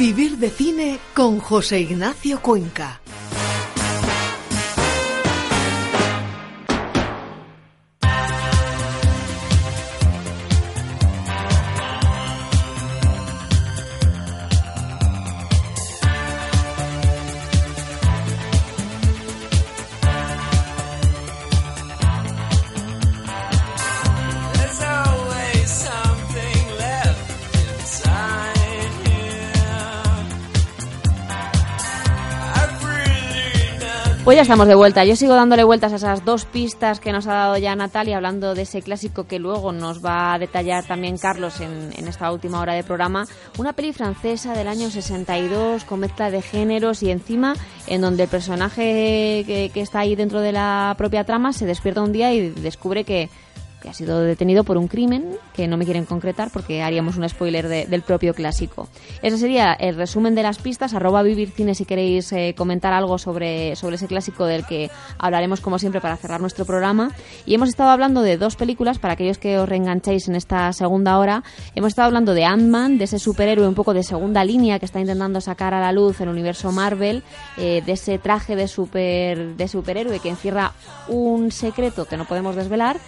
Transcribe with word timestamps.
Vivir 0.00 0.38
de 0.38 0.48
cine 0.48 0.98
con 1.14 1.40
José 1.40 1.80
Ignacio 1.80 2.40
Cuenca. 2.40 3.02
Pues 34.30 34.36
ya 34.36 34.42
estamos 34.42 34.68
de 34.68 34.76
vuelta. 34.76 35.04
Yo 35.04 35.16
sigo 35.16 35.34
dándole 35.34 35.64
vueltas 35.64 35.92
a 35.92 35.96
esas 35.96 36.24
dos 36.24 36.44
pistas 36.44 37.00
que 37.00 37.10
nos 37.10 37.26
ha 37.26 37.34
dado 37.34 37.56
ya 37.56 37.74
Natalia, 37.74 38.14
hablando 38.14 38.54
de 38.54 38.62
ese 38.62 38.80
clásico 38.80 39.24
que 39.24 39.40
luego 39.40 39.72
nos 39.72 40.04
va 40.04 40.34
a 40.34 40.38
detallar 40.38 40.86
también 40.86 41.18
Carlos 41.18 41.60
en, 41.60 41.90
esta 42.06 42.30
última 42.30 42.60
hora 42.60 42.74
de 42.74 42.84
programa. 42.84 43.26
Una 43.58 43.72
peli 43.72 43.92
francesa 43.92 44.54
del 44.54 44.68
año 44.68 44.88
62 44.88 45.82
con 45.82 45.98
mezcla 45.98 46.30
de 46.30 46.42
géneros 46.42 47.02
y 47.02 47.10
encima 47.10 47.56
en 47.88 48.02
donde 48.02 48.22
el 48.22 48.28
personaje 48.28 49.42
que, 49.48 49.72
que 49.74 49.80
está 49.80 49.98
ahí 49.98 50.14
dentro 50.14 50.40
de 50.40 50.52
la 50.52 50.94
propia 50.96 51.24
trama 51.24 51.52
se 51.52 51.66
despierta 51.66 52.00
un 52.00 52.12
día 52.12 52.32
y 52.32 52.50
descubre 52.50 53.02
que 53.02 53.30
que 53.80 53.88
ha 53.88 53.94
sido 53.94 54.20
detenido 54.20 54.64
por 54.64 54.76
un 54.76 54.88
crimen 54.88 55.36
que 55.54 55.66
no 55.66 55.76
me 55.76 55.84
quieren 55.84 56.04
concretar 56.04 56.50
porque 56.52 56.82
haríamos 56.82 57.16
un 57.16 57.28
spoiler 57.28 57.68
de- 57.68 57.86
del 57.86 58.02
propio 58.02 58.34
clásico. 58.34 58.88
Ese 59.22 59.38
sería 59.38 59.72
el 59.72 59.96
resumen 59.96 60.34
de 60.34 60.42
las 60.42 60.58
pistas. 60.58 60.94
Arroba 60.94 61.22
Vivir 61.22 61.50
Cine 61.50 61.74
si 61.74 61.84
queréis 61.84 62.32
eh, 62.32 62.54
comentar 62.56 62.92
algo 62.92 63.18
sobre, 63.18 63.76
sobre 63.76 63.96
ese 63.96 64.06
clásico 64.06 64.44
del 64.44 64.66
que 64.66 64.90
hablaremos 65.18 65.60
como 65.60 65.78
siempre 65.78 66.00
para 66.00 66.16
cerrar 66.16 66.40
nuestro 66.40 66.64
programa. 66.64 67.12
Y 67.46 67.54
hemos 67.54 67.68
estado 67.68 67.90
hablando 67.90 68.22
de 68.22 68.36
dos 68.36 68.56
películas 68.56 68.98
para 68.98 69.14
aquellos 69.14 69.38
que 69.38 69.58
os 69.58 69.68
reenganchéis 69.68 70.28
en 70.28 70.36
esta 70.36 70.72
segunda 70.72 71.18
hora. 71.18 71.42
Hemos 71.74 71.88
estado 71.88 72.06
hablando 72.06 72.34
de 72.34 72.44
Ant-Man, 72.44 72.98
de 72.98 73.04
ese 73.04 73.18
superhéroe 73.18 73.66
un 73.66 73.74
poco 73.74 73.94
de 73.94 74.02
segunda 74.02 74.44
línea 74.44 74.78
que 74.78 74.84
está 74.86 75.00
intentando 75.00 75.40
sacar 75.40 75.74
a 75.74 75.80
la 75.80 75.92
luz 75.92 76.20
el 76.20 76.28
universo 76.28 76.70
Marvel, 76.72 77.22
eh, 77.56 77.82
de 77.84 77.92
ese 77.92 78.18
traje 78.18 78.56
de, 78.56 78.68
super, 78.68 79.56
de 79.56 79.68
superhéroe 79.68 80.20
que 80.20 80.28
encierra 80.28 80.72
un 81.08 81.50
secreto 81.50 82.04
que 82.04 82.16
no 82.16 82.24
podemos 82.26 82.56
desvelar. 82.56 82.98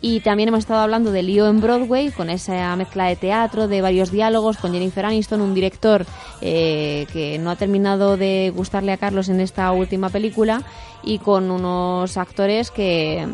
Y 0.00 0.20
también 0.20 0.48
hemos 0.50 0.60
estado 0.60 0.80
hablando 0.80 1.10
de 1.10 1.22
Lío 1.22 1.48
en 1.48 1.60
Broadway, 1.60 2.10
con 2.10 2.28
esa 2.28 2.76
mezcla 2.76 3.06
de 3.06 3.16
teatro, 3.16 3.66
de 3.66 3.80
varios 3.80 4.10
diálogos, 4.10 4.58
con 4.58 4.72
Jennifer 4.72 5.04
Aniston, 5.06 5.40
un 5.40 5.54
director 5.54 6.04
eh, 6.42 7.06
que 7.12 7.38
no 7.38 7.50
ha 7.50 7.56
terminado 7.56 8.16
de 8.16 8.52
gustarle 8.54 8.92
a 8.92 8.98
Carlos 8.98 9.28
en 9.30 9.40
esta 9.40 9.72
última 9.72 10.10
película, 10.10 10.62
y 11.02 11.18
con 11.18 11.50
unos 11.50 12.16
actores 12.18 12.70
que 12.70 13.26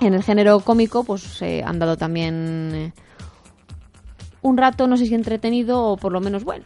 en 0.00 0.14
el 0.14 0.22
género 0.22 0.60
cómico 0.60 1.04
pues 1.04 1.40
eh, 1.42 1.62
han 1.64 1.78
dado 1.78 1.96
también 1.96 2.70
eh, 2.74 2.92
un 4.42 4.56
rato, 4.56 4.86
no 4.86 4.96
sé 4.96 5.06
si 5.06 5.14
entretenido 5.14 5.84
o 5.84 5.96
por 5.96 6.12
lo 6.12 6.20
menos 6.20 6.44
bueno. 6.44 6.64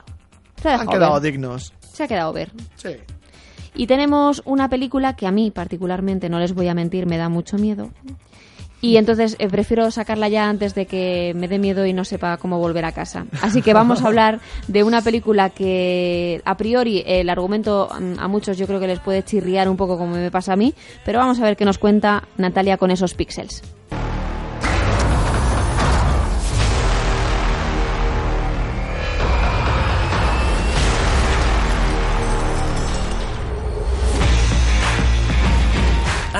Se 0.62 0.70
ha 0.70 0.76
Han 0.80 0.86
quedado 0.86 1.20
ver. 1.20 1.32
dignos. 1.32 1.72
Se 1.92 2.04
ha 2.04 2.08
quedado 2.08 2.32
ver. 2.32 2.50
Sí. 2.76 2.96
Y 3.74 3.86
tenemos 3.88 4.40
una 4.46 4.68
película 4.68 5.16
que 5.16 5.26
a 5.26 5.32
mí 5.32 5.50
particularmente, 5.50 6.28
no 6.28 6.38
les 6.38 6.54
voy 6.54 6.68
a 6.68 6.74
mentir, 6.74 7.06
me 7.06 7.18
da 7.18 7.28
mucho 7.28 7.58
miedo. 7.58 7.90
Y 8.84 8.98
entonces 8.98 9.34
eh, 9.38 9.48
prefiero 9.48 9.90
sacarla 9.90 10.28
ya 10.28 10.46
antes 10.46 10.74
de 10.74 10.84
que 10.84 11.32
me 11.34 11.48
dé 11.48 11.58
miedo 11.58 11.86
y 11.86 11.94
no 11.94 12.04
sepa 12.04 12.36
cómo 12.36 12.58
volver 12.58 12.84
a 12.84 12.92
casa. 12.92 13.24
Así 13.40 13.62
que 13.62 13.72
vamos 13.72 14.02
a 14.02 14.08
hablar 14.08 14.40
de 14.68 14.82
una 14.82 15.00
película 15.00 15.48
que 15.48 16.42
a 16.45 16.55
priori 16.58 17.02
el 17.06 17.30
argumento 17.30 17.89
mm, 17.98 18.18
a 18.18 18.28
muchos 18.28 18.58
yo 18.58 18.67
creo 18.67 18.80
que 18.80 18.86
les 18.86 19.00
puede 19.00 19.22
chirriar 19.22 19.70
un 19.70 19.78
poco 19.78 19.96
como 19.96 20.17
me 20.17 20.30
pasa 20.30 20.52
a 20.52 20.56
mí, 20.56 20.74
pero 21.02 21.18
vamos 21.18 21.40
a 21.40 21.45
ver 21.45 21.56
qué 21.56 21.64
nos 21.64 21.78
cuenta 21.78 22.24
Natalia 22.36 22.77
con 22.77 22.90
esos 22.90 23.14
píxeles. 23.14 23.62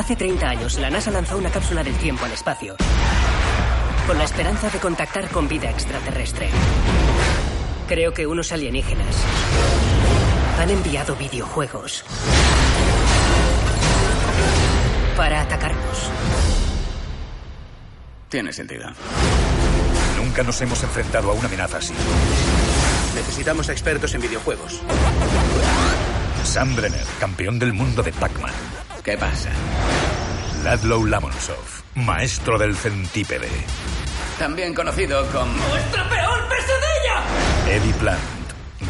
Hace 0.04 0.16
30 0.16 0.47
años, 0.47 0.78
la 0.78 0.91
NASA 0.91 1.10
lanzó 1.10 1.38
una 1.38 1.48
cápsula 1.48 1.82
del 1.82 1.94
tiempo 1.94 2.26
al 2.26 2.32
espacio 2.32 2.76
con 4.06 4.19
la 4.19 4.25
esperanza 4.25 4.69
de 4.69 4.78
contactar 4.78 5.31
con 5.31 5.48
vida 5.48 5.70
extraterrestre. 5.70 6.50
Creo 7.88 8.12
que 8.12 8.26
unos 8.26 8.53
alienígenas 8.53 9.16
han 10.60 10.69
enviado 10.69 11.16
videojuegos 11.16 12.04
para 15.16 15.41
atacarnos. 15.41 16.10
Tiene 18.28 18.53
sentido. 18.53 18.91
Nunca 20.19 20.43
nos 20.43 20.60
hemos 20.60 20.82
enfrentado 20.82 21.31
a 21.31 21.32
una 21.32 21.48
amenaza 21.48 21.78
así. 21.78 21.94
Necesitamos 23.14 23.70
expertos 23.70 24.14
en 24.14 24.20
videojuegos. 24.20 24.82
Sam 26.44 26.76
Brenner, 26.76 27.06
campeón 27.19 27.59
del 27.59 27.72
mundo 27.72 28.03
de 28.03 28.12
Pac-Man. 28.12 28.53
¿Qué 29.04 29.19
pasa? 29.19 29.50
Ladlow 30.62 31.04
Lamonsov, 31.04 31.59
maestro 31.94 32.56
del 32.56 32.75
centípede. 32.75 33.50
También 34.38 34.72
conocido 34.72 35.26
como... 35.26 35.53
¡Nuestra 35.69 36.09
peor 36.09 36.48
pesadilla! 36.48 37.76
Eddie 37.76 37.93
Plant, 37.94 38.22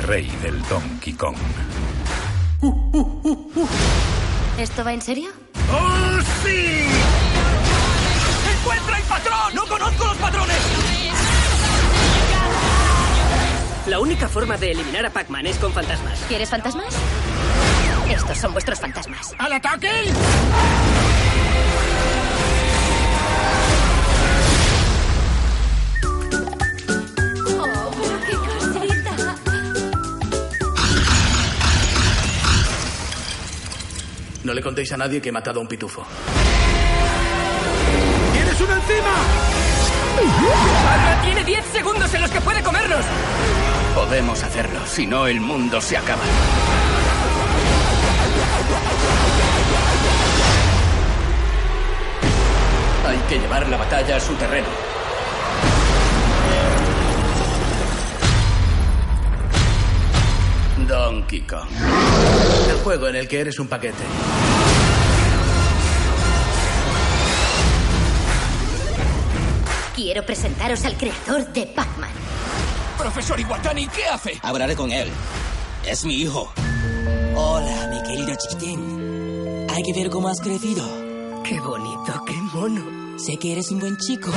rey 0.07 0.31
del 0.41 0.63
Donkey 0.69 1.15
Kong. 1.15 1.35
¿Esto 4.57 4.85
va 4.85 4.93
en 4.93 5.03
serio? 5.03 5.31
¡Oh, 5.73 6.21
sí! 6.45 6.87
¡Encuentra 8.61 8.99
el 8.99 9.05
patrón! 9.05 9.55
¡No 9.55 9.67
conozco 9.67 10.05
los 10.05 10.17
patrones! 10.19 10.57
La 13.89 13.99
única 13.99 14.29
forma 14.29 14.57
de 14.59 14.71
eliminar 14.71 15.07
a 15.07 15.11
Pac-Man 15.11 15.47
es 15.47 15.57
con 15.57 15.73
fantasmas. 15.73 16.21
¿Quieres 16.29 16.51
fantasmas? 16.51 16.95
Estos 18.11 18.39
son 18.39 18.53
vuestros 18.53 18.81
fantasmas. 18.81 19.35
¡Al 19.39 19.53
ataque! 19.53 19.91
¡Oh! 27.59 27.91
No 34.45 34.53
le 34.53 34.61
contéis 34.61 34.93
a 34.93 34.99
nadie 34.99 35.23
que 35.23 35.31
he 35.31 35.33
matado 35.33 35.59
a 35.61 35.63
un 35.63 35.69
pitufo. 35.69 36.05
¡Tienes 38.33 38.61
uno 38.61 38.75
encima! 38.75 39.15
¡Ahora 40.91 41.23
tiene 41.23 41.45
10 41.45 41.65
segundos 41.73 42.13
en 42.15 42.21
los 42.21 42.31
que 42.31 42.41
puede 42.43 42.63
comernos! 42.63 43.05
Podemos 43.95 44.43
hacerlo, 44.43 44.81
si 44.87 45.07
no 45.07 45.27
el 45.27 45.41
mundo 45.41 45.81
se 45.81 45.97
acaba. 45.97 46.23
Hay 53.07 53.19
que 53.29 53.39
llevar 53.39 53.69
la 53.69 53.77
batalla 53.77 54.17
a 54.17 54.21
su 54.21 54.35
terreno. 54.35 54.69
Donkey 60.89 61.41
Kong. 61.43 61.69
El 62.69 62.77
juego 62.79 63.09
en 63.09 63.17
el 63.17 63.29
que 63.29 63.41
eres 63.41 63.59
un 63.59 63.69
paquete. 63.69 64.03
Quiero 69.95 70.27
presentaros 70.27 70.85
al 70.85 70.97
creador 70.97 71.47
de 71.53 71.67
Pac-Man. 71.67 72.11
Profesor 72.99 73.39
Iwatani, 73.39 73.87
¿qué 73.89 74.07
hace? 74.07 74.39
Hablaré 74.43 74.75
con 74.75 74.91
él. 74.91 75.09
Es 75.87 76.05
mi 76.05 76.15
hijo. 76.15 76.53
Hola, 77.37 77.89
querido 78.15 78.37
chiquitín. 78.37 79.67
Hay 79.71 79.83
que 79.83 79.93
ver 79.93 80.09
cómo 80.09 80.29
has 80.29 80.41
crecido. 80.41 80.85
¡Qué 81.43 81.59
bonito, 81.61 82.13
qué 82.25 82.35
mono! 82.55 83.19
Sé 83.19 83.37
que 83.39 83.53
eres 83.53 83.73
un 83.73 83.81
buen 83.81 83.97
chico. 83.97 84.31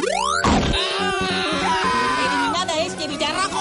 ¡Eliminada 2.26 2.80
este 2.82 3.08
bicharraco! 3.08 3.60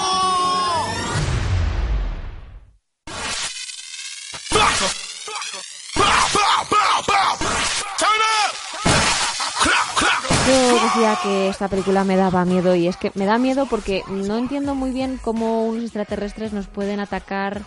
Yo 10.47 10.81
decía 10.83 11.19
que 11.23 11.49
esta 11.49 11.69
película 11.69 12.05
me 12.05 12.17
daba 12.17 12.47
miedo 12.47 12.75
y 12.75 12.89
es 12.89 12.97
que 12.97 13.13
me 13.15 13.27
da 13.27 13.37
miedo 13.37 13.67
porque 13.67 14.03
no 14.09 14.39
entiendo 14.39 14.75
muy 14.75 14.93
bien 14.93 15.19
cómo 15.21 15.67
unos 15.67 15.85
extraterrestres 15.85 16.55
nos 16.55 16.69
pueden 16.69 17.01
atacar 17.01 17.65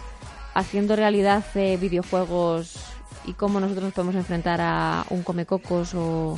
haciendo 0.60 0.96
realidad 0.96 1.44
eh, 1.56 1.78
videojuegos 1.80 2.76
y 3.26 3.34
cómo 3.34 3.60
nosotros 3.60 3.86
nos 3.86 3.94
podemos 3.94 4.16
enfrentar 4.16 4.60
a 4.62 5.06
un 5.10 5.24
comecocos 5.24 5.94
o 5.96 6.38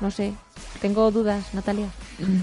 no 0.00 0.10
sé. 0.10 0.32
Tengo 0.80 1.10
dudas, 1.10 1.54
Natalia. 1.54 1.86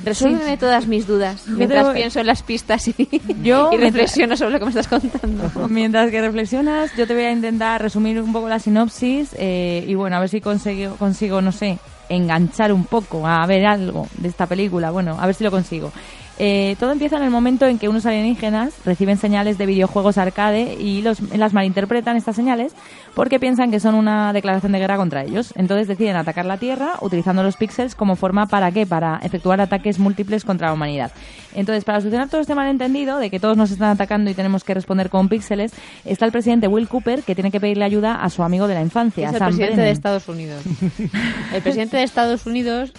Resuélveme 0.04 0.58
todas 0.58 0.88
mis 0.88 1.06
dudas 1.06 1.48
mientras 1.48 1.94
pienso 1.94 2.20
en 2.20 2.28
las 2.28 2.44
pistas 2.44 2.88
y, 2.88 2.96
Yo 3.44 3.70
y 3.72 3.78
reflexiono 3.78 4.36
sobre 4.36 4.54
lo 4.54 4.60
que 4.60 4.66
me 4.66 4.72
estás 4.72 4.88
contando. 4.88 5.68
Mientras 5.70 6.10
que 6.10 6.22
reflexionas, 6.22 6.92
yo 6.98 7.06
te 7.06 7.14
voy 7.14 7.24
a 7.24 7.32
intentar 7.32 7.82
resumir 7.82 8.22
un 8.22 8.34
poco 8.34 8.50
la 8.50 8.60
sinopsis 8.60 9.36
eh, 9.38 9.86
y 9.88 9.96
bueno, 9.96 10.16
a 10.16 10.20
ver 10.20 10.30
si 10.30 10.42
consigo, 10.42 10.96
consigo, 10.96 11.42
no 11.42 11.52
sé, 11.52 11.78
enganchar 12.10 12.74
un 12.74 12.86
poco 12.86 13.28
a 13.28 13.46
ver 13.46 13.66
algo 13.66 14.08
de 14.18 14.30
esta 14.30 14.48
película. 14.48 14.92
Bueno, 14.92 15.18
a 15.20 15.26
ver 15.26 15.36
si 15.36 15.44
lo 15.44 15.52
consigo. 15.52 15.92
Eh, 16.44 16.76
todo 16.80 16.92
empieza 16.92 17.18
en 17.18 17.24
el 17.24 17.30
momento 17.30 17.68
en 17.68 17.78
que 17.78 17.88
unos 17.88 18.08
alienígenas 18.08 18.74
reciben 18.84 19.18
señales 19.18 19.60
de 19.60 19.68
videojuegos 19.68 20.18
arcade 20.18 20.74
y 20.74 21.04
los, 21.04 21.20
las 21.38 21.54
malinterpretan 21.54 22.18
estas 22.18 22.36
señales 22.36 22.74
porque 23.14 23.40
piensan 23.40 23.70
que 23.70 23.80
son 23.80 23.94
una 23.94 24.34
declaración 24.34 24.72
de 24.72 24.80
guerra 24.80 24.98
contra 24.98 25.22
ellos. 25.22 25.54
Entonces 25.56 25.88
deciden 25.88 26.16
atacar 26.16 26.46
la 26.46 26.58
Tierra 26.58 26.94
utilizando 27.02 27.44
los 27.44 27.58
píxeles 27.58 27.94
como 27.94 28.16
forma 28.16 28.48
para 28.48 28.72
qué? 28.72 28.88
Para 28.88 29.20
efectuar 29.22 29.62
ataques 29.62 30.00
múltiples 30.00 30.44
contra 30.44 30.70
la 30.70 30.74
humanidad. 30.74 31.12
Entonces, 31.54 31.84
para 31.84 32.00
solucionar 32.00 32.28
todo 32.28 32.42
este 32.42 32.56
malentendido 32.56 33.20
de 33.20 33.30
que 33.30 33.40
todos 33.40 33.56
nos 33.56 33.70
están 33.70 33.90
atacando 33.92 34.32
y 34.32 34.34
tenemos 34.34 34.64
que 34.64 34.74
responder 34.74 35.12
con 35.12 35.30
píxeles, 35.30 35.74
está 36.06 36.26
el 36.26 36.32
presidente 36.32 36.68
Will 36.68 36.88
Cooper 36.88 37.22
que 37.22 37.36
tiene 37.36 37.52
que 37.52 37.60
pedirle 37.60 37.86
ayuda 37.86 38.16
a 38.16 38.32
su 38.32 38.42
amigo 38.42 38.68
de 38.68 38.74
la 38.74 38.82
infancia, 38.82 39.28
Es 39.28 39.34
el 39.34 39.38
Sam 39.38 39.48
presidente 39.50 39.74
Brennan. 39.76 39.86
de 39.86 39.92
Estados 39.92 40.28
Unidos. 40.28 40.64
El 41.54 41.62
presidente 41.62 41.98
de 41.98 42.04
Estados 42.04 42.48
Unidos 42.48 42.94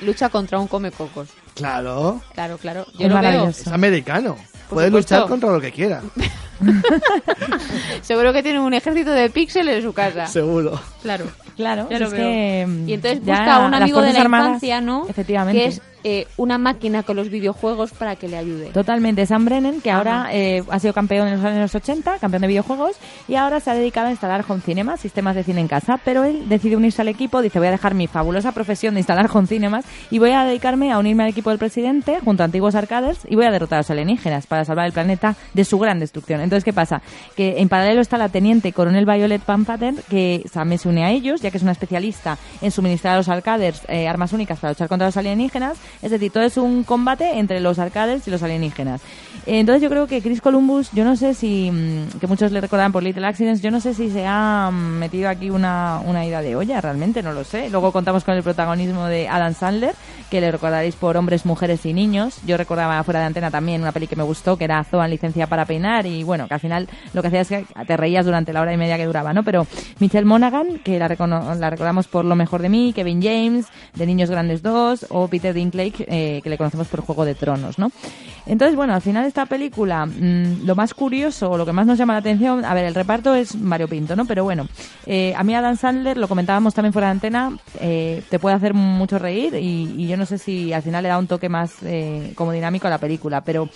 lucha 0.00 0.28
contra 0.28 0.60
un 0.60 0.68
come 0.68 0.92
cocos. 0.92 1.30
Claro. 1.54 2.20
Claro, 2.34 2.58
claro. 2.58 2.86
Es 2.92 2.98
Yo 2.98 3.08
lo 3.08 3.20
veo. 3.20 3.48
Es 3.48 3.66
americano. 3.68 4.36
Por 4.68 4.76
Puede 4.76 4.86
supuesto. 4.88 5.14
luchar 5.16 5.28
contra 5.28 5.50
lo 5.52 5.60
que 5.60 5.70
quiera. 5.72 6.00
Seguro 8.02 8.32
que 8.32 8.42
tiene 8.42 8.60
un 8.60 8.74
ejército 8.74 9.10
de 9.10 9.30
píxeles 9.30 9.76
en 9.78 9.82
su 9.82 9.92
casa. 9.92 10.26
Seguro. 10.26 10.80
Claro. 11.02 11.26
Claro, 11.56 11.86
Ya 11.90 11.98
lo 12.00 12.06
es 12.06 12.12
veo. 12.12 12.20
que 12.20 12.66
Y 12.86 12.92
entonces 12.94 13.20
ya 13.24 13.34
busca 13.36 13.54
a 13.56 13.64
un 13.64 13.70
las 13.70 13.82
amigo 13.82 13.98
de 13.98 14.06
Fuerzas 14.08 14.14
la 14.18 14.20
Armadas- 14.24 14.46
infancia, 14.48 14.80
¿no? 14.80 15.06
Efectivamente. 15.08 15.62
Que 15.62 15.68
es 15.68 15.82
eh, 16.04 16.26
una 16.36 16.58
máquina 16.58 17.02
con 17.02 17.16
los 17.16 17.30
videojuegos 17.30 17.92
para 17.92 18.16
que 18.16 18.28
le 18.28 18.36
ayude. 18.36 18.66
Totalmente, 18.66 19.26
Sam 19.26 19.46
Brennan, 19.46 19.80
que 19.80 19.90
ahora 19.90 20.28
eh, 20.32 20.62
ha 20.70 20.78
sido 20.78 20.92
campeón 20.92 21.28
en 21.28 21.36
los 21.36 21.44
años 21.44 21.74
80, 21.74 22.18
campeón 22.18 22.42
de 22.42 22.48
videojuegos, 22.48 22.96
y 23.26 23.36
ahora 23.36 23.58
se 23.60 23.70
ha 23.70 23.74
dedicado 23.74 24.08
a 24.08 24.10
instalar 24.10 24.44
home 24.46 24.60
cinemas, 24.60 25.00
sistemas 25.00 25.34
de 25.34 25.42
cine 25.44 25.60
en 25.60 25.68
casa, 25.68 25.98
pero 26.04 26.24
él 26.24 26.48
decide 26.48 26.76
unirse 26.76 27.02
al 27.02 27.08
equipo, 27.08 27.42
dice 27.42 27.58
voy 27.58 27.68
a 27.68 27.72
dejar 27.72 27.94
mi 27.94 28.06
fabulosa 28.06 28.52
profesión 28.52 28.94
de 28.94 29.00
instalar 29.00 29.30
home 29.32 29.46
cinemas 29.46 29.84
y 30.10 30.18
voy 30.18 30.32
a 30.32 30.44
dedicarme 30.44 30.92
a 30.92 30.98
unirme 30.98 31.24
al 31.24 31.30
equipo 31.30 31.50
del 31.50 31.58
presidente 31.58 32.18
junto 32.20 32.42
a 32.42 32.46
antiguos 32.46 32.74
arcades 32.74 33.20
y 33.28 33.34
voy 33.34 33.46
a 33.46 33.50
derrotar 33.50 33.78
a 33.78 33.80
los 33.80 33.90
alienígenas 33.90 34.46
para 34.46 34.64
salvar 34.64 34.86
el 34.86 34.92
planeta 34.92 35.36
de 35.54 35.64
su 35.64 35.78
gran 35.78 35.98
destrucción. 36.00 36.40
Entonces, 36.40 36.64
¿qué 36.64 36.72
pasa? 36.72 37.00
Que 37.34 37.60
en 37.60 37.68
paralelo 37.68 38.00
está 38.00 38.18
la 38.18 38.28
teniente 38.28 38.72
coronel 38.72 39.06
Violet 39.06 39.44
Van 39.46 39.64
Patten, 39.64 40.00
que 40.10 40.44
también 40.52 40.78
se 40.78 40.88
une 40.88 41.04
a 41.04 41.10
ellos, 41.10 41.40
ya 41.40 41.50
que 41.50 41.56
es 41.56 41.62
una 41.62 41.72
especialista 41.72 42.38
en 42.60 42.70
suministrar 42.70 43.14
a 43.14 43.16
los 43.18 43.28
arcades 43.28 43.82
eh, 43.88 44.06
armas 44.06 44.32
únicas 44.32 44.58
para 44.58 44.72
luchar 44.72 44.88
contra 44.88 45.08
los 45.08 45.16
alienígenas. 45.16 45.78
Es 46.02 46.10
decir, 46.10 46.30
todo 46.30 46.42
es 46.42 46.56
un 46.56 46.84
combate 46.84 47.38
entre 47.38 47.60
los 47.60 47.78
arcades 47.78 48.26
y 48.26 48.30
los 48.30 48.42
alienígenas. 48.42 49.00
Entonces 49.46 49.82
yo 49.82 49.90
creo 49.90 50.06
que 50.06 50.22
Chris 50.22 50.40
Columbus, 50.40 50.90
yo 50.92 51.04
no 51.04 51.16
sé 51.16 51.34
si, 51.34 51.70
mm, 51.70 52.18
que 52.18 52.26
muchos 52.26 52.50
le 52.52 52.60
recordan 52.60 52.92
por 52.92 53.02
Little 53.02 53.26
Accidents, 53.26 53.60
yo 53.60 53.70
no 53.70 53.80
sé 53.80 53.94
si 53.94 54.10
se 54.10 54.24
ha 54.26 54.70
mm, 54.72 54.98
metido 54.98 55.28
aquí 55.28 55.50
una, 55.50 56.00
una 56.04 56.24
ida 56.24 56.40
de 56.40 56.56
olla, 56.56 56.80
realmente, 56.80 57.22
no 57.22 57.32
lo 57.32 57.44
sé. 57.44 57.68
Luego 57.70 57.92
contamos 57.92 58.24
con 58.24 58.34
el 58.34 58.42
protagonismo 58.42 59.06
de 59.06 59.28
Adam 59.28 59.54
Sandler, 59.54 59.94
que 60.34 60.40
le 60.40 60.50
recordaréis 60.50 60.96
por 60.96 61.16
Hombres, 61.16 61.46
Mujeres 61.46 61.86
y 61.86 61.92
Niños. 61.92 62.40
Yo 62.44 62.56
recordaba 62.56 63.00
fuera 63.04 63.20
de 63.20 63.26
antena 63.26 63.52
también 63.52 63.82
una 63.82 63.92
peli 63.92 64.08
que 64.08 64.16
me 64.16 64.24
gustó, 64.24 64.56
que 64.56 64.64
era 64.64 64.82
Zoan 64.82 65.08
Licencia 65.08 65.46
para 65.46 65.64
Peinar, 65.64 66.06
y 66.06 66.24
bueno, 66.24 66.48
que 66.48 66.54
al 66.54 66.58
final 66.58 66.88
lo 67.12 67.22
que 67.22 67.28
hacía 67.28 67.42
es 67.42 67.48
que 67.48 67.64
te 67.86 67.96
reías 67.96 68.26
durante 68.26 68.52
la 68.52 68.60
hora 68.60 68.72
y 68.72 68.76
media 68.76 68.96
que 68.96 69.06
duraba, 69.06 69.32
¿no? 69.32 69.44
Pero 69.44 69.64
Michelle 70.00 70.24
Monaghan, 70.24 70.80
que 70.80 70.98
la, 70.98 71.06
la 71.06 71.70
recordamos 71.70 72.08
por 72.08 72.24
Lo 72.24 72.34
Mejor 72.34 72.62
de 72.62 72.68
Mí, 72.68 72.92
Kevin 72.92 73.22
James, 73.22 73.66
de 73.94 74.06
Niños 74.06 74.28
Grandes 74.28 74.60
2, 74.60 75.06
o 75.10 75.28
Peter 75.28 75.54
Dinklage, 75.54 76.04
eh, 76.08 76.40
que 76.42 76.50
le 76.50 76.58
conocemos 76.58 76.88
por 76.88 77.02
Juego 77.02 77.24
de 77.24 77.36
Tronos, 77.36 77.78
¿no? 77.78 77.92
Entonces, 78.46 78.76
bueno, 78.76 78.94
al 78.94 79.00
final 79.00 79.24
esta 79.24 79.46
película, 79.46 80.04
mm, 80.04 80.66
lo 80.66 80.74
más 80.74 80.92
curioso, 80.92 81.56
lo 81.56 81.64
que 81.64 81.72
más 81.72 81.86
nos 81.86 81.96
llama 81.96 82.12
la 82.12 82.18
atención, 82.18 82.64
a 82.64 82.74
ver, 82.74 82.84
el 82.84 82.94
reparto 82.94 83.34
es 83.34 83.56
Mario 83.56 83.88
Pinto, 83.88 84.16
¿no? 84.16 84.26
Pero 84.26 84.44
bueno, 84.44 84.66
eh, 85.06 85.32
a 85.36 85.42
mí 85.44 85.54
Adam 85.54 85.76
Sandler, 85.76 86.18
lo 86.18 86.28
comentábamos 86.28 86.74
también 86.74 86.92
fuera 86.92 87.08
de 87.08 87.12
antena, 87.12 87.56
eh, 87.80 88.22
te 88.28 88.38
puede 88.38 88.54
hacer 88.56 88.74
mucho 88.74 89.18
reír 89.18 89.54
y, 89.54 89.94
y 89.96 90.06
yo 90.06 90.16
no 90.16 90.23
sé 90.26 90.38
si 90.38 90.72
al 90.72 90.82
final 90.82 91.02
le 91.02 91.08
da 91.08 91.18
un 91.18 91.26
toque 91.26 91.48
más 91.48 91.82
eh, 91.82 92.32
como 92.34 92.52
dinámico 92.52 92.86
a 92.86 92.90
la 92.90 92.98
película, 92.98 93.42
pero 93.44 93.68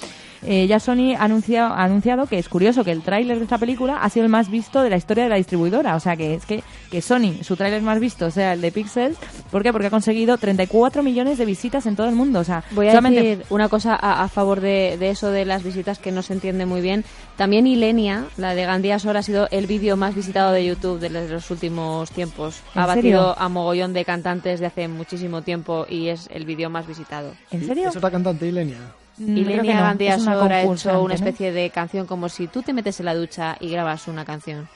eh, 0.46 0.67
ya 0.67 0.81
Sony 0.81 1.14
ha 1.19 1.25
anunciado, 1.25 1.75
ha 1.75 1.85
anunciado 1.85 2.26
que 2.26 2.38
es 2.38 2.49
curioso 2.49 2.85
que 2.85 2.93
el 2.93 3.02
tráiler 3.02 3.38
de 3.38 3.44
esta 3.44 3.58
película 3.58 4.02
ha 4.02 4.08
sido 4.11 4.25
el 4.25 4.31
más 4.31 4.50
visto 4.50 4.82
de 4.82 4.90
la 4.90 4.96
historia 4.96 5.25
de 5.25 5.31
la 5.31 5.37
distribuidora, 5.37 5.96
o 5.96 6.00
sea 6.00 6.17
que 6.17 6.35
es 6.35 6.46
que, 6.46 6.62
que 6.90 7.02
Sony, 7.02 7.43
su 7.43 7.56
tráiler 7.56 7.82
más 7.82 8.00
visto 8.00 8.31
sea 8.31 8.52
el 8.52 8.61
de 8.61 8.73
Pixels, 8.73 9.19
¿por 9.50 9.62
qué? 9.62 9.73
Porque 9.73 9.88
ha 9.88 9.90
conseguido 9.90 10.38
34 10.38 11.02
millones 11.02 11.38
de 11.38 11.44
visitas 11.44 11.87
en 11.87 11.96
todo 11.96 12.08
el 12.08 12.14
mundo, 12.14 12.40
o 12.40 12.44
sea, 12.44 12.64
Voy 12.73 12.87
a 12.88 12.90
solamente 12.93 13.23
decir 13.23 13.46
una 13.50 13.69
cosa 13.69 13.94
a, 13.94 14.23
a 14.23 14.29
favor 14.29 14.61
de, 14.61 14.96
de 14.99 15.11
eso 15.11 15.31
de 15.31 15.44
las 15.44 15.62
visitas 15.62 15.99
que 15.99 16.12
no 16.12 16.23
se 16.23 16.32
entiende 16.35 16.67
muy 16.67 16.81
bien. 16.81 17.05
También 17.37 17.67
Ilenia, 17.67 18.25
la 18.37 18.55
de 18.55 18.64
Gandía 18.64 18.99
Sol, 18.99 19.17
ha 19.17 19.23
sido 19.23 19.49
el 19.50 19.67
vídeo 19.67 19.96
más 19.96 20.14
visitado 20.14 20.52
de 20.52 20.64
YouTube 20.64 20.99
de 20.99 21.11
los 21.11 21.50
últimos 21.50 22.11
tiempos. 22.11 22.61
¿En 22.75 22.82
Ha 22.82 22.87
serio? 22.94 23.19
batido 23.20 23.38
a 23.38 23.49
mogollón 23.49 23.93
de 23.93 24.05
cantantes 24.05 24.61
de 24.61 24.67
hace 24.67 24.88
muchísimo 24.88 25.43
tiempo 25.43 25.87
y 25.88 26.08
es 26.08 26.29
el 26.32 26.44
vídeo 26.44 26.69
más 26.70 26.87
visitado. 26.87 27.32
¿En 27.50 27.64
serio? 27.67 27.88
Es 27.88 27.96
otra 27.96 28.11
cantante, 28.11 28.46
Ilenia. 28.46 28.79
Mm, 29.19 29.44
creo 29.44 29.62
no, 29.65 29.73
Gandía 29.73 30.15
es 30.15 30.23
Sol 30.25 30.53
ha 30.53 30.62
hecho 30.62 31.03
una 31.03 31.15
especie 31.15 31.53
de 31.53 31.70
canción 31.70 32.06
como 32.06 32.29
si 32.29 32.47
tú 32.47 32.62
te 32.62 32.73
metes 32.73 33.00
en 33.00 33.06
la 33.06 33.15
ducha 33.15 33.56
y 33.61 33.69
grabas 33.70 34.06
una 34.09 34.25
canción. 34.25 34.69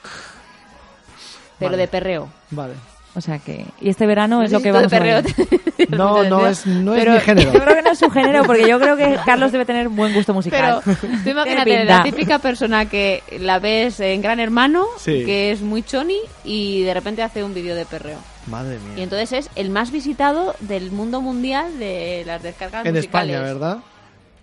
Pero 1.58 1.70
Vale. 1.72 1.82
de 1.82 1.88
perreo. 1.88 2.28
Vale. 2.50 2.74
O 3.14 3.20
sea 3.20 3.38
que, 3.38 3.66
y 3.80 3.90
este 3.90 4.06
verano 4.06 4.42
es 4.42 4.50
lo 4.50 4.60
que 4.60 4.72
vamos 4.72 4.90
de 4.90 4.96
a 4.96 5.00
ver. 5.00 5.24
perreo. 5.24 5.46
No, 5.90 6.22
no 6.22 6.46
es, 6.46 6.64
no 6.64 6.94
es 6.94 7.00
Pero- 7.00 7.12
mi 7.14 7.20
género. 7.20 7.52
Yo 7.52 7.60
creo 7.60 7.74
que 7.76 7.82
no 7.82 7.90
es 7.90 7.98
su 7.98 8.08
género, 8.08 8.44
porque 8.44 8.66
yo 8.68 8.78
creo 8.80 8.96
que 8.96 9.18
Carlos 9.26 9.52
debe 9.52 9.66
tener 9.66 9.88
buen 9.90 10.14
gusto 10.14 10.32
musical. 10.32 10.80
Pero 10.84 10.96
tú 10.96 11.06
Tiene 11.08 11.30
imagínate 11.32 11.84
la 11.84 12.02
típica 12.04 12.38
persona 12.38 12.86
que 12.88 13.22
la 13.40 13.58
ves 13.58 14.00
en 14.00 14.22
Gran 14.22 14.40
Hermano, 14.40 14.86
Sí. 14.98 15.24
que 15.26 15.50
es 15.50 15.60
muy 15.60 15.82
choni 15.82 16.16
y 16.44 16.82
de 16.82 16.94
repente 16.94 17.22
hace 17.22 17.44
un 17.44 17.52
vídeo 17.52 17.74
de 17.74 17.84
perreo. 17.84 18.18
Madre 18.46 18.78
mía. 18.78 18.94
Y 18.98 19.02
entonces 19.02 19.32
es 19.32 19.50
el 19.56 19.68
más 19.70 19.90
visitado 19.90 20.54
del 20.60 20.92
mundo 20.92 21.20
mundial 21.20 21.78
de 21.78 22.22
las 22.26 22.42
descargas 22.42 22.86
en 22.86 22.94
musicales. 22.94 23.36
España, 23.36 23.52
¿verdad? 23.52 23.78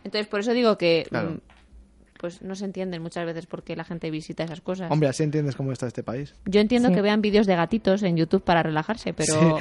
Entonces 0.09 0.27
por 0.27 0.39
eso 0.39 0.53
digo 0.53 0.75
que 0.75 1.05
Claro. 1.07 1.37
Pues 2.19 2.41
no 2.41 2.53
se 2.55 2.65
entienden 2.65 3.01
muchas 3.01 3.25
veces 3.25 3.45
por 3.45 3.63
qué 3.63 3.77
la 3.77 3.85
gente 3.85 4.11
visita 4.11 4.43
esas 4.43 4.59
cosas. 4.59 4.91
Hombre, 4.91 5.07
así 5.07 5.23
entiendes 5.23 5.55
cómo 5.55 5.71
está 5.71 5.87
este 5.87 6.03
país. 6.03 6.35
Yo 6.45 6.59
entiendo 6.59 6.89
Sí. 6.89 6.95
que 6.95 7.01
vean 7.01 7.21
vídeos 7.21 7.47
de 7.47 7.55
gatitos 7.55 8.03
en 8.03 8.17
YouTube 8.17 8.43
para 8.43 8.61
relajarse, 8.61 9.13
pero 9.13 9.57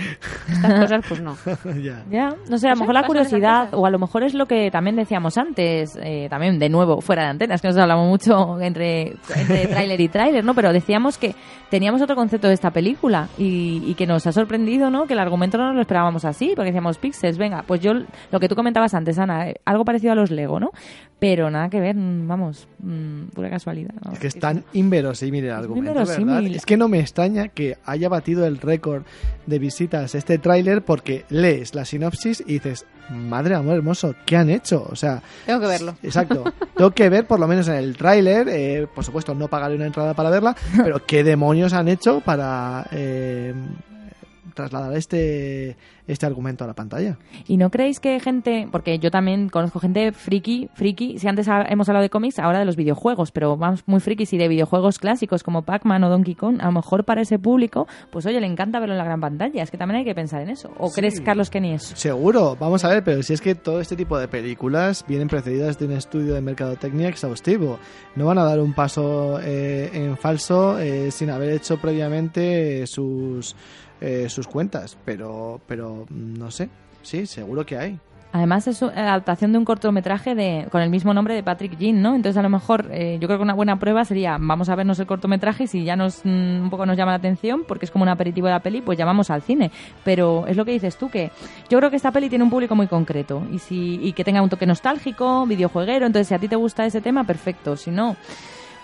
estas 0.48 0.80
cosas 0.80 1.04
pues 1.08 1.20
no. 1.20 1.36
ya. 1.82 2.04
Ya, 2.10 2.34
no 2.50 2.58
sé, 2.58 2.66
a 2.66 2.72
lo 2.74 2.80
mejor 2.80 2.94
la 2.94 3.06
curiosidad, 3.06 3.72
o 3.74 3.86
a 3.86 3.90
lo 3.90 3.98
mejor 4.00 4.24
es 4.24 4.34
lo 4.34 4.46
que 4.46 4.70
también 4.72 4.96
decíamos 4.96 5.38
antes, 5.38 5.96
eh, 6.02 6.26
también 6.28 6.58
de 6.58 6.68
nuevo, 6.68 7.00
fuera 7.00 7.22
de 7.22 7.28
antenas, 7.28 7.62
que 7.62 7.68
nos 7.68 7.76
hablamos 7.76 8.08
mucho 8.08 8.60
entre, 8.60 9.14
entre 9.36 9.66
tráiler 9.68 10.00
y 10.00 10.08
tráiler, 10.08 10.44
¿no? 10.44 10.54
Pero 10.54 10.72
decíamos 10.72 11.16
que 11.16 11.34
teníamos 11.70 12.02
otro 12.02 12.16
concepto 12.16 12.48
de 12.48 12.54
esta 12.54 12.70
película 12.72 13.28
y, 13.38 13.82
y 13.86 13.94
que 13.94 14.06
nos 14.06 14.26
ha 14.26 14.32
sorprendido, 14.32 14.90
¿no? 14.90 15.06
Que 15.06 15.12
el 15.12 15.20
argumento 15.20 15.58
no 15.58 15.66
nos 15.66 15.74
lo 15.76 15.80
esperábamos 15.82 16.24
así, 16.24 16.52
porque 16.56 16.70
decíamos 16.70 16.98
pixels, 16.98 17.38
venga, 17.38 17.62
pues 17.66 17.80
yo, 17.80 17.92
lo 18.32 18.40
que 18.40 18.48
tú 18.48 18.56
comentabas 18.56 18.94
antes, 18.94 19.18
Ana, 19.18 19.50
eh, 19.50 19.60
algo 19.64 19.84
parecido 19.84 20.12
a 20.12 20.16
los 20.16 20.30
Lego, 20.30 20.58
¿no? 20.58 20.70
Pero 21.18 21.50
nada 21.50 21.68
que 21.68 21.80
ver, 21.80 21.96
mm, 21.96 22.28
vamos, 22.28 22.68
mm, 22.78 23.28
pura 23.34 23.50
casualidad. 23.50 23.92
vamos. 24.02 24.14
Es 24.14 24.20
que 24.20 24.26
es 24.28 24.38
tan 24.38 24.64
inverosímil 24.72 25.44
el 25.44 25.50
argumento, 25.50 25.90
inverosímil. 25.90 26.34
¿verdad? 26.34 26.50
Es 26.54 26.64
que 26.64 26.76
no 26.76 26.88
me 26.88 27.00
extraña 27.00 27.48
que 27.48 27.76
haya 27.84 28.08
batido 28.08 28.46
el 28.46 28.58
récord 28.58 29.02
de 29.46 29.58
visitas 29.58 30.14
este 30.14 30.38
tráiler 30.38 30.82
porque 30.82 31.24
lees 31.28 31.74
la 31.74 31.84
sinopsis 31.84 32.42
y 32.46 32.54
dices, 32.54 32.86
madre 33.10 33.54
amor 33.56 33.76
hermoso, 33.76 34.14
¿qué 34.26 34.36
han 34.36 34.50
hecho? 34.50 34.86
O 34.88 34.94
sea, 34.94 35.22
Tengo 35.44 35.60
que 35.60 35.66
verlo. 35.66 35.96
Exacto. 36.02 36.44
Tengo 36.76 36.90
que 36.92 37.08
ver, 37.08 37.26
por 37.26 37.40
lo 37.40 37.48
menos 37.48 37.66
en 37.68 37.74
el 37.74 37.96
tráiler, 37.96 38.48
eh, 38.48 38.86
por 38.94 39.04
supuesto 39.04 39.34
no 39.34 39.48
pagaré 39.48 39.74
una 39.74 39.86
entrada 39.86 40.14
para 40.14 40.30
verla, 40.30 40.54
pero 40.76 41.04
qué 41.04 41.24
demonios 41.24 41.72
han 41.72 41.88
hecho 41.88 42.20
para 42.20 42.86
eh, 42.92 43.54
trasladar 44.58 44.96
este, 44.96 45.76
este 46.08 46.26
argumento 46.26 46.64
a 46.64 46.66
la 46.66 46.74
pantalla. 46.74 47.16
¿Y 47.46 47.56
no 47.58 47.70
creéis 47.70 48.00
que 48.00 48.18
gente, 48.18 48.68
porque 48.72 48.98
yo 48.98 49.10
también 49.12 49.48
conozco 49.48 49.78
gente 49.78 50.10
friki, 50.10 50.68
friki, 50.74 51.18
si 51.18 51.28
antes 51.28 51.46
hemos 51.68 51.88
hablado 51.88 52.02
de 52.02 52.10
cómics, 52.10 52.40
ahora 52.40 52.58
de 52.58 52.64
los 52.64 52.74
videojuegos, 52.74 53.30
pero 53.30 53.56
vamos 53.56 53.84
muy 53.86 54.00
frikis 54.00 54.32
y 54.32 54.38
de 54.38 54.48
videojuegos 54.48 54.98
clásicos 54.98 55.44
como 55.44 55.62
Pac-Man 55.62 56.02
o 56.02 56.08
Donkey 56.08 56.34
Kong, 56.34 56.58
a 56.60 56.66
lo 56.66 56.72
mejor 56.72 57.04
para 57.04 57.22
ese 57.22 57.38
público, 57.38 57.86
pues 58.10 58.26
oye, 58.26 58.40
le 58.40 58.48
encanta 58.48 58.80
verlo 58.80 58.94
en 58.94 58.98
la 58.98 59.04
gran 59.04 59.20
pantalla, 59.20 59.62
es 59.62 59.70
que 59.70 59.78
también 59.78 60.00
hay 60.00 60.04
que 60.04 60.14
pensar 60.14 60.42
en 60.42 60.50
eso. 60.50 60.72
¿O 60.76 60.90
crees, 60.90 61.20
Carlos, 61.20 61.50
que 61.50 61.60
ni 61.60 61.72
eso? 61.72 61.94
Seguro, 61.94 62.56
vamos 62.58 62.84
a 62.84 62.88
ver, 62.88 63.04
pero 63.04 63.22
si 63.22 63.34
es 63.34 63.40
que 63.40 63.54
todo 63.54 63.80
este 63.80 63.94
tipo 63.94 64.18
de 64.18 64.26
películas 64.26 65.04
vienen 65.06 65.28
precedidas 65.28 65.78
de 65.78 65.86
un 65.86 65.92
estudio 65.92 66.34
de 66.34 66.40
mercadotecnia 66.40 67.08
exhaustivo. 67.08 67.78
No 68.16 68.26
van 68.26 68.38
a 68.38 68.44
dar 68.44 68.58
un 68.58 68.74
paso 68.74 69.38
eh, 69.40 69.90
en 69.92 70.16
falso 70.16 70.78
eh, 70.80 71.10
sin 71.10 71.30
haber 71.30 71.50
hecho 71.50 71.78
previamente 71.78 72.86
sus, 72.86 73.54
eh, 74.00 74.28
sus 74.28 74.46
cuentas, 74.46 74.96
pero, 75.04 75.60
pero 75.66 76.06
mm, 76.08 76.38
no 76.38 76.50
sé, 76.50 76.68
sí, 77.02 77.26
seguro 77.26 77.64
que 77.66 77.78
hay. 77.78 77.98
Además 78.30 78.68
es 78.68 78.82
una 78.82 78.92
adaptación 78.92 79.52
de 79.52 79.58
un 79.58 79.64
cortometraje 79.64 80.34
de, 80.34 80.68
con 80.70 80.82
el 80.82 80.90
mismo 80.90 81.14
nombre 81.14 81.34
de 81.34 81.42
Patrick 81.42 81.78
Jean, 81.78 82.02
¿no? 82.02 82.14
Entonces 82.14 82.36
a 82.36 82.42
lo 82.42 82.50
mejor 82.50 82.86
eh, 82.90 83.16
yo 83.20 83.26
creo 83.26 83.38
que 83.38 83.42
una 83.42 83.54
buena 83.54 83.78
prueba 83.78 84.04
sería 84.04 84.36
vamos 84.38 84.68
a 84.68 84.74
vernos 84.74 84.98
el 84.98 85.06
cortometraje 85.06 85.64
y 85.64 85.66
si 85.66 85.84
ya 85.84 85.96
nos 85.96 86.20
mm, 86.24 86.62
un 86.64 86.68
poco 86.68 86.84
nos 86.84 86.98
llama 86.98 87.12
la 87.12 87.16
atención 87.16 87.64
porque 87.66 87.86
es 87.86 87.90
como 87.90 88.02
un 88.02 88.10
aperitivo 88.10 88.46
de 88.46 88.52
la 88.52 88.60
peli, 88.60 88.82
pues 88.82 88.98
llamamos 88.98 89.30
al 89.30 89.40
cine. 89.40 89.70
Pero 90.04 90.46
es 90.46 90.58
lo 90.58 90.66
que 90.66 90.72
dices 90.72 90.98
tú 90.98 91.08
que 91.08 91.30
yo 91.70 91.78
creo 91.78 91.88
que 91.88 91.96
esta 91.96 92.12
peli 92.12 92.28
tiene 92.28 92.44
un 92.44 92.50
público 92.50 92.74
muy 92.74 92.86
concreto 92.86 93.42
y 93.50 93.60
si 93.60 93.98
y 94.02 94.12
que 94.12 94.24
tenga 94.24 94.42
un 94.42 94.50
toque 94.50 94.66
nostálgico, 94.66 95.46
videojueguero, 95.46 96.04
entonces 96.04 96.28
si 96.28 96.34
a 96.34 96.38
ti 96.38 96.48
te 96.48 96.56
gusta 96.56 96.84
ese 96.84 97.00
tema, 97.00 97.24
perfecto. 97.24 97.78
Si 97.78 97.90
no, 97.90 98.14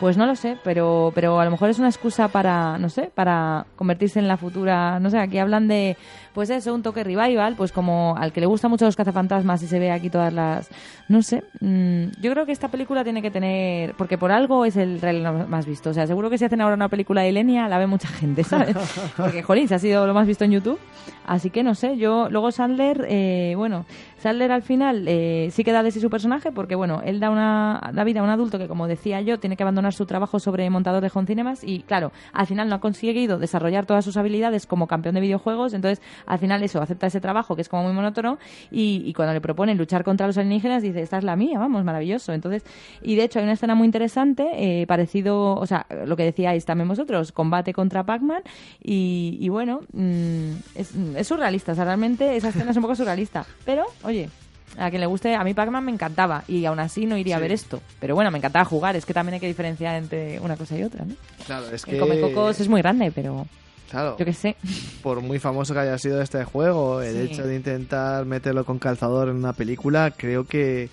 pues 0.00 0.16
no 0.16 0.26
lo 0.26 0.36
sé, 0.36 0.56
pero, 0.64 1.12
pero 1.14 1.40
a 1.40 1.44
lo 1.44 1.50
mejor 1.50 1.70
es 1.70 1.78
una 1.78 1.88
excusa 1.88 2.28
para, 2.28 2.78
no 2.78 2.88
sé, 2.88 3.10
para 3.14 3.66
convertirse 3.76 4.18
en 4.18 4.28
la 4.28 4.36
futura, 4.36 4.98
no 5.00 5.10
sé, 5.10 5.18
aquí 5.18 5.38
hablan 5.38 5.68
de, 5.68 5.96
pues 6.32 6.50
eso, 6.50 6.74
un 6.74 6.82
toque 6.82 7.04
revival, 7.04 7.54
pues 7.56 7.72
como 7.72 8.16
al 8.18 8.32
que 8.32 8.40
le 8.40 8.46
gusta 8.46 8.68
mucho 8.68 8.84
los 8.84 8.96
cazafantasmas 8.96 9.62
y 9.62 9.66
se 9.66 9.78
ve 9.78 9.92
aquí 9.92 10.10
todas 10.10 10.32
las, 10.32 10.68
no 11.08 11.22
sé, 11.22 11.44
mm, 11.60 12.20
yo 12.20 12.32
creo 12.32 12.44
que 12.44 12.52
esta 12.52 12.68
película 12.68 13.04
tiene 13.04 13.22
que 13.22 13.30
tener, 13.30 13.94
porque 13.94 14.18
por 14.18 14.32
algo 14.32 14.64
es 14.64 14.76
el 14.76 15.00
reloj 15.00 15.46
más 15.48 15.66
visto, 15.66 15.90
o 15.90 15.94
sea, 15.94 16.06
seguro 16.06 16.28
que 16.28 16.38
si 16.38 16.44
hacen 16.44 16.60
ahora 16.60 16.74
una 16.74 16.88
película 16.88 17.22
de 17.22 17.28
Ilenia 17.28 17.68
la 17.68 17.78
ve 17.78 17.86
mucha 17.86 18.08
gente, 18.08 18.42
¿sabes? 18.44 18.76
Porque, 19.16 19.42
jolín, 19.42 19.68
se 19.68 19.76
ha 19.76 19.78
sido 19.78 20.06
lo 20.06 20.14
más 20.14 20.26
visto 20.26 20.44
en 20.44 20.52
YouTube, 20.52 20.78
así 21.26 21.50
que 21.50 21.62
no 21.62 21.74
sé, 21.74 21.96
yo, 21.96 22.28
luego 22.30 22.50
Sandler, 22.50 23.06
eh, 23.08 23.54
bueno, 23.56 23.86
Sandler 24.24 24.52
al 24.52 24.62
final 24.62 25.06
eh, 25.06 25.48
sí 25.50 25.64
que 25.64 25.72
da 25.72 25.82
de 25.82 25.90
sí 25.90 26.00
su 26.00 26.08
personaje 26.08 26.50
porque, 26.50 26.74
bueno, 26.74 27.02
él 27.04 27.20
da, 27.20 27.28
una, 27.28 27.90
da 27.92 28.04
vida 28.04 28.20
a 28.20 28.22
un 28.22 28.30
adulto 28.30 28.58
que, 28.58 28.68
como 28.68 28.88
decía 28.88 29.20
yo, 29.20 29.38
tiene 29.38 29.54
que 29.54 29.62
abandonar 29.62 29.92
su 29.92 30.06
trabajo 30.06 30.40
sobre 30.40 30.70
montador 30.70 31.02
de 31.02 31.10
home 31.12 31.26
cinemas 31.26 31.62
y, 31.62 31.80
claro, 31.80 32.10
al 32.32 32.46
final 32.46 32.70
no 32.70 32.76
ha 32.76 32.80
conseguido 32.80 33.38
desarrollar 33.38 33.84
todas 33.84 34.02
sus 34.02 34.16
habilidades 34.16 34.64
como 34.66 34.86
campeón 34.86 35.14
de 35.16 35.20
videojuegos, 35.20 35.74
entonces, 35.74 36.00
al 36.24 36.38
final 36.38 36.62
eso, 36.62 36.80
acepta 36.80 37.06
ese 37.06 37.20
trabajo 37.20 37.54
que 37.54 37.60
es 37.60 37.68
como 37.68 37.82
muy 37.82 37.92
monótono 37.92 38.38
y, 38.70 39.02
y 39.04 39.12
cuando 39.12 39.34
le 39.34 39.42
proponen 39.42 39.76
luchar 39.76 40.04
contra 40.04 40.26
los 40.26 40.38
alienígenas 40.38 40.82
dice, 40.82 41.02
esta 41.02 41.18
es 41.18 41.24
la 41.24 41.36
mía, 41.36 41.58
vamos, 41.58 41.84
maravilloso. 41.84 42.32
Entonces, 42.32 42.64
y 43.02 43.16
de 43.16 43.24
hecho 43.24 43.40
hay 43.40 43.42
una 43.42 43.52
escena 43.52 43.74
muy 43.74 43.84
interesante, 43.84 44.46
eh, 44.54 44.86
parecido, 44.86 45.54
o 45.54 45.66
sea, 45.66 45.86
lo 46.06 46.16
que 46.16 46.24
decíais 46.24 46.64
también 46.64 46.88
vosotros, 46.88 47.30
combate 47.30 47.74
contra 47.74 48.04
Pac-Man 48.04 48.42
y, 48.82 49.36
y 49.38 49.50
bueno, 49.50 49.80
mm, 49.92 50.52
es, 50.76 50.94
es 50.94 51.28
surrealista, 51.28 51.72
o 51.72 51.74
sea, 51.74 51.84
realmente 51.84 52.36
esa 52.36 52.48
escena 52.48 52.70
es 52.70 52.76
un 52.78 52.82
poco 52.82 52.94
surrealista, 52.94 53.44
pero, 53.66 53.84
oye, 54.02 54.13
a 54.76 54.90
quien 54.90 55.00
le 55.00 55.06
guste, 55.06 55.34
a 55.36 55.44
mí 55.44 55.54
Pac-Man 55.54 55.84
me 55.84 55.92
encantaba 55.92 56.42
y 56.48 56.64
aún 56.64 56.80
así 56.80 57.06
no 57.06 57.16
iría 57.16 57.36
a 57.36 57.40
ver 57.40 57.52
esto. 57.52 57.80
Pero 58.00 58.14
bueno, 58.14 58.30
me 58.30 58.38
encantaba 58.38 58.64
jugar, 58.64 58.96
es 58.96 59.06
que 59.06 59.14
también 59.14 59.34
hay 59.34 59.40
que 59.40 59.46
diferenciar 59.46 59.94
entre 59.96 60.40
una 60.40 60.56
cosa 60.56 60.76
y 60.76 60.82
otra, 60.82 61.04
¿no? 61.04 61.14
Claro, 61.46 61.66
es 61.70 61.84
El 61.84 61.94
que... 61.94 61.98
Comecocos 62.00 62.58
es 62.60 62.68
muy 62.68 62.80
grande, 62.82 63.12
pero 63.14 63.46
Claro. 63.90 64.16
yo 64.18 64.24
qué 64.24 64.32
sé. 64.32 64.56
por 65.04 65.20
muy 65.20 65.38
famoso 65.38 65.72
que 65.74 65.78
haya 65.80 65.96
sido 65.98 66.20
este 66.20 66.42
juego, 66.42 67.00
el 67.02 67.16
hecho 67.18 67.46
de 67.46 67.54
intentar 67.54 68.24
meterlo 68.24 68.64
con 68.64 68.80
calzador 68.80 69.28
en 69.28 69.36
una 69.36 69.52
película, 69.52 70.10
creo 70.10 70.44
que 70.44 70.88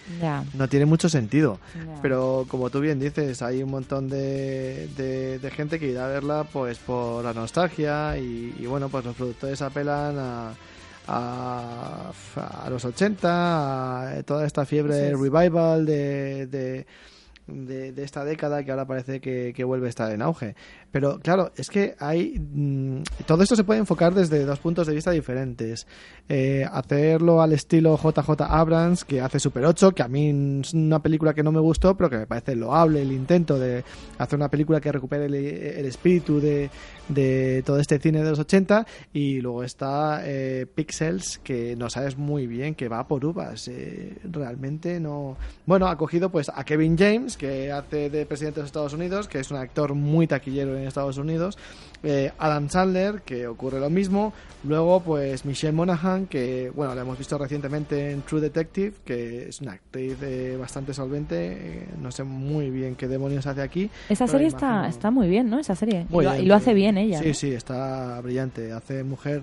no 0.54 0.68
tiene 0.68 0.86
mucho 0.86 1.10
sentido. 1.10 1.58
Pero 2.04 2.46
como 2.48 2.70
tú 2.70 2.80
bien 2.82 3.00
dices, 3.00 3.42
hay 3.42 3.64
un 3.64 3.72
montón 3.72 4.08
de, 4.10 4.88
de, 4.96 5.40
de 5.40 5.52
gente 5.52 5.80
que 5.80 5.88
irá 5.88 6.06
a 6.06 6.10
verla 6.10 6.44
pues 6.44 6.78
por 6.78 7.24
la 7.26 7.34
nostalgia 7.34 8.16
y, 8.20 8.54
y 8.60 8.66
bueno, 8.68 8.90
pues 8.90 9.04
los 9.06 9.16
productores 9.16 9.60
apelan 9.64 10.20
a, 10.20 10.54
a, 11.14 12.12
a 12.66 12.70
los 12.70 12.86
80, 12.86 14.18
a 14.20 14.24
toda 14.24 14.46
esta 14.46 14.66
fiebre 14.66 14.94
Eso 14.96 15.06
es. 15.12 15.20
revival 15.20 15.86
de, 15.86 16.48
de, 16.48 16.86
de- 17.52 17.94
esta 18.04 18.24
década 18.26 18.64
que 18.64 18.72
ahora 18.72 18.86
parece 18.86 19.20
que, 19.22 19.54
que 19.56 19.64
vuelve 19.64 19.88
a 19.88 19.90
estar 19.90 20.12
en 20.12 20.22
auge. 20.22 20.56
Pero 20.92 21.20
claro, 21.20 21.52
es 21.56 21.70
que 21.70 21.96
hay. 22.00 22.40
mm, 22.40 23.04
todo 23.26 23.44
esto 23.44 23.56
se 23.56 23.64
puede 23.64 23.80
enfocar 23.80 24.14
desde 24.14 24.44
dos 24.46 24.60
puntos 24.60 24.88
de 24.88 24.94
vista 24.96 25.12
diferentes. 25.12 25.88
Eh, 26.30 26.66
hacerlo 26.72 27.42
al 27.42 27.54
estilo 27.54 27.98
JJ 27.98 28.42
Abrams, 28.42 29.06
que 29.06 29.22
hace 29.22 29.40
Super 29.40 29.66
8, 29.66 29.92
que 29.94 30.04
a 30.04 30.08
mí 30.08 30.62
es 30.64 30.74
una 30.74 31.00
película 31.02 31.34
que 31.34 31.44
no 31.44 31.52
me 31.52 31.60
gustó, 31.60 31.96
pero 31.96 32.10
que 32.10 32.18
me 32.18 32.28
parece 32.28 32.56
loable 32.56 33.02
el 33.02 33.12
intento 33.12 33.60
de 33.60 33.84
hacer 34.18 34.38
una 34.38 34.50
película 34.50 34.80
que 34.82 34.92
recupere 34.92 35.26
el, 35.26 35.36
el 35.36 35.86
espíritu 35.86 36.40
de, 36.40 36.70
de 37.10 37.64
todo 37.66 37.80
este 37.80 38.00
cine 38.00 38.24
de 38.24 38.30
los 38.30 38.40
80. 38.40 38.86
Y 39.14 39.42
luego 39.42 39.64
está 39.64 40.22
eh, 40.26 40.66
Pixels, 40.74 41.40
que 41.44 41.76
no 41.76 41.90
sabes 41.90 42.18
muy 42.18 42.48
bien 42.48 42.76
que 42.76 42.88
va 42.88 43.08
por 43.08 43.26
uvas. 43.26 43.68
Eh, 43.68 44.18
realmente 44.24 45.00
no. 45.00 45.38
Bueno, 45.66 45.88
ha 45.88 45.98
cogido 45.98 46.30
pues 46.32 46.50
a 46.54 46.64
Kevin 46.64 46.98
James, 46.98 47.38
que 47.42 47.72
hace 47.72 48.12
de 48.12 48.28
presidente 48.28 48.58
de 48.58 48.62
los 48.62 48.68
Estados 48.68 48.94
Unidos, 48.94 49.28
que 49.28 49.40
es 49.40 49.50
un 49.50 49.58
actor 49.58 49.96
muy 49.96 50.28
taquillero 50.28 50.78
en 50.78 50.86
Estados 50.86 51.18
Unidos. 51.18 51.58
eh, 52.04 52.32
Adam 52.38 52.70
Sandler, 52.70 53.22
que 53.24 53.48
ocurre 53.48 53.80
lo 53.80 53.90
mismo. 53.90 54.32
Luego, 54.64 55.02
pues 55.02 55.44
Michelle 55.46 55.74
Monaghan, 55.74 56.28
que 56.28 56.72
bueno, 56.76 56.94
la 56.96 57.02
hemos 57.02 57.18
visto 57.18 57.38
recientemente 57.40 58.12
en 58.12 58.22
True 58.22 58.42
Detective, 58.42 58.94
que 59.06 59.50
es 59.50 59.60
una 59.62 59.74
actriz 59.74 60.18
eh, 60.22 60.56
bastante 60.60 60.94
solvente. 60.94 61.36
eh, 61.52 61.88
no 62.00 62.12
sé 62.12 62.24
muy 62.24 62.70
bien 62.70 62.96
qué 62.96 63.08
demonios 63.08 63.48
hace 63.48 63.62
aquí. 63.64 63.90
Esa 64.10 64.28
serie 64.28 64.48
está, 64.48 64.68
imagino- 64.68 64.90
está 64.90 65.12
muy 65.12 65.28
bien, 65.30 65.50
¿no? 65.50 65.60
Esa 65.60 65.76
serie. 65.76 66.06
muy 66.10 66.24
y, 66.24 66.28
lo, 66.28 66.32
bien, 66.34 66.44
y 66.46 66.48
lo 66.48 66.56
hace 66.56 66.74
bien 66.76 66.98
ella. 67.00 67.20
Sí, 67.20 67.28
¿no? 67.30 67.34
sí, 67.34 67.52
está 67.54 68.20
brillante. 68.22 68.72
Hace 68.72 69.04
mujer 69.04 69.42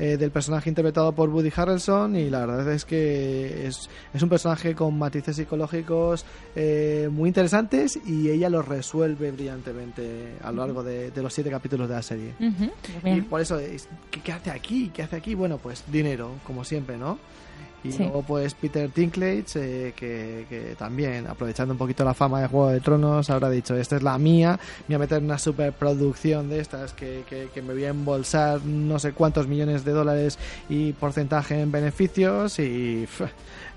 eh, 0.00 0.16
del 0.16 0.30
personaje 0.32 0.68
interpretado 0.68 1.12
por 1.12 1.28
Woody 1.28 1.52
Harrelson 1.54 2.16
y 2.16 2.30
la 2.30 2.46
verdad 2.46 2.72
es 2.72 2.84
que 2.84 3.66
es, 3.66 3.88
es 4.12 4.22
un 4.22 4.28
personaje 4.28 4.74
con 4.74 4.98
matices 4.98 5.36
psicológicos 5.36 6.24
eh, 6.56 7.08
muy 7.12 7.28
interesantes 7.28 7.98
y 8.06 8.30
ella 8.30 8.48
los 8.50 8.66
resuelve 8.66 9.30
brillantemente 9.30 10.34
a 10.42 10.50
lo 10.50 10.64
largo 10.66 10.82
de, 10.82 11.10
de 11.10 11.22
los 11.22 11.32
siete 11.32 11.50
capítulos 11.50 11.88
de 11.88 11.94
la 11.94 12.02
serie. 12.02 12.34
Ujú, 12.40 12.70
Y 13.08 13.20
por 13.20 13.40
eso, 13.40 13.58
es, 13.58 13.86
¿qué, 14.10 14.20
qué 14.20 14.32
hace 14.32 14.50
aquí? 14.50 14.90
¿Qué 14.92 15.02
hace 15.02 15.16
aquí? 15.16 15.34
Bueno, 15.34 15.58
pues 15.58 15.84
dinero, 15.92 16.30
como 16.46 16.64
siempre, 16.64 16.96
¿no? 16.96 17.18
Y 17.82 17.92
Sí. 17.92 17.98
luego 18.02 18.22
pues 18.22 18.52
Peter 18.54 18.92
Dinklage, 18.92 19.44
eh, 19.56 19.92
que, 19.96 20.44
que 20.48 20.74
también, 20.78 21.26
aprovechando 21.26 21.72
un 21.72 21.78
poquito 21.78 22.04
la 22.04 22.12
fama 22.12 22.40
de 22.42 22.46
Juego 22.48 22.68
de 22.68 22.80
Tronos, 22.80 23.30
habrá 23.30 23.48
dicho, 23.48 23.74
esta 23.74 23.96
es 23.96 24.02
la 24.02 24.18
mía, 24.18 24.60
me 24.86 24.86
voy 24.88 24.94
a 24.96 24.98
meter 25.06 25.22
una 25.22 25.38
superproducción 25.38 26.48
de 26.50 26.60
estas 26.60 26.92
que, 26.92 27.24
que, 27.28 27.48
que 27.54 27.62
me 27.62 27.72
voy 27.72 27.84
a 27.84 27.88
embolsar 27.90 28.62
no 28.64 28.98
sé 28.98 29.12
cuántos 29.12 29.46
millones 29.46 29.84
de 29.84 29.92
dólares 29.92 30.38
y 30.68 30.92
porcentaje 30.92 31.60
en 31.60 31.72
beneficios 31.72 32.58
y 32.58 33.06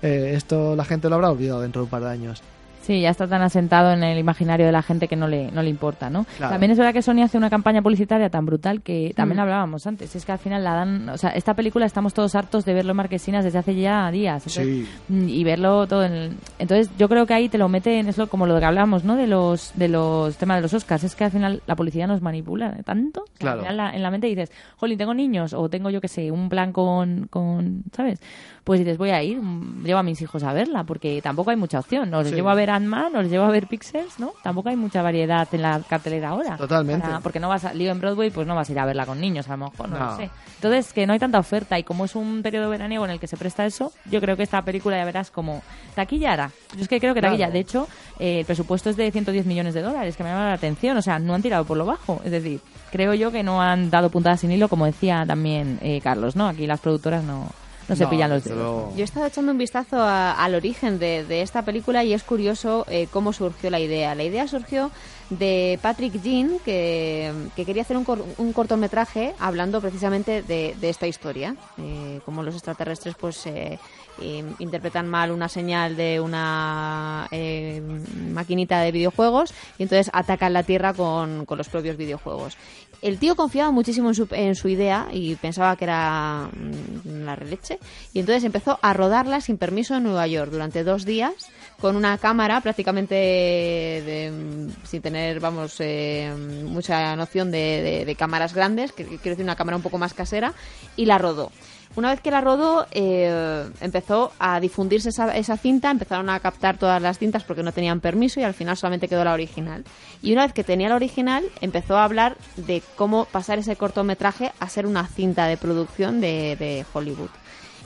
eh, 0.02 0.32
esto 0.36 0.76
la 0.76 0.84
gente 0.84 1.08
lo 1.08 1.14
habrá 1.14 1.30
olvidado 1.30 1.62
dentro 1.62 1.80
de 1.80 1.84
un 1.84 1.90
par 1.90 2.02
de 2.02 2.10
años. 2.10 2.42
Sí, 2.84 3.00
ya 3.00 3.10
está 3.10 3.26
tan 3.26 3.40
asentado 3.40 3.92
en 3.92 4.02
el 4.02 4.18
imaginario 4.18 4.66
de 4.66 4.72
la 4.72 4.82
gente 4.82 5.08
que 5.08 5.16
no 5.16 5.26
le, 5.26 5.50
no 5.52 5.62
le 5.62 5.70
importa, 5.70 6.10
¿no? 6.10 6.26
Claro. 6.36 6.52
También 6.52 6.70
es 6.72 6.76
verdad 6.78 6.92
que 6.92 7.00
Sony 7.00 7.22
hace 7.22 7.38
una 7.38 7.48
campaña 7.48 7.80
publicitaria 7.80 8.28
tan 8.28 8.44
brutal 8.44 8.82
que 8.82 9.12
también 9.16 9.38
Mm. 9.38 9.40
hablábamos 9.40 9.86
antes. 9.86 10.14
Es 10.14 10.24
que 10.26 10.32
al 10.32 10.38
final 10.38 10.62
la 10.62 10.74
dan... 10.74 11.08
O 11.08 11.16
sea, 11.16 11.30
esta 11.30 11.54
película 11.54 11.86
estamos 11.86 12.12
todos 12.12 12.34
hartos 12.34 12.64
de 12.66 12.74
verlo 12.74 12.90
en 12.90 12.96
Marquesinas 12.98 13.42
desde 13.44 13.58
hace 13.58 13.74
ya 13.74 14.10
días. 14.10 14.46
Entonces, 14.46 14.86
Sí. 14.86 14.88
mm, 15.08 15.28
Y 15.28 15.44
verlo 15.44 15.86
todo 15.86 16.04
en 16.04 16.12
el- 16.12 16.36
Entonces 16.58 16.90
yo 16.98 17.08
creo 17.08 17.24
que 17.26 17.32
ahí 17.34 17.48
te 17.48 17.56
lo 17.58 17.68
meten, 17.68 18.06
es 18.08 18.18
lo, 18.18 18.26
como 18.28 18.46
lo 18.46 18.58
que 18.58 18.64
hablamos, 18.66 19.02
¿no? 19.04 19.16
De 19.16 19.26
los, 19.26 19.72
de 19.74 19.88
los 19.88 20.36
temas 20.36 20.58
de 20.58 20.62
los 20.62 20.74
Oscars. 20.74 21.04
Es 21.04 21.14
que 21.14 21.24
al 21.24 21.30
final 21.30 21.62
la 21.66 21.76
publicidad 21.76 22.06
nos 22.06 22.20
manipula 22.20 22.76
tanto. 22.84 23.24
que 23.32 23.38
Claro. 23.40 23.60
Al 23.60 23.66
final 23.66 23.76
la- 23.78 23.90
en 23.96 24.02
la 24.02 24.10
mente 24.10 24.26
dices, 24.26 24.52
jolín, 24.76 24.98
tengo 24.98 25.14
niños 25.14 25.54
o 25.54 25.68
tengo, 25.70 25.88
yo 25.90 26.00
qué 26.02 26.08
sé, 26.08 26.30
un 26.30 26.48
plan 26.50 26.72
con, 26.72 27.28
con... 27.30 27.82
¿Sabes? 27.92 28.20
Pues 28.64 28.80
dices, 28.80 28.96
voy 28.96 29.10
a 29.10 29.22
ir, 29.22 29.42
mm, 29.42 29.84
llevo 29.84 29.98
a 29.98 30.02
mis 30.02 30.22
hijos 30.22 30.42
a 30.42 30.54
verla 30.54 30.84
porque 30.84 31.20
tampoco 31.20 31.50
hay 31.50 31.56
mucha 31.56 31.78
opción. 31.78 32.12
Os 32.14 32.28
Sí. 32.28 32.34
llevo 32.34 32.48
a 32.48 32.54
ver 32.54 32.70
Ant-Man, 32.70 33.14
os 33.14 33.28
llevo 33.28 33.44
a 33.44 33.50
ver 33.50 33.66
Pixels, 33.66 34.18
¿no? 34.18 34.32
Tampoco 34.42 34.70
hay 34.70 34.76
mucha 34.76 35.02
variedad 35.02 35.46
en 35.52 35.60
la 35.60 35.80
cartelera 35.86 36.30
ahora. 36.30 36.56
Totalmente. 36.56 37.06
Para- 37.06 37.20
porque 37.20 37.40
no 37.40 37.50
vas 37.50 37.66
a, 37.66 37.74
lío 37.74 37.90
en 37.92 38.00
Broadway, 38.00 38.30
pues 38.30 38.46
no 38.46 38.54
vas 38.54 38.70
a 38.70 38.72
ir 38.72 38.78
a 38.78 38.86
verla 38.86 39.04
con 39.04 39.20
niños, 39.20 39.46
a 39.48 39.56
lo 39.58 39.66
mejor, 39.66 39.90
no, 39.90 39.98
No. 39.98 40.06
lo 40.12 40.16
sé. 40.16 40.30
Entonces, 40.54 40.94
que 40.94 41.06
no 41.06 41.12
hay 41.12 41.18
tanta 41.18 41.38
oferta 41.38 41.78
y 41.78 41.82
como 41.82 42.06
es 42.06 42.16
un 42.16 42.40
periodo 42.42 42.70
veraniego 42.70 43.04
en 43.04 43.10
el 43.10 43.20
que 43.20 43.26
se 43.26 43.36
presta 43.36 43.66
eso, 43.66 43.92
yo 44.10 44.18
creo 44.22 44.34
que 44.34 44.44
esta 44.44 44.62
película 44.62 44.96
ya 44.96 45.04
verás 45.04 45.30
como 45.30 45.62
taquilla 45.94 46.32
hará. 46.32 46.50
Yo 46.74 46.80
es 46.84 46.88
que 46.88 47.00
creo 47.00 47.12
que 47.12 47.20
Claro. 47.20 47.34
taquilla. 47.34 47.50
De 47.50 47.58
hecho, 47.58 47.86
eh, 48.18 48.40
el 48.40 48.46
presupuesto 48.46 48.88
es 48.88 48.96
de 48.96 49.10
110 49.12 49.44
millones 49.44 49.74
de 49.74 49.82
dólares, 49.82 50.16
que 50.16 50.22
me 50.24 50.30
llama 50.30 50.46
la 50.46 50.52
atención. 50.54 50.96
O 50.96 51.02
sea, 51.02 51.18
no 51.18 51.34
han 51.34 51.42
tirado 51.42 51.66
por 51.66 51.76
lo 51.76 51.84
bajo. 51.84 52.22
Es 52.24 52.30
decir, 52.30 52.60
creo 52.90 53.12
yo 53.12 53.30
que 53.30 53.42
no 53.42 53.60
han 53.60 53.90
dado 53.90 54.08
puntadas 54.08 54.40
sin 54.40 54.52
hilo, 54.52 54.68
como 54.68 54.86
decía 54.86 55.24
también 55.26 55.78
eh, 55.82 56.00
Carlos, 56.02 56.34
¿no? 56.34 56.48
Aquí 56.48 56.66
las 56.66 56.80
productoras 56.80 57.22
no, 57.24 57.50
no 57.88 57.96
se 57.96 58.04
No, 58.04 58.10
pillan 58.10 58.30
los 58.30 58.44
dedos. 58.44 58.94
Yo 58.94 59.00
he 59.00 59.04
estado 59.04 59.26
echando 59.26 59.52
un 59.52 59.58
vistazo 59.58 59.96
a- 60.00 60.32
al 60.32 60.54
origen 60.54 60.98
de, 60.98 61.24
de 61.24 61.42
esta 61.42 61.62
película 61.62 62.02
y 62.04 62.12
es 62.12 62.22
curioso 62.22 62.84
eh, 62.88 63.08
cómo 63.10 63.32
surgió 63.32 63.70
la 63.70 63.80
idea. 63.80 64.14
La 64.14 64.24
idea 64.24 64.46
surgió 64.48 64.90
de 65.30 65.78
Patrick 65.82 66.20
Jean, 66.22 66.58
que, 66.64 67.32
que 67.56 67.64
quería 67.64 67.82
hacer 67.82 67.96
un, 67.96 68.04
cor- 68.04 68.24
un 68.38 68.52
cortometraje 68.52 69.34
hablando 69.38 69.80
precisamente 69.80 70.42
de, 70.42 70.74
de 70.80 70.88
esta 70.90 71.06
historia. 71.06 71.56
Eh, 71.78 72.20
como 72.24 72.42
los 72.42 72.54
extraterrestres 72.54 73.14
pues 73.18 73.44
eh, 73.46 73.78
eh, 74.20 74.44
interpretan 74.58 75.08
mal 75.08 75.30
una 75.30 75.48
señal 75.48 75.96
de 75.96 76.20
una 76.20 77.26
eh, 77.30 77.82
maquinita 78.32 78.80
de 78.80 78.92
videojuegos 78.92 79.52
y 79.78 79.82
entonces 79.84 80.10
atacan 80.12 80.52
la 80.52 80.62
Tierra 80.62 80.92
con, 80.94 81.46
con 81.46 81.58
los 81.58 81.68
propios 81.68 81.96
videojuegos. 81.96 82.56
El 83.04 83.18
tío 83.18 83.36
confiaba 83.36 83.70
muchísimo 83.70 84.08
en 84.08 84.14
su, 84.14 84.26
en 84.30 84.54
su 84.54 84.66
idea 84.68 85.08
y 85.12 85.34
pensaba 85.36 85.76
que 85.76 85.84
era 85.84 86.48
mm, 86.52 87.24
la 87.24 87.36
releche. 87.36 87.78
Y 88.14 88.20
entonces 88.20 88.44
empezó 88.44 88.78
a 88.80 88.94
rodarla 88.94 89.42
sin 89.42 89.58
permiso 89.58 89.94
en 89.94 90.04
Nueva 90.04 90.26
York 90.26 90.50
durante 90.50 90.84
dos 90.84 91.04
días 91.04 91.34
con 91.80 91.96
una 91.96 92.16
cámara 92.16 92.62
prácticamente 92.62 93.14
de- 93.14 94.30
mm, 94.32 94.86
sin 94.86 95.02
tener, 95.02 95.38
vamos, 95.38 95.76
eh, 95.80 96.32
mucha 96.64 97.14
noción 97.14 97.50
de, 97.50 97.82
de- 97.82 98.04
de 98.06 98.14
cámaras 98.14 98.54
grandes, 98.54 98.92
que 98.92 99.04
quiero 99.04 99.20
decir 99.36 99.44
una 99.44 99.56
cámara 99.56 99.76
un 99.76 99.82
poco 99.82 99.98
más 99.98 100.14
casera, 100.14 100.54
y 100.96 101.04
la 101.04 101.18
rodó. 101.18 101.52
Una 101.96 102.10
vez 102.10 102.20
que 102.20 102.30
la 102.32 102.40
rodó, 102.40 102.86
eh, 102.90 103.68
empezó 103.80 104.32
a 104.40 104.58
difundirse 104.58 105.10
esa, 105.10 105.36
esa 105.36 105.56
cinta, 105.56 105.90
empezaron 105.90 106.28
a 106.28 106.40
captar 106.40 106.76
todas 106.76 107.00
las 107.00 107.18
cintas 107.18 107.44
porque 107.44 107.62
no 107.62 107.70
tenían 107.70 108.00
permiso 108.00 108.40
y 108.40 108.42
al 108.42 108.54
final 108.54 108.76
solamente 108.76 109.06
quedó 109.06 109.22
la 109.22 109.32
original. 109.32 109.84
Y 110.20 110.32
una 110.32 110.42
vez 110.42 110.52
que 110.52 110.64
tenía 110.64 110.88
la 110.88 110.96
original, 110.96 111.44
empezó 111.60 111.96
a 111.96 112.04
hablar 112.04 112.36
de 112.56 112.82
cómo 112.96 113.26
pasar 113.26 113.58
ese 113.58 113.76
cortometraje 113.76 114.50
a 114.58 114.68
ser 114.68 114.86
una 114.86 115.06
cinta 115.06 115.46
de 115.46 115.56
producción 115.56 116.20
de, 116.20 116.56
de 116.56 116.84
Hollywood. 116.92 117.30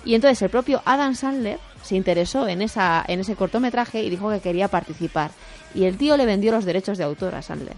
Y 0.06 0.14
entonces 0.14 0.40
el 0.40 0.48
propio 0.48 0.80
Adam 0.86 1.14
Sandler 1.14 1.58
se 1.82 1.94
interesó 1.94 2.48
en, 2.48 2.62
esa, 2.62 3.04
en 3.06 3.20
ese 3.20 3.36
cortometraje 3.36 4.02
y 4.02 4.08
dijo 4.08 4.30
que 4.30 4.40
quería 4.40 4.68
participar. 4.68 5.32
Y 5.74 5.84
el 5.84 5.98
tío 5.98 6.16
le 6.16 6.24
vendió 6.24 6.50
los 6.50 6.64
derechos 6.64 6.96
de 6.96 7.04
autor 7.04 7.34
a 7.34 7.42
Sandler 7.42 7.76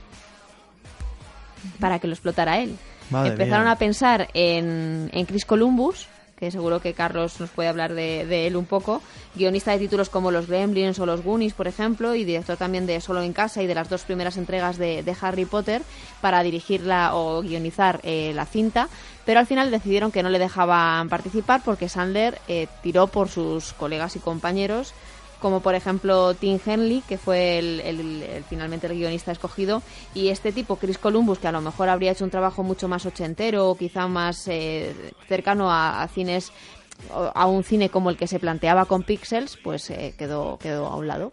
para 1.79 1.99
que 1.99 2.07
lo 2.07 2.15
explotara 2.15 2.59
él. 2.59 2.77
Madre 3.11 3.31
Empezaron 3.33 3.65
mía. 3.65 3.73
a 3.73 3.77
pensar 3.77 4.29
en, 4.35 5.11
en 5.13 5.27
Chris 5.27 5.45
Columbus, 5.45 6.07
seguro 6.49 6.80
que 6.80 6.94
Carlos 6.94 7.38
nos 7.38 7.50
puede 7.50 7.68
hablar 7.68 7.92
de, 7.92 8.47
él 8.47 8.56
un 8.56 8.64
poco, 8.64 9.02
guionista 9.35 9.73
de 9.73 9.78
títulos 9.78 10.09
como 10.09 10.30
Los 10.30 10.47
Gremlins 10.47 10.99
o 10.99 11.04
Los 11.04 11.23
Goonies, 11.23 11.52
por 11.52 11.68
ejemplo, 11.68 12.14
y 12.14 12.25
director 12.25 12.56
también 12.56 12.87
de 12.87 13.00
Solo 13.00 13.23
en 13.23 13.35
Casa 13.35 13.62
y 13.62 13.66
de 13.66 13.75
las 13.75 13.90
dos 13.90 14.04
primeras 14.04 14.38
entregas 14.38 14.78
de, 14.78 15.02
de 15.02 15.16
Harry 15.20 15.44
Potter, 15.44 15.82
para 16.23 16.42
dirigirla 16.42 17.14
o 17.14 17.42
guionizar 17.42 18.00
eh, 18.02 18.32
la 18.35 18.47
cinta, 18.47 18.88
pero 19.26 19.40
al 19.40 19.47
final 19.47 19.70
decidieron 19.70 20.12
que 20.12 20.23
no 20.23 20.30
le 20.30 20.38
dejaban 20.38 21.09
participar 21.09 21.61
porque 21.64 21.88
Sandler 21.88 22.40
eh, 22.49 22.68
tiró 22.82 23.09
por 23.09 23.28
sus 23.28 23.75
colegas 23.75 24.16
y 24.16 24.20
compañeros 24.20 24.94
como 25.40 25.61
por 25.61 25.75
ejemplo 25.75 26.35
Tim 26.35 26.59
Henley, 26.64 27.02
que 27.09 27.18
fue 27.18 27.59
el, 27.59 28.44
finalmente 28.49 28.87
el 28.87 28.94
guionista 28.94 29.32
escogido, 29.32 29.82
y 30.14 30.28
este 30.28 30.52
tipo, 30.52 30.76
Chris 30.76 30.99
Columbus, 30.99 31.38
que 31.38 31.49
a 31.49 31.52
lo 31.52 31.61
mejor 31.61 31.88
habría 31.88 32.12
hecho 32.12 32.25
un 32.25 32.30
trabajo 32.30 32.62
mucho 32.62 32.88
más 32.88 33.06
ochentero 33.06 33.68
o 33.68 33.76
quizá 33.76 34.06
más 34.06 34.47
eh, 34.49 34.94
cercano 35.28 35.70
a, 35.70 36.02
a 36.02 36.09
cines 36.09 36.52
a 37.35 37.47
un 37.47 37.64
cine 37.64 37.88
como 37.88 38.11
el 38.11 38.16
que 38.16 38.26
se 38.26 38.38
planteaba 38.38 38.85
con 38.85 39.02
Pixels, 39.02 39.56
pues 39.56 39.90
eh, 39.90 40.14
quedó, 40.18 40.59
quedó 40.59 40.87
a 40.87 40.97
un 40.97 41.06
lado. 41.06 41.32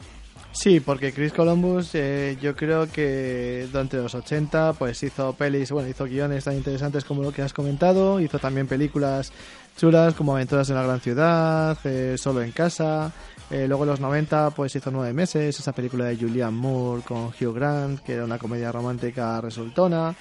Sí, 0.51 0.79
porque 0.79 1.13
Chris 1.13 1.33
Columbus 1.33 1.93
eh, 1.93 2.37
yo 2.41 2.55
creo 2.55 2.89
que 2.91 3.67
durante 3.71 3.97
los 3.97 4.15
80 4.15 4.73
pues 4.73 5.03
hizo 5.03 5.33
pelis, 5.33 5.71
bueno, 5.71 5.87
hizo 5.87 6.05
guiones 6.05 6.45
tan 6.45 6.55
interesantes 6.55 7.05
como 7.05 7.21
lo 7.21 7.31
que 7.31 7.43
has 7.43 7.53
comentado, 7.53 8.19
hizo 8.19 8.39
también 8.39 8.65
películas 8.65 9.31
chulas 9.77 10.15
como 10.15 10.33
Aventuras 10.33 10.69
en 10.69 10.75
la 10.75 10.83
Gran 10.83 10.99
Ciudad, 10.99 11.77
eh, 11.83 12.15
Solo 12.17 12.41
en 12.41 12.51
Casa, 12.53 13.11
eh, 13.49 13.65
luego 13.67 13.83
en 13.83 13.89
los 13.89 13.99
90 13.99 14.51
pues 14.51 14.75
hizo 14.75 14.91
Nueve 14.91 15.13
Meses, 15.13 15.59
esa 15.59 15.71
película 15.71 16.05
de 16.05 16.17
Julianne 16.17 16.57
Moore 16.57 17.03
con 17.03 17.27
Hugh 17.27 17.53
Grant, 17.53 18.01
que 18.01 18.13
era 18.13 18.25
una 18.25 18.37
comedia 18.37 18.71
romántica 18.71 19.39
resultona. 19.41 20.15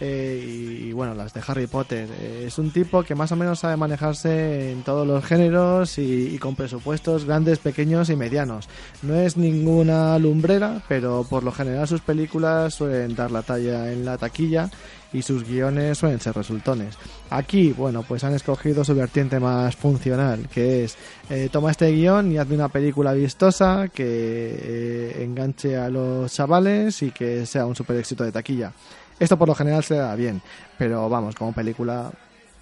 Eh, 0.00 0.84
y, 0.84 0.92
bueno, 0.92 1.14
las 1.14 1.32
de 1.34 1.42
Harry 1.46 1.66
Potter. 1.66 2.08
Eh, 2.20 2.44
es 2.46 2.58
un 2.58 2.70
tipo 2.70 3.02
que 3.02 3.14
más 3.14 3.32
o 3.32 3.36
menos 3.36 3.60
sabe 3.60 3.76
manejarse 3.76 4.72
en 4.72 4.82
todos 4.82 5.06
los 5.06 5.24
géneros 5.24 5.98
y, 5.98 6.34
y 6.34 6.38
con 6.38 6.54
presupuestos 6.54 7.24
grandes, 7.24 7.58
pequeños 7.58 8.10
y 8.10 8.16
medianos. 8.16 8.68
No 9.02 9.14
es 9.14 9.36
ninguna 9.36 10.18
lumbrera, 10.18 10.82
pero 10.88 11.26
por 11.28 11.42
lo 11.42 11.52
general 11.52 11.86
sus 11.88 12.00
películas 12.00 12.74
suelen 12.74 13.14
dar 13.14 13.30
la 13.30 13.42
talla 13.42 13.92
en 13.92 14.04
la 14.04 14.18
taquilla 14.18 14.70
y 15.12 15.22
sus 15.22 15.44
guiones 15.44 15.98
suelen 15.98 16.20
ser 16.20 16.34
resultones. 16.34 16.96
Aquí, 17.30 17.72
bueno, 17.72 18.02
pues 18.02 18.24
han 18.24 18.34
escogido 18.34 18.84
su 18.84 18.94
vertiente 18.94 19.40
más 19.40 19.76
funcional, 19.76 20.48
que 20.48 20.84
es 20.84 20.96
eh, 21.30 21.48
toma 21.50 21.70
este 21.70 21.90
guion 21.90 22.32
y 22.32 22.38
hazme 22.38 22.56
una 22.56 22.68
película 22.68 23.12
vistosa 23.12 23.88
que 23.88 24.04
eh, 24.06 25.22
enganche 25.22 25.76
a 25.76 25.88
los 25.88 26.32
chavales 26.32 27.02
y 27.02 27.10
que 27.10 27.46
sea 27.46 27.66
un 27.66 27.76
super 27.76 27.96
éxito 27.96 28.24
de 28.24 28.32
taquilla. 28.32 28.72
Esto 29.20 29.36
por 29.38 29.48
lo 29.48 29.54
general 29.54 29.82
se 29.84 29.96
da 29.96 30.14
bien, 30.14 30.40
pero 30.78 31.08
vamos, 31.08 31.34
como 31.34 31.52
película 31.52 32.10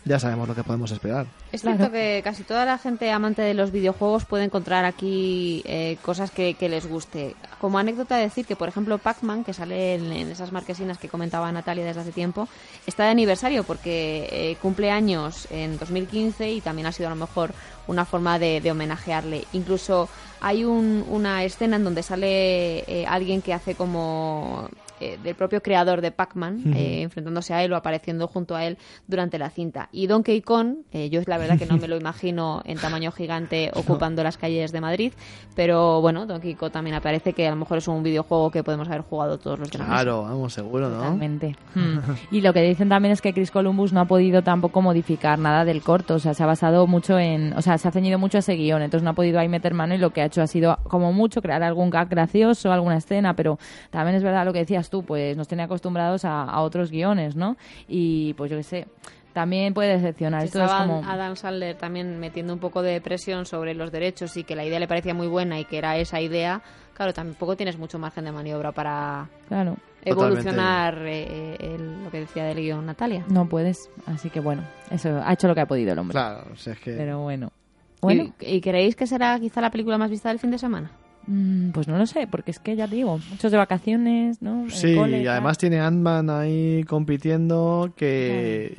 ya 0.05 0.21
sabemos 0.21 0.47
lo 0.47 0.55
que 0.55 0.63
podemos 0.63 0.93
esperar. 0.93 1.27
Es 1.51 1.63
cierto 1.63 1.91
que 1.91 2.21
casi 2.23 2.45
toda 2.45 2.65
la 2.65 2.79
gente 2.79 3.11
amante 3.11 3.43
de 3.43 3.55
los 3.55 3.73
videojuegos 3.73 4.25
puede 4.25 4.45
encontrar 4.45 4.85
aquí 4.85 5.63
eh, 5.67 5.99
cosas 6.01 6.31
que, 6.31 6.55
que 6.55 6.69
les 6.69 6.87
guste. 6.87 7.35
Como 7.61 7.77
anécdota 7.77 8.17
decir 8.17 8.47
que, 8.47 8.55
por 8.55 8.69
ejemplo, 8.69 8.99
Pac-Man, 8.99 9.43
que 9.43 9.53
sale 9.53 9.97
en, 9.97 10.13
en 10.13 10.31
esas 10.31 10.53
marquesinas 10.53 10.99
que 10.99 11.09
comentaba 11.09 11.51
Natalia 11.51 11.85
desde 11.85 12.03
hace 12.03 12.13
tiempo, 12.13 12.47
está 12.87 13.03
de 13.03 13.11
aniversario 13.11 13.65
porque 13.65 14.29
eh, 14.31 14.57
cumple 14.63 14.93
años 14.93 15.49
en 15.51 15.77
2015 15.77 16.53
y 16.53 16.61
también 16.61 16.87
ha 16.87 16.93
sido 16.93 17.09
a 17.09 17.11
lo 17.11 17.17
mejor 17.17 17.53
una 17.89 18.05
forma 18.05 18.39
de, 18.39 18.61
de 18.61 18.71
homenajearle. 18.71 19.45
Incluso 19.55 20.09
hay 20.41 20.65
un- 20.65 21.05
una 21.11 21.43
escena 21.43 21.77
en 21.77 21.85
donde 21.85 22.05
sale 22.05 22.79
eh, 22.87 23.07
alguien 23.09 23.43
que 23.43 23.53
hace 23.55 23.75
como 23.75 24.69
eh, 25.01 25.19
del 25.23 25.35
propio 25.35 25.63
creador 25.63 26.01
de 26.01 26.11
Pac-Man, 26.11 26.75
eh, 26.75 27.03
enfrentándose 27.03 27.53
a 27.53 27.63
él 27.63 27.73
o 27.73 27.77
apareciendo 27.77 28.29
junto 28.29 28.57
a 28.57 28.65
él 28.65 28.79
durante 29.07 29.39
la 29.39 29.51
cinta. 29.51 29.89
Y 29.93 30.07
Donkey 30.07 30.41
Kong, 30.41 30.77
eh, 30.93 31.11
yo 31.11 31.21
es 31.21 31.29
la 31.29 31.37
verdad 31.37 31.59
que 31.59 31.67
no 31.67 31.77
me 31.77 31.87
lo 31.87 31.97
imagino 31.97 32.63
en 32.65 32.79
tamaño 32.79 33.13
gigante 33.13 33.71
ocupando 33.75 34.23
las 34.23 34.39
calles 34.39 34.73
de 34.73 34.81
Madrid, 34.81 35.13
pero 35.55 36.01
bueno, 36.01 36.25
Donkey 36.25 36.55
Kong 36.55 36.73
también 36.73 36.97
aparece 36.97 37.35
que 37.35 37.47
a 37.47 37.51
lo 37.51 37.57
mejor 37.57 37.79
es 37.79 37.89
un 37.89 38.03
videojuego 38.03 38.51
que 38.51 38.65
podemos 38.65 38.89
haber 38.89 39.03
jugado 39.03 39.39
todos 39.39 39.59
los 39.59 39.71
demás. 39.71 39.89
Claro, 39.89 40.23
vamos, 40.23 40.55
seguro, 40.55 40.89
¿no? 40.89 40.97
Totalmente. 40.97 41.57
Mm. 41.77 41.99
Y 42.31 42.41
lo 42.41 42.55
que 42.55 42.63
dicen 42.63 42.89
también 42.89 43.13
es 43.13 43.21
que 43.21 43.35
Chris 43.35 43.51
Columbus 43.51 43.93
no 43.93 44.01
ha 44.01 44.07
podido 44.07 44.43
tampoco 44.43 44.81
modificar 44.81 45.39
nada 45.39 45.67
del 45.67 45.83
corto, 45.83 46.15
o 46.15 46.19
sea, 46.19 46.33
se 46.33 46.43
ha 46.43 46.47
basado 46.47 46.87
mucho 46.87 47.19
en, 47.19 47.53
o 47.53 47.61
sea, 47.61 47.77
se 47.77 47.87
ha 47.87 47.91
ceñido 47.91 48.19
mucho 48.19 48.39
a 48.39 48.41
ese 48.41 48.55
guion, 48.55 48.81
entonces 48.81 49.05
no 49.05 49.11
ha 49.11 49.13
podido 49.13 49.39
ahí 49.39 49.49
meter 49.49 49.75
mano 49.75 49.95
y 49.95 49.99
lo 49.99 50.11
que 50.11 50.23
ha 50.23 50.25
hecho 50.25 50.41
ha 50.41 50.47
sido 50.47 50.79
como 50.85 51.13
mucho 51.13 51.43
crear 51.43 51.63
algún 51.63 51.91
gag 51.91 52.09
gracioso, 52.09 52.73
alguna 52.73 52.97
escena, 52.97 53.37
pero 53.37 53.59
también 53.91 54.17
es 54.17 54.23
verdad 54.23 54.47
lo 54.47 54.55
que 54.55 54.61
decías 54.61 54.86
tú, 54.91 55.03
pues 55.05 55.37
nos 55.37 55.49
tiene 55.49 55.63
acostumbrados 55.65 56.25
a, 56.25 56.45
a 56.45 56.61
otros 56.63 56.91
guiones, 56.91 57.37
¿no? 57.37 57.57
Y 57.89 58.35
pues 58.35 58.51
yo 58.51 58.57
qué 58.57 58.63
sé, 58.63 58.87
también 59.33 59.75
puede 59.75 59.93
decepcionar. 59.97 60.45
Esto 60.45 60.65
es 60.65 60.71
como... 60.73 61.03
Adam 61.05 61.37
Sandler 61.37 61.77
también 61.77 62.19
metiendo 62.19 62.53
un 62.53 62.59
poco 62.59 62.83
de 62.83 63.01
presión 63.01 63.45
sobre 63.47 63.75
los 63.75 63.93
derechos 63.93 64.37
y 64.37 64.45
que 64.45 64.57
la 64.57 64.65
idea 64.65 64.79
le 64.81 64.89
parecía 64.89 65.13
muy 65.15 65.27
buena 65.27 65.61
y 65.61 65.65
que 65.67 65.77
era 65.79 65.97
esa 65.99 66.21
idea, 66.21 66.63
claro, 66.95 67.13
tampoco 67.13 67.57
tienes 67.57 67.77
mucho 67.79 67.99
margen 67.99 68.25
de 68.25 68.33
maniobra 68.33 68.73
para 68.73 69.29
Claro. 69.49 69.77
evolucionar 70.05 70.99
eh, 71.05 71.57
el- 71.61 72.05
lo 72.05 72.11
que 72.11 72.21
decía 72.21 72.45
del 72.45 72.57
guion 72.59 72.87
Natalia. 72.87 73.25
No 73.29 73.47
puedes, 73.49 73.91
así 74.07 74.31
que 74.31 74.41
bueno, 74.41 74.63
eso 74.91 75.21
ha 75.23 75.33
hecho 75.33 75.49
lo 75.49 75.55
que 75.55 75.61
ha 75.61 75.67
podido 75.67 75.93
el 75.93 75.99
hombre. 75.99 76.13
Claro, 76.15 76.47
o 76.53 76.57
sea, 76.57 76.73
es 76.73 76.81
que... 76.81 76.93
Pero 76.93 77.21
bueno. 77.21 77.53
Bueno, 78.01 78.33
¿Y, 78.41 78.57
y 78.57 78.61
creéis 78.61 78.95
que 78.95 79.07
será 79.07 79.39
quizá 79.41 79.61
la 79.61 79.71
película 79.71 79.99
más 79.99 80.11
vista 80.11 80.29
del 80.29 80.39
fin 80.39 80.51
de 80.51 80.59
semana? 80.59 80.91
Mm, 81.27 81.71
pues 81.71 81.89
no 81.89 81.99
lo 81.99 82.07
sé, 82.07 82.27
porque 82.27 82.51
es 82.51 82.59
que 82.59 82.77
ya 82.77 82.87
te 82.89 82.97
digo, 82.97 83.19
muchos 83.31 83.51
de 83.53 83.59
vacaciones, 83.59 84.41
¿no? 84.43 84.69
Sí, 84.71 84.95
cole, 84.97 85.23
y 85.23 85.27
además 85.27 85.59
tiene 85.59 85.81
Ant-Man 85.81 86.31
ahí 86.31 86.85
compitiendo 86.85 87.93
que 87.97 88.75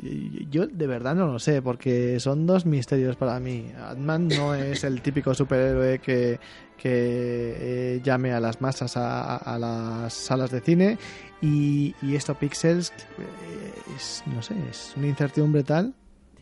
yo 0.49 0.67
de 0.67 0.88
verdad 0.88 1.15
no 1.15 1.27
lo 1.27 1.39
sé, 1.39 1.62
porque 1.62 2.19
son 2.19 2.45
dos 2.45 2.65
misterios 2.65 3.15
para 3.15 3.39
mí. 3.39 3.71
Ant-Man 3.89 4.27
no 4.29 4.53
es 4.55 4.83
el 4.83 5.01
típico 5.01 5.33
superhéroe 5.33 5.99
que, 5.99 6.39
que 6.77 7.95
eh, 7.95 8.01
llame 8.03 8.31
a 8.33 8.39
las 8.39 8.62
masas 8.62 8.97
a, 8.97 9.36
a- 9.36 9.55
a 9.55 9.60
las 9.60 10.13
salas 10.13 10.51
de 10.51 10.62
cine 10.62 10.97
y, 11.41 11.93
y 12.01 12.15
esto 12.15 12.36
Pixels 12.36 12.91
eh, 13.19 13.93
es, 13.95 14.23
no 14.25 14.41
sé, 14.41 14.55
es 14.69 14.93
una 14.97 15.07
incertidumbre 15.07 15.63
tal, 15.63 15.93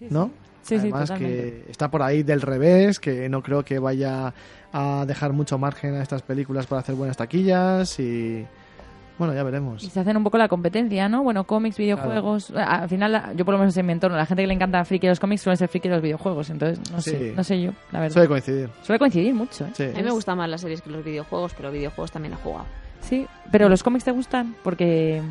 ¿no? 0.09 0.25
Sí, 0.27 0.44
sí, 0.65 0.75
Además 0.75 1.01
totalmente. 1.09 1.63
que 1.65 1.71
está 1.71 1.89
por 1.89 2.01
ahí 2.01 2.23
del 2.23 2.41
revés, 2.41 2.99
que 2.99 3.29
no 3.29 3.41
creo 3.41 3.63
que 3.63 3.79
vaya 3.79 4.33
a 4.73 5.05
dejar 5.07 5.31
mucho 5.33 5.57
margen 5.57 5.95
a 5.95 6.01
estas 6.01 6.21
películas 6.21 6.67
para 6.67 6.81
hacer 6.81 6.95
buenas 6.95 7.17
taquillas 7.17 7.99
y 7.99 8.45
bueno, 9.17 9.33
ya 9.33 9.43
veremos. 9.43 9.81
Y 9.81 9.89
se 9.89 9.99
hacen 10.01 10.17
un 10.17 10.23
poco 10.25 10.37
la 10.37 10.49
competencia, 10.49 11.07
¿no? 11.07 11.23
Bueno, 11.23 11.45
cómics, 11.45 11.77
videojuegos. 11.77 12.51
A- 12.51 12.81
Al 12.81 12.89
final, 12.89 13.31
yo 13.37 13.45
por 13.45 13.53
lo 13.53 13.59
menos 13.59 13.77
en 13.77 13.85
mi 13.85 13.93
entorno, 13.93 14.17
la 14.17 14.25
gente 14.25 14.43
que 14.43 14.47
le 14.47 14.53
encanta 14.53 14.83
friki 14.83 15.07
los 15.07 15.21
cómics 15.21 15.41
suele 15.41 15.55
ser 15.55 15.69
friki 15.69 15.87
los 15.87 16.01
videojuegos. 16.01 16.49
Entonces, 16.49 16.79
no 16.91 16.99
Sí. 16.99 17.11
sé, 17.11 17.33
no 17.33 17.43
sé 17.45 17.61
yo, 17.61 17.71
la 17.93 18.01
verdad. 18.01 18.13
Suele 18.13 18.27
coincidir. 18.27 18.69
Suele 18.83 18.99
coincidir 18.99 19.33
mucho, 19.33 19.65
¿eh? 19.79 19.91
A 19.93 19.97
mí 19.97 20.03
me 20.03 20.11
gustan 20.11 20.37
más 20.37 20.49
las 20.49 20.59
series 20.59 20.81
que 20.81 20.89
los 20.89 21.05
videojuegos, 21.05 21.53
pero 21.55 21.71
videojuegos 21.71 22.11
también 22.11 22.33
he 22.33 22.37
jugado. 22.37 22.65
Sí, 22.99 23.25
pero 23.51 23.69
los 23.69 23.83
cómics 23.83 24.03
te 24.03 24.11
gustan 24.11 24.53
porque. 24.63 25.21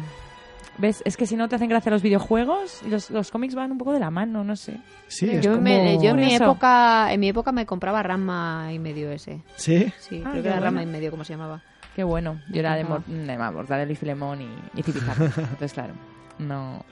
¿Ves? 0.79 1.03
Es 1.05 1.17
que 1.17 1.27
si 1.27 1.37
no 1.37 1.49
te 1.49 1.57
hacen 1.57 1.69
gracia 1.69 1.91
los 1.91 2.03
videojuegos, 2.03 2.83
y 2.85 2.89
los, 2.91 3.11
los 3.11 3.31
cómics 3.31 3.55
van 3.55 3.71
un 3.73 3.79
poco 3.79 3.93
de 3.93 4.01
la 4.01 4.11
mano, 4.11 4.43
no 4.45 4.57
sé. 4.57 4.79
Sí, 5.09 5.31
es 5.31 5.45
yo, 5.45 5.53
como... 5.53 5.63
me- 5.63 6.03
yo 6.03 6.11
en 6.11 6.17
mi 6.17 6.35
época 6.35 7.13
en 7.13 7.21
mi 7.21 7.29
época 7.29 7.53
me 7.53 7.65
compraba 7.67 8.03
Rama 8.03 8.71
y 8.73 8.79
medio 8.79 9.11
ese. 9.13 9.41
¿Sí? 9.57 9.93
Sí, 10.01 10.23
Ah, 10.25 10.31
creo 10.33 10.43
que 10.43 10.49
era 10.49 10.61
Rama 10.61 10.83
y 10.83 10.87
medio, 10.87 11.11
como 11.11 11.25
se 11.25 11.33
llamaba. 11.35 11.61
Qué 11.95 12.03
bueno. 12.03 12.41
Yo 12.51 12.59
era 12.61 12.75
de. 12.75 12.85
Mor 12.85 13.05
de 13.07 13.39
Mortadelo 13.39 13.93
y 13.93 13.97
Filemón 13.97 14.43
y. 14.43 14.49
Entonces, 14.77 15.73
claro, 15.73 15.95
no... 16.39 16.85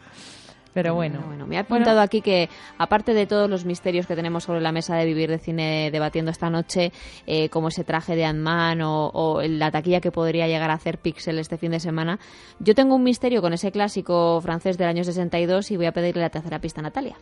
Pero 0.72 0.94
bueno. 0.94 1.20
Bueno, 1.26 1.46
me 1.46 1.58
ha 1.58 1.60
apuntado 1.60 2.00
aquí 2.00 2.20
que, 2.20 2.48
aparte 2.78 3.14
de 3.14 3.26
todos 3.26 3.48
los 3.48 3.64
misterios 3.64 4.06
que 4.06 4.16
tenemos 4.16 4.44
sobre 4.44 4.60
la 4.60 4.72
mesa 4.72 4.96
de 4.96 5.04
vivir 5.04 5.30
de 5.30 5.38
cine 5.38 5.90
debatiendo 5.90 6.30
esta 6.30 6.50
noche, 6.50 6.92
eh, 7.26 7.48
como 7.48 7.68
ese 7.68 7.84
traje 7.84 8.16
de 8.16 8.24
Ant-Man 8.24 8.80
o, 8.82 9.08
o 9.08 9.42
la 9.42 9.70
taquilla 9.70 10.00
que 10.00 10.10
podría 10.10 10.46
llegar 10.46 10.70
a 10.70 10.74
hacer 10.74 10.98
Pixel 10.98 11.38
este 11.38 11.58
fin 11.58 11.72
de 11.72 11.80
semana, 11.80 12.18
yo 12.58 12.74
tengo 12.74 12.94
un 12.94 13.02
misterio 13.02 13.42
con 13.42 13.52
ese 13.52 13.70
clásico 13.70 14.40
francés 14.40 14.78
del 14.78 14.88
año 14.88 15.04
62 15.04 15.70
y 15.70 15.76
voy 15.76 15.86
a 15.86 15.92
pedirle 15.92 16.22
la 16.22 16.30
tercera 16.30 16.58
pista 16.58 16.80
a 16.80 16.84
Natalia. 16.84 17.16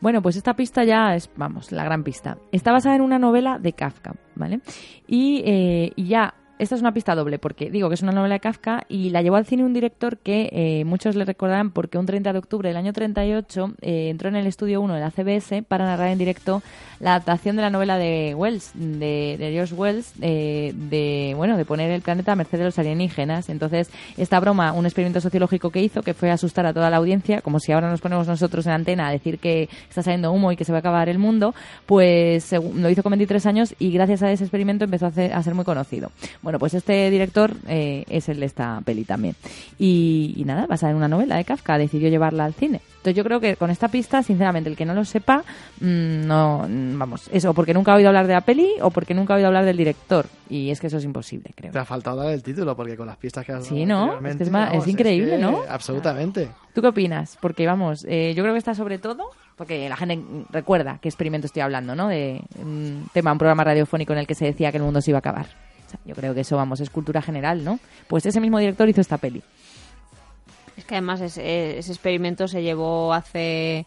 Bueno, 0.00 0.22
pues 0.22 0.36
esta 0.36 0.54
pista 0.54 0.84
ya 0.84 1.14
es, 1.14 1.30
vamos, 1.36 1.72
la 1.72 1.84
gran 1.84 2.04
pista. 2.04 2.38
Está 2.52 2.72
basada 2.72 2.96
en 2.96 3.02
una 3.02 3.18
novela 3.18 3.58
de 3.58 3.72
Kafka, 3.72 4.14
¿vale? 4.34 4.60
Y, 5.06 5.42
eh, 5.44 5.92
y 5.96 6.06
ya 6.06 6.34
esta 6.58 6.74
es 6.74 6.80
una 6.80 6.92
pista 6.92 7.14
doble, 7.14 7.38
porque 7.38 7.70
digo 7.70 7.88
que 7.88 7.94
es 7.94 8.02
una 8.02 8.12
novela 8.12 8.34
de 8.34 8.40
Kafka 8.40 8.84
y 8.88 9.10
la 9.10 9.22
llevó 9.22 9.36
al 9.36 9.46
cine 9.46 9.64
un 9.64 9.72
director 9.72 10.18
que 10.18 10.48
eh, 10.52 10.84
muchos 10.84 11.14
le 11.14 11.24
recordarán 11.24 11.70
porque 11.70 11.98
un 11.98 12.06
30 12.06 12.32
de 12.32 12.38
octubre 12.38 12.68
del 12.68 12.76
año 12.76 12.92
38 12.92 13.74
eh, 13.80 14.08
entró 14.10 14.28
en 14.28 14.36
el 14.36 14.46
estudio 14.46 14.80
1 14.80 14.94
de 14.94 15.00
la 15.00 15.10
CBS 15.10 15.62
para 15.62 15.84
narrar 15.84 16.08
en 16.08 16.18
directo 16.18 16.62
la 17.00 17.10
adaptación 17.10 17.56
de 17.56 17.62
la 17.62 17.70
novela 17.70 17.96
de 17.96 18.34
Wells, 18.34 18.72
de, 18.74 19.36
de 19.38 19.50
George 19.52 19.74
Wells, 19.74 20.12
eh, 20.20 20.72
de, 20.74 21.34
bueno, 21.36 21.56
de 21.56 21.64
poner 21.64 21.90
el 21.90 22.02
planeta 22.02 22.32
a 22.32 22.36
merced 22.36 22.58
de 22.58 22.64
los 22.64 22.78
alienígenas. 22.78 23.48
Entonces, 23.48 23.90
esta 24.16 24.40
broma, 24.40 24.72
un 24.72 24.84
experimento 24.84 25.20
sociológico 25.20 25.70
que 25.70 25.80
hizo, 25.80 26.02
que 26.02 26.14
fue 26.14 26.30
asustar 26.30 26.66
a 26.66 26.72
toda 26.72 26.90
la 26.90 26.96
audiencia, 26.96 27.40
como 27.40 27.60
si 27.60 27.72
ahora 27.72 27.88
nos 27.88 28.00
ponemos 28.00 28.26
nosotros 28.26 28.66
en 28.66 28.72
antena 28.72 29.08
a 29.08 29.12
decir 29.12 29.38
que 29.38 29.68
está 29.88 30.02
saliendo 30.02 30.32
humo 30.32 30.50
y 30.50 30.56
que 30.56 30.64
se 30.64 30.72
va 30.72 30.78
a 30.78 30.80
acabar 30.80 31.08
el 31.08 31.18
mundo, 31.18 31.54
pues 31.86 32.52
lo 32.52 32.90
hizo 32.90 33.02
con 33.02 33.10
23 33.10 33.46
años 33.46 33.74
y 33.78 33.92
gracias 33.92 34.22
a 34.22 34.32
ese 34.32 34.44
experimento 34.44 34.84
empezó 34.84 35.06
a, 35.06 35.08
a 35.08 35.42
ser 35.42 35.54
muy 35.54 35.64
conocido. 35.64 36.10
Pues 36.56 36.74
este 36.74 37.10
director 37.10 37.52
eh, 37.66 38.04
es 38.08 38.28
el 38.28 38.40
de 38.40 38.46
esta 38.46 38.80
peli 38.84 39.04
también. 39.04 39.34
Y, 39.78 40.34
y 40.36 40.44
nada, 40.44 40.66
basada 40.66 40.90
en 40.90 40.96
una 40.96 41.08
novela 41.08 41.36
de 41.36 41.44
Kafka, 41.44 41.76
decidió 41.78 42.08
llevarla 42.08 42.44
al 42.44 42.54
cine. 42.54 42.80
Entonces 42.98 43.14
yo 43.14 43.24
creo 43.24 43.38
que 43.38 43.56
con 43.56 43.70
esta 43.70 43.88
pista, 43.88 44.22
sinceramente, 44.22 44.68
el 44.68 44.76
que 44.76 44.84
no 44.84 44.92
lo 44.92 45.04
sepa, 45.04 45.44
mmm, 45.80 46.26
no, 46.26 46.66
vamos, 46.68 47.28
eso, 47.32 47.54
porque 47.54 47.72
nunca 47.72 47.92
ha 47.92 47.96
oído 47.96 48.08
hablar 48.08 48.26
de 48.26 48.32
la 48.34 48.40
peli 48.40 48.68
o 48.80 48.90
porque 48.90 49.14
nunca 49.14 49.34
ha 49.34 49.36
oído 49.36 49.46
hablar 49.46 49.64
del 49.64 49.76
director. 49.76 50.26
Y 50.50 50.70
es 50.70 50.80
que 50.80 50.88
eso 50.88 50.96
es 50.96 51.04
imposible, 51.04 51.50
creo. 51.54 51.72
Te 51.72 51.78
ha 51.78 51.84
faltado 51.84 52.16
dar 52.16 52.32
el 52.32 52.42
título, 52.42 52.74
porque 52.74 52.96
con 52.96 53.06
las 53.06 53.16
pistas 53.16 53.44
que 53.44 53.52
has 53.52 53.66
Sí, 53.66 53.84
¿no? 53.84 54.18
Es, 54.26 54.36
que 54.36 54.42
es, 54.42 54.50
más, 54.50 54.70
vamos, 54.70 54.84
es 54.84 54.92
increíble, 54.92 55.34
es 55.34 55.40
que, 55.40 55.42
¿no? 55.42 55.62
Absolutamente. 55.68 56.48
¿Tú 56.74 56.80
qué 56.80 56.88
opinas? 56.88 57.38
Porque, 57.40 57.66
vamos, 57.66 58.04
eh, 58.08 58.32
yo 58.34 58.42
creo 58.42 58.54
que 58.54 58.58
está 58.58 58.74
sobre 58.74 58.98
todo, 58.98 59.30
porque 59.56 59.88
la 59.88 59.96
gente 59.96 60.20
recuerda 60.50 60.98
qué 61.00 61.08
experimento 61.08 61.46
estoy 61.46 61.62
hablando, 61.62 61.94
¿no? 61.94 62.08
De 62.08 62.40
un 62.60 63.08
tema, 63.12 63.32
un 63.32 63.38
programa 63.38 63.64
radiofónico 63.64 64.12
en 64.12 64.20
el 64.20 64.26
que 64.26 64.34
se 64.34 64.44
decía 64.46 64.70
que 64.70 64.78
el 64.78 64.82
mundo 64.82 65.00
se 65.00 65.10
iba 65.10 65.18
a 65.18 65.20
acabar. 65.20 65.46
Yo 66.04 66.14
creo 66.14 66.34
que 66.34 66.40
eso, 66.40 66.56
vamos, 66.56 66.80
es 66.80 66.90
cultura 66.90 67.22
general, 67.22 67.64
¿no? 67.64 67.78
Pues 68.06 68.26
ese 68.26 68.40
mismo 68.40 68.58
director 68.58 68.88
hizo 68.88 69.00
esta 69.00 69.18
peli. 69.18 69.42
Es 70.76 70.84
que 70.84 70.94
además 70.94 71.20
ese, 71.20 71.78
ese 71.78 71.92
experimento 71.92 72.46
se 72.46 72.62
llevó 72.62 73.12
hace 73.12 73.86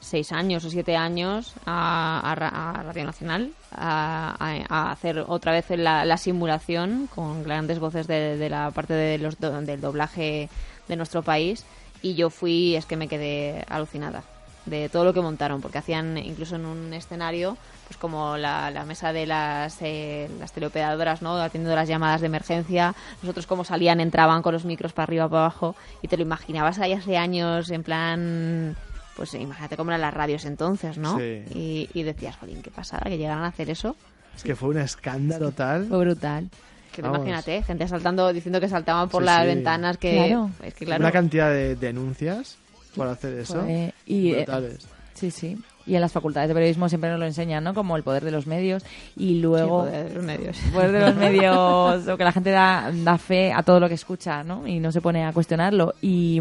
seis 0.00 0.32
años 0.32 0.64
o 0.64 0.70
siete 0.70 0.96
años 0.96 1.54
a, 1.64 2.20
a, 2.20 2.80
a 2.80 2.82
Radio 2.82 3.04
Nacional 3.04 3.52
a, 3.72 4.36
a, 4.68 4.90
hacer 4.90 5.24
otra 5.26 5.52
vez 5.52 5.70
la, 5.70 6.04
la, 6.04 6.18
simulación 6.18 7.08
con 7.14 7.42
grandes 7.42 7.78
voces 7.78 8.06
de, 8.06 8.36
de 8.36 8.50
la 8.50 8.70
parte 8.70 8.92
de 8.92 9.16
los 9.18 9.40
do, 9.40 9.62
del 9.62 9.80
doblaje 9.80 10.50
de 10.88 10.96
nuestro 10.96 11.22
país 11.22 11.64
y 12.02 12.14
yo 12.14 12.28
fui, 12.28 12.76
es 12.76 12.84
que 12.84 12.96
me 12.96 13.08
quedé 13.08 13.64
alucinada 13.66 14.22
de 14.66 14.88
todo 14.88 15.04
lo 15.04 15.12
que 15.12 15.20
montaron, 15.20 15.60
porque 15.60 15.78
hacían 15.78 16.16
incluso 16.18 16.56
en 16.56 16.64
un 16.64 16.92
escenario, 16.94 17.56
pues 17.86 17.98
como 17.98 18.36
la, 18.36 18.70
la 18.70 18.84
mesa 18.84 19.12
de 19.12 19.26
las, 19.26 19.76
eh, 19.82 20.30
las 20.38 20.52
teleoperadoras, 20.52 21.22
¿no? 21.22 21.36
Atendiendo 21.36 21.76
las 21.76 21.88
llamadas 21.88 22.20
de 22.20 22.28
emergencia, 22.28 22.94
nosotros 23.22 23.46
como 23.46 23.64
salían, 23.64 24.00
entraban 24.00 24.42
con 24.42 24.54
los 24.54 24.64
micros 24.64 24.92
para 24.92 25.04
arriba, 25.04 25.28
para 25.28 25.42
abajo, 25.42 25.76
y 26.02 26.08
te 26.08 26.16
lo 26.16 26.22
imaginabas 26.22 26.78
ahí 26.78 26.92
hace 26.92 27.16
años, 27.16 27.70
en 27.70 27.82
plan, 27.82 28.76
pues 29.16 29.34
imagínate 29.34 29.76
cómo 29.76 29.90
eran 29.90 30.00
las 30.00 30.14
radios 30.14 30.44
entonces, 30.44 30.96
¿no? 30.98 31.18
Sí. 31.18 31.44
Y, 31.54 31.90
y 31.92 32.02
decías, 32.02 32.36
jolín, 32.36 32.62
qué 32.62 32.70
pasada 32.70 33.02
que 33.04 33.18
llegaran 33.18 33.44
a 33.44 33.48
hacer 33.48 33.68
eso. 33.70 33.96
Es 34.34 34.42
que 34.42 34.56
fue 34.56 34.70
un 34.70 34.78
escándalo 34.78 35.52
tal. 35.52 35.86
Fue 35.86 35.98
brutal. 35.98 36.48
Que 36.92 37.00
imagínate, 37.00 37.62
gente 37.64 37.88
saltando, 37.88 38.32
diciendo 38.32 38.60
que 38.60 38.68
saltaban 38.68 39.08
por 39.08 39.22
sí, 39.22 39.26
las 39.26 39.42
sí. 39.42 39.46
ventanas, 39.48 39.98
que... 39.98 40.14
Claro. 40.14 40.50
Es 40.62 40.74
que 40.74 40.84
claro. 40.84 41.02
Una 41.02 41.10
cantidad 41.10 41.50
de 41.50 41.74
denuncias 41.74 42.56
por 42.94 43.06
hacer 43.08 43.38
eso. 43.38 43.60
Pues, 43.60 43.92
y, 44.06 44.32
brutales. 44.32 44.84
Eh, 44.84 44.88
sí, 45.14 45.30
sí. 45.30 45.58
Y 45.86 45.94
en 45.94 46.00
las 46.00 46.12
facultades 46.12 46.48
de 46.48 46.54
periodismo 46.54 46.88
siempre 46.88 47.10
nos 47.10 47.18
lo 47.18 47.26
enseñan, 47.26 47.62
¿no? 47.62 47.74
Como 47.74 47.96
el 47.96 48.02
poder 48.02 48.24
de 48.24 48.30
los 48.30 48.46
medios 48.46 48.82
y 49.16 49.40
luego... 49.40 49.84
Sí, 49.84 49.90
poder 49.90 50.08
de 50.08 50.14
los 50.14 50.24
medios. 50.24 50.58
Poder 50.72 50.92
de 50.92 51.00
los 51.00 51.14
medios, 51.16 52.08
o 52.08 52.16
que 52.16 52.24
la 52.24 52.32
gente 52.32 52.50
da, 52.50 52.90
da 52.92 53.18
fe 53.18 53.52
a 53.52 53.62
todo 53.62 53.80
lo 53.80 53.88
que 53.88 53.94
escucha, 53.94 54.42
¿no? 54.42 54.66
Y 54.66 54.80
no 54.80 54.92
se 54.92 55.00
pone 55.00 55.24
a 55.24 55.32
cuestionarlo. 55.32 55.94
Y... 56.00 56.40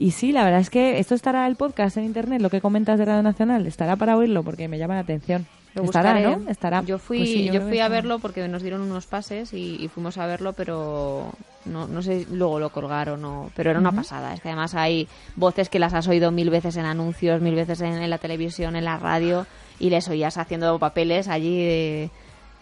Y 0.00 0.12
sí, 0.12 0.30
la 0.30 0.44
verdad 0.44 0.60
es 0.60 0.70
que 0.70 1.00
esto 1.00 1.16
estará 1.16 1.44
el 1.48 1.56
podcast 1.56 1.96
en 1.96 2.04
internet, 2.04 2.40
lo 2.40 2.50
que 2.50 2.60
comentas 2.60 3.00
de 3.00 3.04
Radio 3.04 3.24
Nacional, 3.24 3.66
estará 3.66 3.96
para 3.96 4.16
oírlo 4.16 4.44
porque 4.44 4.68
me 4.68 4.78
llama 4.78 4.94
la 4.94 5.00
atención. 5.00 5.44
Lo 5.74 5.84
estará, 5.84 6.14
buscaré. 6.14 6.36
¿no? 6.36 6.50
Estará. 6.50 6.82
Yo 6.82 6.98
fui, 6.98 7.18
pues 7.18 7.30
sí, 7.30 7.44
yo, 7.46 7.54
yo 7.54 7.60
fui 7.62 7.78
a 7.80 7.88
verlo 7.88 8.18
porque 8.18 8.46
nos 8.48 8.62
dieron 8.62 8.80
unos 8.80 9.06
pases 9.06 9.52
y, 9.52 9.76
y, 9.80 9.88
fuimos 9.88 10.18
a 10.18 10.26
verlo, 10.26 10.52
pero 10.52 11.32
no, 11.64 11.86
no 11.86 12.02
sé 12.02 12.26
luego 12.30 12.58
lo 12.58 12.70
colgaron 12.70 13.24
o 13.24 13.50
pero 13.54 13.70
era 13.70 13.78
una 13.78 13.90
uh 13.90 13.92
-huh. 13.92 13.96
pasada. 13.96 14.34
Es 14.34 14.40
que 14.40 14.48
además 14.48 14.74
hay 14.74 15.08
voces 15.36 15.68
que 15.68 15.78
las 15.78 15.94
has 15.94 16.08
oído 16.08 16.30
mil 16.30 16.50
veces 16.50 16.76
en 16.76 16.84
anuncios, 16.84 17.40
mil 17.40 17.54
veces 17.54 17.80
en, 17.80 17.94
en 17.94 18.10
la 18.10 18.18
televisión, 18.18 18.76
en 18.76 18.84
la 18.84 18.98
radio 18.98 19.46
y 19.78 19.90
les 19.90 20.08
oías 20.08 20.38
haciendo 20.38 20.78
papeles 20.78 21.28
allí 21.28 21.58
de 21.58 22.10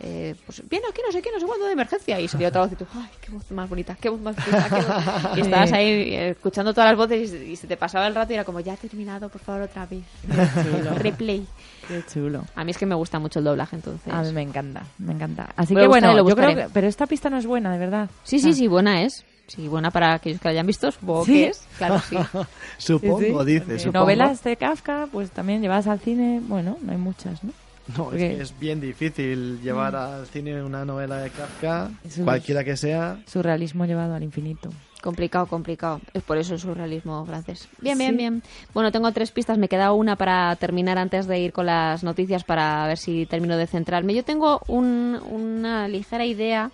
eh, 0.00 0.34
pues 0.44 0.62
bien 0.68 0.82
aquí 0.90 1.00
no 1.04 1.10
sé 1.10 1.22
qué, 1.22 1.30
no 1.32 1.40
sé 1.40 1.46
cuándo 1.46 1.64
de 1.64 1.72
emergencia 1.72 2.20
y 2.20 2.28
salía 2.28 2.48
otra 2.48 2.60
voz 2.62 2.72
y 2.72 2.76
tú, 2.76 2.86
ay, 2.94 3.08
qué 3.18 3.30
voz 3.30 3.50
más 3.50 3.68
bonita, 3.68 3.96
qué 3.98 4.10
voz 4.10 4.20
más 4.20 4.36
bonita, 4.36 4.68
qué 4.68 4.74
voz... 4.74 5.38
y 5.38 5.40
estabas 5.46 5.72
ahí 5.72 5.88
eh, 5.88 6.28
escuchando 6.30 6.74
todas 6.74 6.90
las 6.90 6.98
voces 6.98 7.32
y, 7.32 7.52
y, 7.52 7.56
se 7.56 7.66
te 7.66 7.78
pasaba 7.78 8.06
el 8.06 8.14
rato 8.14 8.30
y 8.32 8.34
era 8.34 8.44
como, 8.44 8.60
ya 8.60 8.74
he 8.74 8.76
terminado, 8.76 9.30
por 9.30 9.40
favor, 9.40 9.62
otra 9.62 9.86
vez. 9.86 10.04
Replay. 10.98 11.46
Qué 11.88 12.03
chulo. 12.12 12.44
A 12.55 12.64
mí 12.64 12.70
es 12.70 12.79
que 12.79 12.87
me 12.87 12.94
gusta 12.94 13.18
mucho 13.18 13.38
el 13.38 13.44
doblaje, 13.44 13.77
entonces. 13.77 14.12
A 14.12 14.22
mí 14.22 14.33
me 14.33 14.42
encanta, 14.42 14.85
me 14.99 15.12
encanta. 15.12 15.51
Así 15.57 15.75
me 15.75 15.83
que 15.83 15.88
bueno, 15.88 16.12
lo 16.14 16.29
yo 16.29 16.37
creo 16.37 16.55
que, 16.55 16.68
pero 16.72 16.87
esta 16.87 17.07
pista 17.07 17.31
no 17.31 17.38
es 17.38 17.46
buena, 17.46 17.72
de 17.72 17.79
verdad. 17.79 18.11
Sí, 18.25 18.38
sí, 18.38 18.51
ah. 18.51 18.55
sí, 18.55 18.66
buena 18.66 19.03
es. 19.03 19.25
Sí, 19.46 19.68
buena 19.68 19.92
para 19.92 20.14
aquellos 20.14 20.40
que 20.40 20.49
la 20.49 20.53
hayan 20.53 20.66
visto, 20.66 20.90
supongo 20.90 21.25
¿Sí? 21.25 21.33
que 21.33 21.46
es. 21.49 21.66
Claro, 21.79 22.01
sí. 22.01 22.16
supongo, 22.79 23.44
sí, 23.44 23.53
sí. 23.53 23.61
dice. 23.61 23.79
Supongo. 23.79 24.01
Novelas 24.01 24.42
de 24.42 24.57
Kafka, 24.57 25.09
pues 25.12 25.31
también 25.31 25.62
llevadas 25.62 25.87
al 25.87 26.01
cine, 26.01 26.40
bueno, 26.42 26.77
no 26.83 26.92
hay 26.92 26.99
muchas, 26.99 27.44
¿no? 27.44 27.53
No, 27.96 28.11
es, 28.12 28.18
que 28.18 28.42
es 28.42 28.59
bien 28.59 28.81
difícil 28.81 29.61
llevar 29.62 29.92
mm. 29.92 29.96
al 29.96 30.27
cine 30.27 30.62
una 30.62 30.85
novela 30.85 31.18
de 31.18 31.31
Kafka, 31.31 31.90
Eso 32.05 32.25
cualquiera 32.25 32.64
que 32.64 32.77
sea. 32.77 33.20
Surrealismo 33.27 33.87
llevado 33.87 34.14
al 34.14 34.25
infinito. 34.25 34.70
Complicado, 35.02 35.46
complicado. 35.46 36.00
Es 36.14 36.22
por 36.22 36.38
eso 36.38 36.54
el 36.54 36.61
surrealismo 36.61 37.24
francés. 37.26 37.68
Bien, 37.80 37.96
bien, 37.96 38.12
sí. 38.12 38.16
bien. 38.16 38.42
Bueno, 38.74 38.90
tengo 38.90 39.12
tres 39.12 39.30
pistas. 39.30 39.59
Me 39.59 39.68
queda 39.68 39.92
una 39.92 40.16
para 40.16 40.56
terminar 40.56 40.98
antes 40.98 41.26
de 41.26 41.38
ir 41.38 41.52
con 41.52 41.66
las 41.66 42.02
noticias 42.02 42.44
para 42.44 42.87
ver 42.87 42.98
si 42.98 43.26
termino 43.26 43.56
de 43.56 43.66
centrarme. 43.66 44.14
Yo 44.14 44.24
tengo 44.24 44.61
un, 44.66 45.20
una 45.30 45.87
ligera 45.88 46.24
idea, 46.24 46.70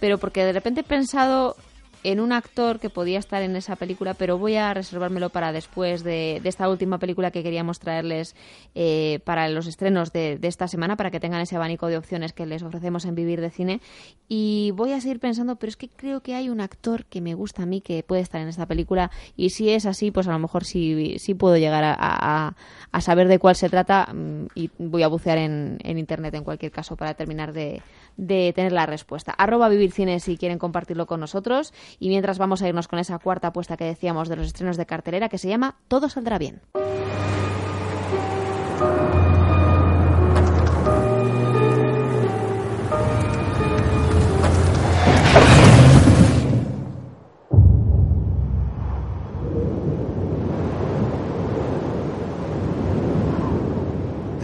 pero 0.00 0.18
porque 0.18 0.44
de 0.44 0.52
repente 0.52 0.82
he 0.82 0.84
pensado 0.84 1.56
en 2.04 2.20
un 2.20 2.32
actor 2.32 2.80
que 2.80 2.90
podía 2.90 3.18
estar 3.18 3.42
en 3.42 3.56
esa 3.56 3.76
película, 3.76 4.14
pero 4.14 4.38
voy 4.38 4.56
a 4.56 4.74
reservármelo 4.74 5.30
para 5.30 5.52
después 5.52 6.02
de, 6.02 6.40
de 6.42 6.48
esta 6.48 6.68
última 6.68 6.98
película 6.98 7.30
que 7.30 7.42
queríamos 7.42 7.78
traerles 7.78 8.34
eh, 8.74 9.20
para 9.24 9.48
los 9.48 9.66
estrenos 9.66 10.12
de, 10.12 10.38
de, 10.38 10.48
esta 10.48 10.68
semana, 10.68 10.96
para 10.96 11.10
que 11.10 11.20
tengan 11.20 11.40
ese 11.40 11.56
abanico 11.56 11.86
de 11.86 11.96
opciones 11.96 12.32
que 12.32 12.46
les 12.46 12.62
ofrecemos 12.62 13.04
en 13.04 13.14
Vivir 13.14 13.40
de 13.40 13.50
Cine. 13.50 13.80
Y 14.28 14.72
voy 14.74 14.92
a 14.92 15.00
seguir 15.00 15.20
pensando, 15.20 15.56
pero 15.56 15.70
es 15.70 15.76
que 15.76 15.88
creo 15.88 16.20
que 16.20 16.34
hay 16.34 16.48
un 16.48 16.60
actor 16.60 17.04
que 17.06 17.20
me 17.20 17.34
gusta 17.34 17.62
a 17.62 17.66
mí 17.66 17.80
que 17.80 18.02
puede 18.02 18.22
estar 18.22 18.40
en 18.40 18.48
esta 18.48 18.66
película, 18.66 19.10
y 19.36 19.50
si 19.50 19.70
es 19.70 19.86
así, 19.86 20.10
pues 20.10 20.26
a 20.28 20.32
lo 20.32 20.38
mejor 20.38 20.64
sí, 20.64 21.16
sí 21.18 21.34
puedo 21.34 21.56
llegar 21.56 21.84
a, 21.84 21.96
a, 21.98 22.56
a 22.90 23.00
saber 23.00 23.28
de 23.28 23.38
cuál 23.38 23.54
se 23.54 23.68
trata, 23.68 24.08
mm, 24.12 24.46
y 24.54 24.70
voy 24.78 25.02
a 25.02 25.08
bucear 25.08 25.38
en, 25.38 25.78
en 25.82 25.98
Internet 25.98 26.34
en 26.34 26.44
cualquier 26.44 26.72
caso 26.72 26.96
para 26.96 27.14
terminar 27.14 27.52
de, 27.52 27.82
de 28.16 28.52
tener 28.54 28.72
la 28.72 28.86
respuesta. 28.86 29.32
Arroba 29.32 29.68
Vivir 29.68 29.92
Cine 29.92 30.20
si 30.20 30.36
quieren 30.36 30.58
compartirlo 30.58 31.06
con 31.06 31.20
nosotros. 31.20 31.72
Y 31.98 32.08
mientras 32.08 32.38
vamos 32.38 32.62
a 32.62 32.68
irnos 32.68 32.88
con 32.88 32.98
esa 32.98 33.18
cuarta 33.18 33.48
apuesta 33.48 33.76
que 33.76 33.84
decíamos 33.84 34.28
de 34.28 34.36
los 34.36 34.46
estrenos 34.46 34.76
de 34.76 34.86
cartelera 34.86 35.28
que 35.28 35.38
se 35.38 35.48
llama 35.48 35.76
Todo 35.88 36.08
saldrá 36.08 36.38
bien. 36.38 36.62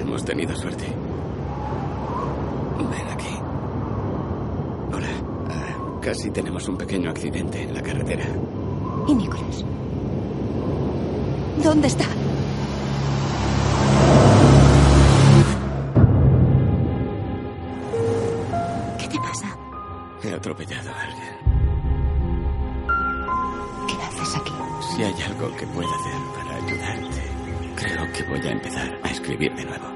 Hemos 0.01 0.25
tenido 0.25 0.55
suerte. 0.57 0.85
Ven 2.79 3.09
aquí. 3.13 3.35
Hola. 4.93 5.09
Uh, 5.49 5.98
casi 6.09 6.31
tenemos 6.31 6.67
un 6.67 6.79
pequeño 6.79 7.11
accidente 7.11 7.61
en 7.61 7.75
la 7.75 7.83
carretera. 7.83 8.25
¿Y 9.09 9.15
Nicolás? 9.15 9.63
¿Dónde 11.63 11.87
está? 11.87 12.07
¿Qué 18.99 19.07
te 19.07 19.19
pasa? 19.19 19.55
He 20.23 20.33
atropellado 20.33 20.91
a 20.91 21.03
alguien. 21.03 21.35
¿Qué 23.87 23.95
haces 24.03 24.35
aquí? 24.35 24.53
Si 24.81 25.03
hay 25.03 25.23
algo 25.25 25.55
que 25.59 25.67
pueda 25.67 25.91
hacer 25.91 26.21
para 26.35 26.57
ayudarte, 26.57 27.23
creo 27.77 28.13
que 28.15 28.23
voy 28.31 28.49
a 28.49 28.53
empezar 28.53 28.99
a 29.03 29.11
escribir 29.11 29.55
de 29.55 29.65
nuevo. 29.67 29.89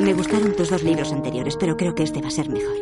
Me 0.00 0.14
gustaron 0.14 0.54
tus 0.54 0.70
dos 0.70 0.82
libros 0.82 1.12
anteriores, 1.12 1.56
pero 1.58 1.76
creo 1.76 1.94
que 1.94 2.02
este 2.02 2.20
va 2.22 2.28
a 2.28 2.30
ser 2.30 2.48
mejor. 2.48 2.76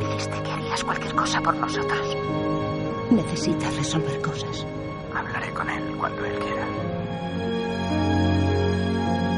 Dijiste 0.00 0.42
que 0.42 0.50
harías 0.50 0.84
cualquier 0.84 1.14
cosa 1.14 1.40
por 1.40 1.56
nosotros. 1.56 2.16
Necesitas 3.10 3.76
resolver 3.76 4.20
cosas. 4.20 4.66
Hablaré 5.14 5.52
con 5.52 5.68
él 5.70 5.82
cuando 5.98 6.24
él 6.24 6.38
quiera. 6.38 6.66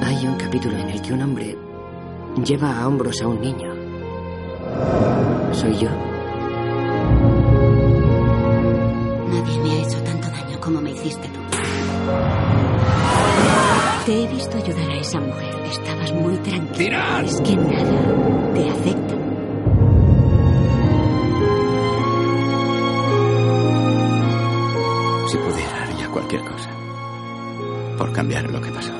Hay 0.06 0.16
Hay 0.20 0.26
un 0.26 0.34
capítulo 0.34 0.76
en 0.76 0.90
el 0.90 1.00
que 1.00 1.14
un 1.14 1.22
hombre 1.22 1.56
lleva 2.44 2.78
a 2.78 2.86
hombros 2.86 3.22
a 3.22 3.28
un 3.28 3.40
niño. 3.40 3.72
Soy 5.54 5.78
yo. 5.78 6.09
Te 14.10 14.24
he 14.24 14.26
visto 14.26 14.56
ayudar 14.58 14.90
a 14.90 14.96
esa 14.96 15.20
mujer. 15.20 15.54
Estabas 15.70 16.12
muy 16.12 16.36
tranquila. 16.38 17.22
Es 17.24 17.40
que 17.42 17.54
nada 17.54 18.52
te 18.54 18.68
afecta. 18.68 19.14
Si 25.28 25.36
pudiera, 25.36 25.82
haría 25.84 26.08
cualquier 26.08 26.42
cosa. 26.42 26.70
Por 27.96 28.12
cambiar 28.12 28.50
lo 28.50 28.60
que 28.60 28.72
pasó. 28.72 28.99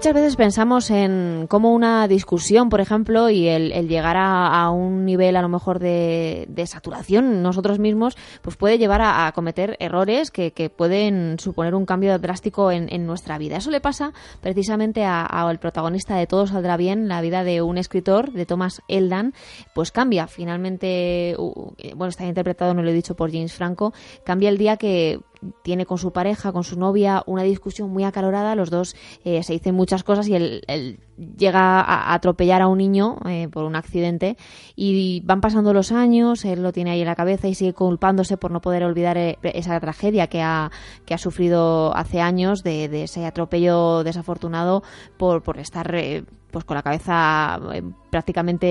Muchas 0.00 0.14
veces 0.14 0.36
pensamos 0.36 0.90
en 0.90 1.46
cómo 1.46 1.74
una 1.74 2.08
discusión, 2.08 2.70
por 2.70 2.80
ejemplo, 2.80 3.28
y 3.28 3.48
el, 3.48 3.70
el 3.70 3.86
llegar 3.86 4.16
a, 4.18 4.70
un 4.70 5.04
nivel 5.04 5.36
a 5.36 5.42
lo 5.42 5.50
mejor 5.50 5.78
de, 5.78 6.46
de 6.48 6.66
saturación 6.66 7.42
nosotros 7.42 7.78
mismos, 7.78 8.16
pues 8.40 8.56
puede 8.56 8.78
llevar 8.78 9.02
a, 9.02 9.30
cometer 9.32 9.76
errores 9.78 10.30
que, 10.30 10.72
pueden 10.74 11.38
suponer 11.38 11.74
un 11.74 11.84
cambio 11.84 12.18
drástico 12.18 12.70
en, 12.70 12.90
en 12.90 13.04
nuestra 13.04 13.36
vida. 13.36 13.58
Eso 13.58 13.70
le 13.70 13.82
pasa 13.82 14.14
precisamente 14.40 15.04
al 15.04 15.58
protagonista 15.58 16.16
de 16.16 16.26
Todo 16.26 16.46
saldrá 16.46 16.78
bien, 16.78 17.06
la 17.06 17.20
vida 17.20 17.44
de 17.44 17.60
un 17.60 17.76
escritor, 17.76 18.32
de 18.32 18.46
Thomas 18.46 18.80
Eldan, 18.88 19.34
pues 19.74 19.92
cambia. 19.92 20.28
Finalmente, 20.28 21.32
eh, 21.32 21.36
bueno, 21.94 22.08
está 22.08 22.24
interpretado, 22.24 22.72
no 22.72 22.82
lo 22.82 22.88
he 22.88 22.94
dicho, 22.94 23.16
por 23.16 23.30
James 23.30 23.52
Franco, 23.52 23.92
cambia 24.24 24.48
el 24.48 24.56
día 24.56 24.78
que 24.78 25.20
tiene 25.62 25.86
con 25.86 25.98
su 25.98 26.12
pareja, 26.12 26.52
con 26.52 26.64
su 26.64 26.78
novia, 26.78 27.22
una 27.26 27.42
discusión 27.42 27.90
muy 27.90 28.04
acalorada. 28.04 28.54
Los 28.54 28.70
dos 28.70 28.96
eh, 29.24 29.42
se 29.42 29.52
dicen 29.54 29.74
muchas 29.74 30.04
cosas 30.04 30.28
y 30.28 30.34
él, 30.34 30.62
él 30.66 31.00
llega 31.36 31.80
a 31.80 32.14
atropellar 32.14 32.62
a 32.62 32.68
un 32.68 32.78
niño 32.78 33.18
eh, 33.26 33.48
por 33.50 33.64
un 33.64 33.76
accidente 33.76 34.36
y 34.76 35.20
van 35.24 35.40
pasando 35.40 35.72
los 35.72 35.92
años, 35.92 36.44
él 36.44 36.62
lo 36.62 36.72
tiene 36.72 36.92
ahí 36.92 37.00
en 37.00 37.06
la 37.06 37.14
cabeza 37.14 37.48
y 37.48 37.54
sigue 37.54 37.74
culpándose 37.74 38.36
por 38.36 38.50
no 38.50 38.60
poder 38.60 38.84
olvidar 38.84 39.18
eh, 39.18 39.38
esa 39.42 39.78
tragedia 39.80 40.28
que 40.28 40.42
ha, 40.42 40.70
que 41.04 41.14
ha 41.14 41.18
sufrido 41.18 41.94
hace 41.94 42.20
años 42.20 42.62
de, 42.62 42.88
de 42.88 43.04
ese 43.04 43.26
atropello 43.26 44.02
desafortunado 44.02 44.82
por, 45.18 45.42
por 45.42 45.58
estar 45.58 45.94
eh, 45.94 46.24
pues 46.50 46.64
con 46.64 46.74
la 46.74 46.82
cabeza 46.82 47.60
eh, 47.72 47.82
prácticamente 48.10 48.66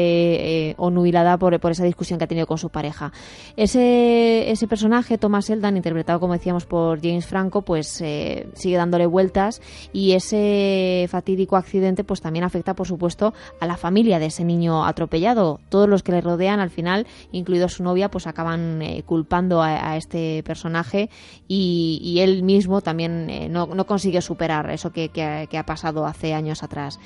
eh, 0.69 0.75
onubilada 0.78 1.38
por, 1.38 1.60
por 1.60 1.71
esa 1.71 1.84
discusión 1.84 2.19
que 2.19 2.25
ha 2.25 2.28
tenido 2.28 2.47
con 2.47 2.58
su 2.58 2.69
pareja. 2.69 3.12
Ese, 3.56 4.52
ese 4.52 4.67
personaje, 4.67 5.17
Thomas 5.17 5.49
Eldan, 5.49 5.78
interpretado 5.78 6.19
como 6.19 6.34
decíamos 6.34 6.65
por 6.65 7.02
James 7.02 7.25
Franco, 7.25 7.62
pues 7.63 8.02
eh, 8.02 8.47
sigue 8.54 8.78
dándole 8.78 9.06
vueltas 9.06 9.62
y 9.93 10.12
ese 10.12 11.08
fatídico 11.10 11.56
accidente 11.56 12.04
pues 12.04 12.21
también 12.21 12.43
afecta 12.45 12.73
por 12.73 12.88
supuesto 12.88 13.34
a 13.60 13.65
la 13.65 13.78
familia 13.78 14.19
de 14.19 14.28
ese 14.28 14.43
niño 14.43 14.86
atropellado. 14.86 15.60
Todos 15.69 15.89
los 15.89 16.04
que 16.04 16.12
le 16.12 16.21
rodean 16.21 16.60
al 16.60 16.69
final, 16.69 17.08
incluido 17.32 17.69
su 17.69 17.84
novia, 17.84 18.12
pues 18.12 18.28
acaban 18.28 18.82
eh, 18.82 19.04
culpando 19.06 19.62
a, 19.62 19.97
este 19.97 20.43
personaje 20.43 21.10
y, 21.47 22.17
él 22.19 22.43
mismo 22.43 22.82
también 22.82 23.30
eh, 23.30 23.47
no, 23.49 23.67
no 23.67 23.86
consigue 23.86 24.21
superar 24.21 24.69
eso 24.71 24.91
que, 24.91 25.10
que 25.10 25.58
ha- 25.58 25.65
pasado 25.65 26.06
hace 26.06 26.34
años 26.34 26.63
atrás. 26.63 26.99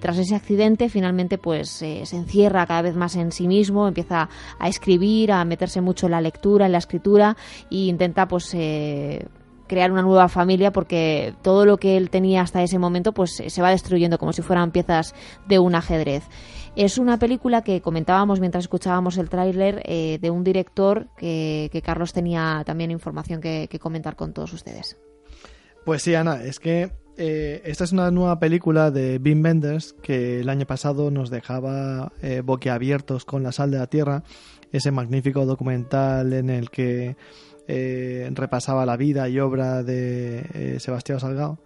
Tras 0.00 0.18
ese 0.18 0.34
accidente, 0.34 0.88
finalmente, 0.88 1.38
pues 1.38 1.63
eh, 1.82 2.02
se 2.04 2.16
encierra 2.16 2.66
cada 2.66 2.82
vez 2.82 2.96
más 2.96 3.16
en 3.16 3.32
sí 3.32 3.48
mismo, 3.48 3.88
empieza 3.88 4.28
a 4.58 4.68
escribir, 4.68 5.32
a 5.32 5.44
meterse 5.44 5.80
mucho 5.80 6.06
en 6.06 6.12
la 6.12 6.20
lectura, 6.20 6.66
en 6.66 6.72
la 6.72 6.78
escritura 6.78 7.36
e 7.70 7.86
intenta, 7.86 8.28
pues. 8.28 8.54
eh, 8.54 9.26
crear 9.66 9.90
una 9.90 10.02
nueva 10.02 10.28
familia 10.28 10.72
porque 10.72 11.34
todo 11.42 11.64
lo 11.64 11.78
que 11.78 11.96
él 11.96 12.10
tenía 12.10 12.42
hasta 12.42 12.62
ese 12.62 12.78
momento 12.78 13.12
pues 13.12 13.42
se 13.46 13.62
va 13.62 13.70
destruyendo 13.70 14.18
como 14.18 14.32
si 14.32 14.42
fueran 14.42 14.72
piezas 14.72 15.14
de 15.48 15.58
un 15.58 15.74
ajedrez. 15.74 16.24
Es 16.76 16.98
una 16.98 17.18
película 17.18 17.62
que 17.62 17.80
comentábamos 17.80 18.40
mientras 18.40 18.64
escuchábamos 18.64 19.16
el 19.16 19.30
tráiler 19.30 19.80
eh, 19.84 20.18
de 20.20 20.30
un 20.30 20.44
director 20.44 21.08
que, 21.16 21.70
que 21.72 21.82
Carlos 21.82 22.12
tenía 22.12 22.62
también 22.66 22.90
información 22.90 23.40
que, 23.40 23.68
que 23.70 23.78
comentar 23.78 24.16
con 24.16 24.32
todos 24.32 24.52
ustedes. 24.52 24.98
Pues 25.84 26.02
sí, 26.02 26.14
Ana, 26.14 26.42
es 26.42 26.58
que 26.58 26.90
eh, 27.16 27.62
esta 27.64 27.84
es 27.84 27.92
una 27.92 28.10
nueva 28.10 28.38
película 28.38 28.90
de 28.90 29.20
Wim 29.24 29.42
Wenders 29.42 29.94
que 30.02 30.40
el 30.40 30.48
año 30.48 30.66
pasado 30.66 31.10
nos 31.10 31.30
dejaba 31.30 32.12
eh, 32.22 32.42
boquiabiertos 32.44 33.24
con 33.24 33.42
La 33.42 33.52
sal 33.52 33.70
de 33.70 33.78
la 33.78 33.86
tierra, 33.86 34.24
ese 34.72 34.90
magnífico 34.90 35.46
documental 35.46 36.32
en 36.32 36.50
el 36.50 36.70
que 36.70 37.16
eh, 37.66 38.28
repasaba 38.32 38.84
la 38.84 38.96
vida 38.96 39.28
y 39.28 39.40
obra 39.40 39.82
de 39.82 40.44
eh, 40.54 40.76
Sebastián 40.80 41.20
Salgado. 41.20 41.58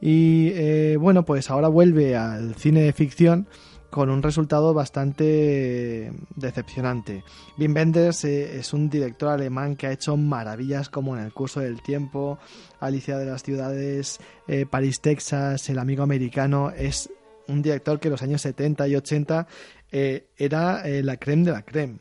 Y 0.00 0.50
eh, 0.54 0.96
bueno, 0.98 1.24
pues 1.24 1.50
ahora 1.50 1.68
vuelve 1.68 2.16
al 2.16 2.54
cine 2.54 2.82
de 2.82 2.92
ficción 2.92 3.48
con 3.90 4.10
un 4.10 4.22
resultado 4.22 4.74
bastante 4.74 6.12
decepcionante. 6.36 7.24
Wim 7.58 7.74
Wenders 7.74 8.24
eh, 8.24 8.58
es 8.58 8.72
un 8.72 8.90
director 8.90 9.30
alemán 9.30 9.76
que 9.76 9.86
ha 9.86 9.92
hecho 9.92 10.16
maravillas 10.16 10.90
como 10.90 11.16
en 11.16 11.24
el 11.24 11.32
curso 11.32 11.60
del 11.60 11.82
tiempo, 11.82 12.38
Alicia 12.80 13.16
de 13.16 13.26
las 13.26 13.42
ciudades, 13.42 14.20
eh, 14.46 14.66
París, 14.66 15.00
Texas, 15.00 15.68
El 15.70 15.78
amigo 15.78 16.02
americano. 16.02 16.70
Es 16.70 17.10
un 17.46 17.62
director 17.62 17.98
que 17.98 18.08
en 18.08 18.12
los 18.12 18.22
años 18.22 18.42
70 18.42 18.88
y 18.88 18.96
80 18.96 19.46
eh, 19.90 20.26
era 20.36 20.82
la 20.86 21.16
creme 21.16 21.44
de 21.44 21.52
la 21.52 21.62
creme. 21.62 21.98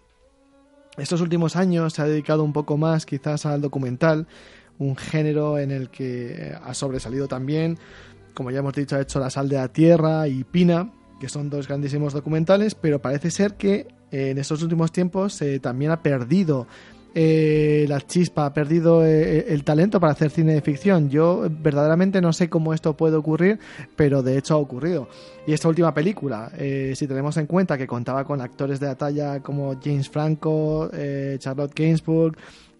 Estos 0.97 1.21
últimos 1.21 1.55
años 1.55 1.93
se 1.93 2.01
ha 2.01 2.05
dedicado 2.05 2.43
un 2.43 2.53
poco 2.53 2.75
más 2.75 3.05
quizás 3.05 3.45
al 3.45 3.61
documental, 3.61 4.27
un 4.79 4.97
género 4.97 5.57
en 5.57 5.71
el 5.71 5.89
que 5.89 6.53
ha 6.61 6.73
sobresalido 6.73 7.27
también. 7.27 7.77
Como 8.33 8.51
ya 8.51 8.59
hemos 8.59 8.73
dicho, 8.73 8.95
ha 8.95 9.01
hecho 9.01 9.19
La 9.19 9.29
sal 9.29 9.47
de 9.47 9.55
la 9.55 9.67
tierra 9.69 10.27
y 10.27 10.43
Pina, 10.43 10.91
que 11.19 11.29
son 11.29 11.49
dos 11.49 11.67
grandísimos 11.67 12.13
documentales, 12.13 12.75
pero 12.75 13.01
parece 13.01 13.31
ser 13.31 13.55
que 13.55 13.87
eh, 14.11 14.29
en 14.31 14.37
estos 14.37 14.61
últimos 14.61 14.91
tiempos 14.91 15.41
eh, 15.41 15.59
también 15.59 15.91
ha 15.91 16.01
perdido 16.01 16.67
eh, 17.19 17.85
la 17.89 17.99
chispa, 18.01 18.45
ha 18.45 18.53
perdido 18.53 19.03
eh, 19.03 19.51
el 19.51 19.63
talento 19.63 19.99
para 19.99 20.13
hacer 20.13 20.29
cine 20.29 20.53
de 20.53 20.61
ficción. 20.61 21.09
Yo 21.09 21.47
verdaderamente 21.49 22.21
no 22.21 22.31
sé 22.31 22.47
cómo 22.47 22.73
esto 22.75 22.95
puede 22.95 23.15
ocurrir, 23.15 23.59
pero 23.95 24.21
de 24.21 24.37
hecho 24.37 24.53
ha 24.53 24.57
ocurrido. 24.57 25.09
Y 25.47 25.53
esta 25.53 25.67
última 25.67 25.93
película, 25.95 26.51
eh, 26.57 26.93
si 26.95 27.07
tenemos 27.07 27.35
en 27.37 27.47
cuenta 27.47 27.77
que 27.77 27.87
contaba 27.87 28.23
con 28.23 28.39
actores 28.39 28.79
de 28.79 28.87
la 28.87 28.95
talla 28.95 29.41
como 29.41 29.79
James 29.83 30.09
Franco, 30.09 30.91
eh, 30.93 31.37
Charlotte 31.39 31.73
Gainsbourg, 31.73 32.37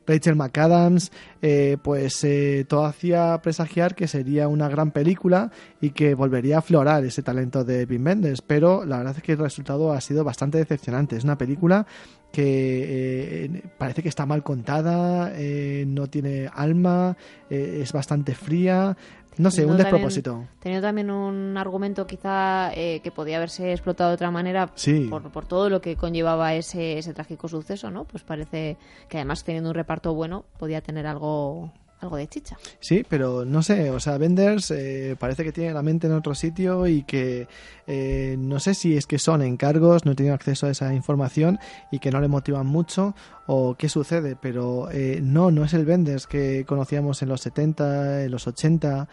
Rachel 0.08 0.36
McAdams, 0.36 1.12
eh, 1.42 1.78
pues 1.84 2.24
eh, 2.24 2.66
todo 2.68 2.86
hacía 2.86 3.40
presagiar 3.44 3.94
que 3.94 4.08
sería 4.08 4.48
una 4.48 4.70
gran 4.70 4.92
película 4.92 5.52
y 5.82 5.92
que 5.92 6.16
volvería 6.16 6.56
a 6.56 6.60
aflorar 6.60 7.04
ese 7.04 7.22
talento 7.22 7.64
de 7.64 7.86
Wim 7.86 8.06
Wenders, 8.06 8.42
pero 8.42 8.86
la 8.86 8.98
verdad 8.98 9.16
es 9.18 9.24
que 9.24 9.34
el 9.34 9.40
resultado 9.40 9.92
ha 9.92 10.02
sido 10.02 10.24
bastante 10.24 10.58
decepcionante. 10.58 11.18
Es 11.18 11.24
una 11.24 11.38
película 11.38 11.86
que 12.32 13.46
eh, 13.46 13.64
parece 13.78 14.04
que 14.04 14.10
está 14.10 14.26
mal 14.26 14.44
contada, 14.44 15.32
eh, 15.36 15.86
no 15.88 16.08
tiene 16.08 16.50
alma, 16.54 17.18
eh, 17.50 17.80
es 17.82 17.94
bastante 17.94 18.36
fría, 18.36 18.98
no 19.38 19.52
sé, 19.52 19.62
un 19.66 19.78
Teniendo 19.78 19.84
también- 19.84 20.08
despropósito. 20.08 20.46
Teniendo 20.60 20.88
también 20.88 21.12
un 21.12 21.58
argumento 21.58 22.06
quizá 22.08 22.72
eh, 22.74 23.00
que 23.04 23.12
podía 23.12 23.38
haberse 23.38 23.72
explotado 23.72 24.10
de 24.10 24.16
otra 24.16 24.32
manera 24.32 24.72
Sí. 24.76 25.08
por, 25.10 25.32
por 25.32 25.46
todo 25.46 25.70
lo 25.70 25.82
que 25.82 25.96
conllevaba 25.96 26.54
ese, 26.56 26.98
ese 26.98 27.14
trágico 27.14 27.48
suceso, 27.48 27.92
¿no? 27.92 28.06
Pues 28.06 28.24
parece 28.24 28.78
que 29.10 29.18
además 29.18 29.44
teniendo 29.44 29.70
un 29.70 29.76
reparto 29.76 30.14
bueno 30.14 30.46
podía 30.58 30.82
tener 30.82 31.08
algo, 31.08 31.72
algo 32.00 32.18
de 32.18 32.28
chicha. 32.28 32.58
Sí, 32.80 33.06
pero 33.08 33.46
no 33.46 33.64
sé, 33.64 33.90
o 33.90 34.00
sea, 34.00 34.18
Benders 34.18 34.72
eh, 34.72 35.16
parece 35.20 35.44
que 35.44 35.52
tiene 35.52 35.74
la 35.74 35.82
mente 35.82 36.08
en 36.08 36.14
otro 36.14 36.36
sitio 36.36 36.86
y 36.88 37.04
que 37.04 37.48
eh, 37.88 38.36
no 38.38 38.60
sé 38.60 38.74
si 38.74 38.96
es 38.96 39.08
que 39.08 39.18
son 39.18 39.42
encargos, 39.42 40.06
no 40.06 40.16
tenido 40.16 40.36
acceso 40.36 40.68
a 40.68 40.72
esa 40.72 40.94
información 40.94 41.60
y 41.92 42.00
que 42.00 42.12
no 42.12 42.22
le 42.22 42.28
motivan 42.28 42.68
mucho 42.68 43.16
o 43.48 43.76
qué 43.76 43.90
sucede, 43.90 44.36
pero 44.36 44.90
eh, 44.92 45.20
no, 45.24 45.52
no 45.52 45.64
es 45.64 45.74
el 45.74 45.86
Benders 45.86 46.28
que 46.28 46.66
conocíamos 46.66 47.22
en 47.22 47.30
los 47.30 47.42
70, 47.42 48.24
en 48.24 48.32
los 48.32 48.48
80. 48.48 49.08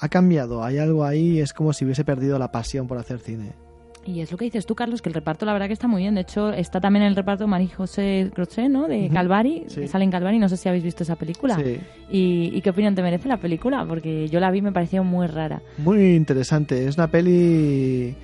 Ha 0.00 0.08
cambiado, 0.08 0.62
hay 0.64 0.78
algo 0.78 1.04
ahí, 1.04 1.40
es 1.40 1.52
como 1.52 1.72
si 1.72 1.84
hubiese 1.84 2.04
perdido 2.04 2.38
la 2.38 2.52
pasión 2.52 2.86
por 2.86 2.98
hacer 2.98 3.20
cine. 3.20 3.67
Y 4.08 4.22
es 4.22 4.32
lo 4.32 4.38
que 4.38 4.46
dices 4.46 4.64
tú, 4.64 4.74
Carlos, 4.74 5.02
que 5.02 5.10
el 5.10 5.14
reparto 5.14 5.44
la 5.44 5.52
verdad 5.52 5.66
que 5.66 5.74
está 5.74 5.86
muy 5.86 6.00
bien. 6.00 6.14
De 6.14 6.22
hecho, 6.22 6.50
está 6.50 6.80
también 6.80 7.02
en 7.02 7.08
el 7.10 7.16
reparto 7.16 7.46
María 7.46 7.68
José 7.76 8.30
Crochet, 8.34 8.70
¿no? 8.70 8.88
De 8.88 9.04
Ujú. 9.04 9.12
Calvari. 9.14 9.64
Sí. 9.66 9.82
que 9.82 9.88
Sale 9.88 10.04
en 10.04 10.10
Calvari. 10.10 10.38
No 10.38 10.48
sé 10.48 10.56
si 10.56 10.66
habéis 10.66 10.82
visto 10.82 11.02
esa 11.02 11.16
película. 11.16 11.56
Sí. 11.56 11.78
Y, 12.10 12.50
y 12.54 12.60
qué 12.62 12.70
opinión 12.70 12.94
te 12.94 13.02
merece 13.02 13.28
la 13.28 13.36
película? 13.36 13.84
Porque 13.86 14.26
yo 14.30 14.40
la 14.40 14.50
vi 14.50 14.60
y 14.60 14.62
me 14.62 14.72
pareció 14.72 15.04
muy 15.04 15.26
rara. 15.26 15.60
Muy 15.76 16.14
interesante, 16.14 16.86
es 16.88 16.96
una 16.96 17.08
peli 17.08 18.14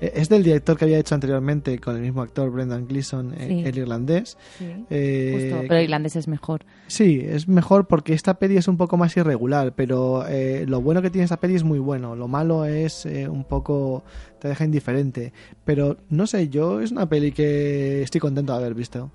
Es 0.00 0.28
del 0.28 0.42
director 0.42 0.76
que 0.78 0.84
había 0.86 0.98
hecho 0.98 1.14
anteriormente 1.14 1.78
con 1.78 1.96
el 1.96 2.02
mismo 2.02 2.22
actor 2.22 2.50
Brendan 2.50 2.86
Gleeson, 2.86 3.34
eh, 3.34 3.46
Sí. 3.48 3.62
el 3.68 3.78
irlandés. 3.78 4.36
Sí, 4.58 4.64
Eh, 4.90 5.50
Justo, 5.50 5.64
pero 5.68 5.76
el 5.76 5.84
irlandés 5.84 6.16
es 6.16 6.26
mejor. 6.28 6.64
Sí, 6.86 7.20
es 7.24 7.48
mejor 7.48 7.86
porque 7.86 8.14
esta 8.14 8.34
peli 8.38 8.56
es 8.56 8.66
un 8.68 8.76
poco 8.76 8.96
más 8.96 9.16
irregular, 9.16 9.74
pero 9.74 10.26
eh, 10.28 10.64
lo 10.66 10.80
bueno 10.80 11.02
que 11.02 11.10
tiene 11.10 11.24
esta 11.24 11.38
peli 11.38 11.54
es 11.54 11.64
muy 11.64 11.78
bueno. 11.78 12.16
Lo 12.16 12.28
malo 12.28 12.64
es 12.64 13.04
eh, 13.06 13.28
un 13.28 13.44
poco 13.44 14.02
te 14.38 14.48
deja 14.48 14.64
indiferente. 14.64 15.32
Pero 15.64 15.98
no 16.08 16.26
sé, 16.26 16.48
yo 16.48 16.80
es 16.80 16.92
una 16.92 17.08
peli 17.08 17.32
que 17.32 18.02
estoy 18.02 18.20
contento 18.20 18.52
de 18.52 18.58
haber 18.58 18.74
visto. 18.74 19.10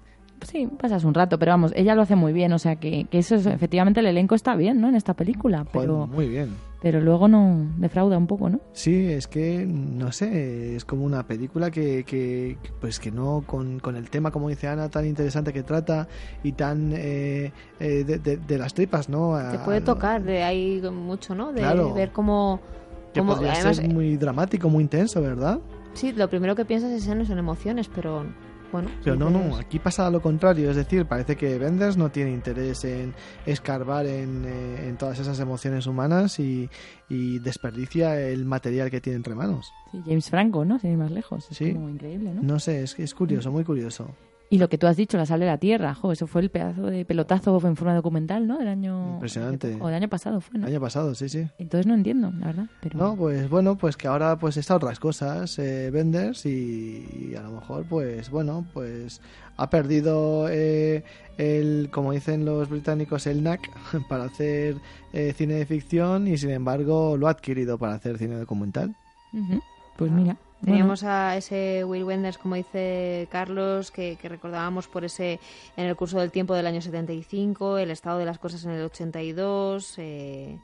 Sí, 0.52 0.68
pasas 0.80 1.04
un 1.06 1.14
rato, 1.14 1.40
pero 1.40 1.54
vamos, 1.54 1.72
ella 1.76 1.96
lo 1.96 2.02
hace 2.04 2.16
muy 2.16 2.34
bien, 2.34 2.52
o 2.54 2.60
sea 2.60 2.76
que, 2.76 3.06
que 3.10 3.18
eso 3.20 3.36
es, 3.36 3.46
efectivamente 3.48 4.02
el 4.02 4.06
elenco 4.06 4.36
está 4.36 4.56
bien, 4.56 4.80
¿no? 4.82 4.90
En 4.90 4.96
esta 4.96 5.14
película, 5.16 5.60
Joder, 5.60 5.72
pero, 5.74 6.08
muy 6.08 6.28
bien. 6.28 6.50
Pero 6.86 7.02
luego 7.02 7.28
no 7.28 7.66
defrauda 7.78 8.16
un 8.16 8.28
poco, 8.28 8.48
¿no? 8.48 8.60
Sí, 8.74 9.08
es 9.12 9.28
que 9.28 9.66
no 9.68 10.12
sé, 10.12 10.76
es 10.76 10.86
como 10.86 11.04
una 11.04 11.26
película 11.26 11.72
que, 11.72 12.04
que 12.04 12.60
que, 12.62 12.72
pues 12.80 13.00
que 13.00 13.10
no 13.12 13.44
con, 13.48 13.80
con 13.80 13.96
el 13.96 14.12
tema 14.12 14.30
como 14.30 14.50
dice 14.50 14.68
Ana 14.68 14.88
tan 14.90 15.04
interesante 15.08 15.52
que 15.52 15.64
trata 15.64 16.08
y 16.44 16.52
tan 16.52 16.92
eh, 16.94 17.52
eh, 17.80 18.04
de, 18.06 18.20
de- 18.20 18.38
de 18.38 18.58
las 18.60 18.76
tripas, 18.76 19.10
¿no? 19.10 19.36
Te 19.50 19.58
A- 19.58 19.64
puede 19.66 19.82
tocar 19.82 20.22
de 20.22 20.44
ahí 20.44 20.80
mucho, 20.94 21.34
¿no? 21.34 21.54
De 21.54 21.62
Claro. 21.62 21.92
ver 21.96 22.12
cómo... 22.12 22.60
que 23.16 23.20
cómo- 23.20 23.34
podría 23.34 23.54
además, 23.54 23.78
ser 23.78 23.90
muy 23.92 24.16
dramático, 24.18 24.70
muy 24.70 24.84
intenso, 24.84 25.20
¿verdad? 25.24 25.58
Sí, 25.96 26.12
lo 26.12 26.30
primero 26.30 26.54
que 26.56 26.66
piensas 26.66 26.92
es 26.92 27.08
en, 27.08 27.26
son 27.26 27.40
emociones, 27.40 27.90
pero 27.96 28.26
bueno. 28.82 28.90
Pero 29.04 29.16
no, 29.16 29.30
no, 29.30 29.56
aquí 29.58 29.80
pasa 29.80 30.10
lo 30.10 30.22
contrario, 30.22 30.70
es 30.70 30.76
decir, 30.76 31.06
parece 31.06 31.36
que 31.36 31.58
Benders 31.58 31.98
no 31.98 32.10
tiene 32.12 32.32
interés 32.32 32.84
en 32.86 33.14
escarbar 33.46 34.06
en, 34.06 34.44
eh, 34.46 34.88
en 34.88 34.98
todas 34.98 35.20
esas 35.20 35.40
emociones 35.40 35.88
humanas 35.88 36.40
y, 36.40 36.70
y 37.10 37.40
desperdicia 37.40 38.20
el 38.20 38.46
material 38.46 38.90
que 38.92 39.02
tiene 39.02 39.18
entre 39.18 39.36
manos. 39.36 39.72
Sí, 39.92 40.02
James 40.06 40.30
Franco, 40.30 40.66
¿no? 40.66 40.80
Sin 40.80 40.92
ir 40.92 40.98
más 40.98 41.12
lejos. 41.12 41.48
Es 41.52 41.58
Sí. 41.58 41.74
como 41.74 41.90
increíble, 41.90 42.34
¿no? 42.34 42.42
No 42.44 42.60
sé, 42.60 42.84
es, 42.84 42.98
es 43.00 43.14
curioso, 43.14 43.52
muy 43.52 43.64
curioso. 43.64 44.10
Y 44.50 44.60
lo 44.60 44.70
que 44.70 44.78
tú 44.78 44.86
has 44.88 44.96
dicho, 44.96 45.18
la 45.18 45.26
sal 45.26 45.40
de 45.40 45.48
la 45.48 45.58
tierra, 45.58 45.96
jo, 45.96 46.12
eso 46.12 46.28
fue 46.28 46.42
el 46.42 46.52
pedazo 46.52 46.86
de 46.86 47.04
pelotazo 47.04 47.60
en 47.66 47.76
forma 47.76 47.96
documental, 47.96 48.48
¿no? 48.48 48.60
Del 48.60 48.68
año... 48.68 49.14
Impresionante. 49.16 49.78
O 49.82 49.88
del 49.88 49.96
año 49.96 50.08
pasado 50.08 50.40
fue, 50.40 50.60
¿no? 50.60 50.68
El 50.68 50.74
año 50.74 50.82
pasado, 50.82 51.16
sí, 51.16 51.30
sí. 51.30 51.48
Entonces 51.58 51.88
no 51.88 51.96
entiendo, 51.96 52.32
la 52.32 52.48
verdad. 52.48 52.66
Pero... 52.82 53.00
No, 53.00 53.16
pues 53.16 53.50
bueno, 53.50 53.76
pues 53.76 53.98
que 53.98 54.08
ahora 54.08 54.38
pues 54.38 54.58
está 54.58 54.76
otras 54.76 55.00
cosas, 55.00 55.58
eh, 55.58 55.90
Benders, 55.92 56.46
y, 56.46 57.32
y 57.32 57.36
a 57.36 57.42
lo 57.42 57.52
mejor 57.52 57.86
pues 57.86 58.30
bueno, 58.30 58.66
pues 58.74 59.20
ha 59.58 59.70
perdido 59.70 60.48
eh, 60.50 61.04
el, 61.38 61.90
como 61.92 62.12
dicen 62.12 62.46
los 62.46 62.70
británicos, 62.70 63.28
el 63.28 63.40
knack 63.40 63.70
para 64.10 64.26
hacer 64.26 64.76
eh, 65.14 65.34
cine 65.36 65.56
de 65.56 65.66
ficción 65.66 66.28
y 66.28 66.38
sin 66.38 66.52
embargo 66.52 67.18
lo 67.18 67.28
ha 67.28 67.32
adquirido 67.32 67.78
para 67.78 67.94
hacer 67.94 68.18
cine 68.18 68.36
documental. 68.36 68.96
Ujú. 69.34 69.62
Pues 69.98 70.12
mira. 70.12 70.38
Teníamos 70.64 71.04
a 71.04 71.38
ese 71.38 71.84
Will 71.84 72.04
Wenders, 72.04 72.38
como 72.38 72.56
dice 72.56 73.28
Carlos, 73.32 73.92
que, 73.92 74.18
que 74.20 74.30
recordábamos 74.30 74.88
por 74.88 75.06
ese 75.06 75.40
en 75.78 75.86
el 75.86 75.96
curso 75.96 76.20
del 76.20 76.32
tiempo 76.32 76.56
del 76.56 76.66
año 76.66 76.82
75, 76.82 77.78
el 77.78 77.92
estado 77.92 78.18
de 78.18 78.26
las 78.26 78.40
cosas 78.40 78.66
en 78.66 78.72
el 78.72 78.82
82, 78.84 79.96
eh, 79.98 80.58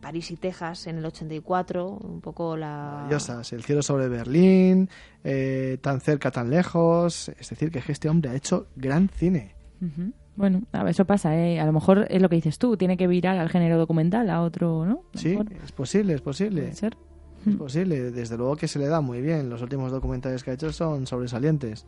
París 0.00 0.30
y 0.30 0.36
Texas 0.36 0.86
en 0.86 0.98
el 0.98 1.04
84, 1.04 1.88
un 1.88 2.20
poco 2.20 2.56
la... 2.56 3.06
El 3.52 3.62
cielo 3.62 3.82
sobre 3.82 4.08
Berlín, 4.08 4.88
eh, 5.24 5.78
tan 5.82 6.00
cerca, 6.00 6.30
tan 6.30 6.48
lejos, 6.48 7.30
es 7.38 7.50
decir, 7.50 7.70
que 7.70 7.82
este 7.92 8.08
hombre 8.08 8.30
ha 8.30 8.34
hecho 8.34 8.68
gran 8.76 9.08
cine. 9.08 9.54
Ujú. 9.82 10.12
Bueno, 10.36 10.62
a 10.72 10.82
ver, 10.84 10.90
eso 10.92 11.04
pasa, 11.04 11.36
¿eh? 11.36 11.60
A 11.60 11.66
lo 11.66 11.72
mejor 11.72 12.06
es 12.08 12.20
lo 12.22 12.28
que 12.28 12.36
dices 12.36 12.58
tú, 12.58 12.76
tiene 12.76 12.96
que 12.96 13.06
virar 13.06 13.38
al 13.38 13.50
género 13.50 13.78
documental, 13.78 14.30
a 14.30 14.42
otro, 14.42 14.84
¿no? 14.86 15.02
A 15.14 15.18
Sí, 15.18 15.28
mejor 15.30 15.52
es 15.64 15.72
posible, 15.72 16.14
es 16.14 16.20
posible. 16.22 16.62
puede 16.62 16.74
ser. 16.74 16.96
Es 17.46 17.56
posible, 17.56 18.10
desde 18.10 18.36
luego 18.36 18.56
que 18.56 18.68
se 18.68 18.78
le 18.78 18.86
da 18.86 19.00
muy 19.00 19.20
bien. 19.20 19.50
Los 19.50 19.62
últimos 19.62 19.90
documentales 19.92 20.42
que 20.42 20.50
ha 20.50 20.54
hecho 20.54 20.72
son 20.72 21.06
sobresalientes. 21.06 21.86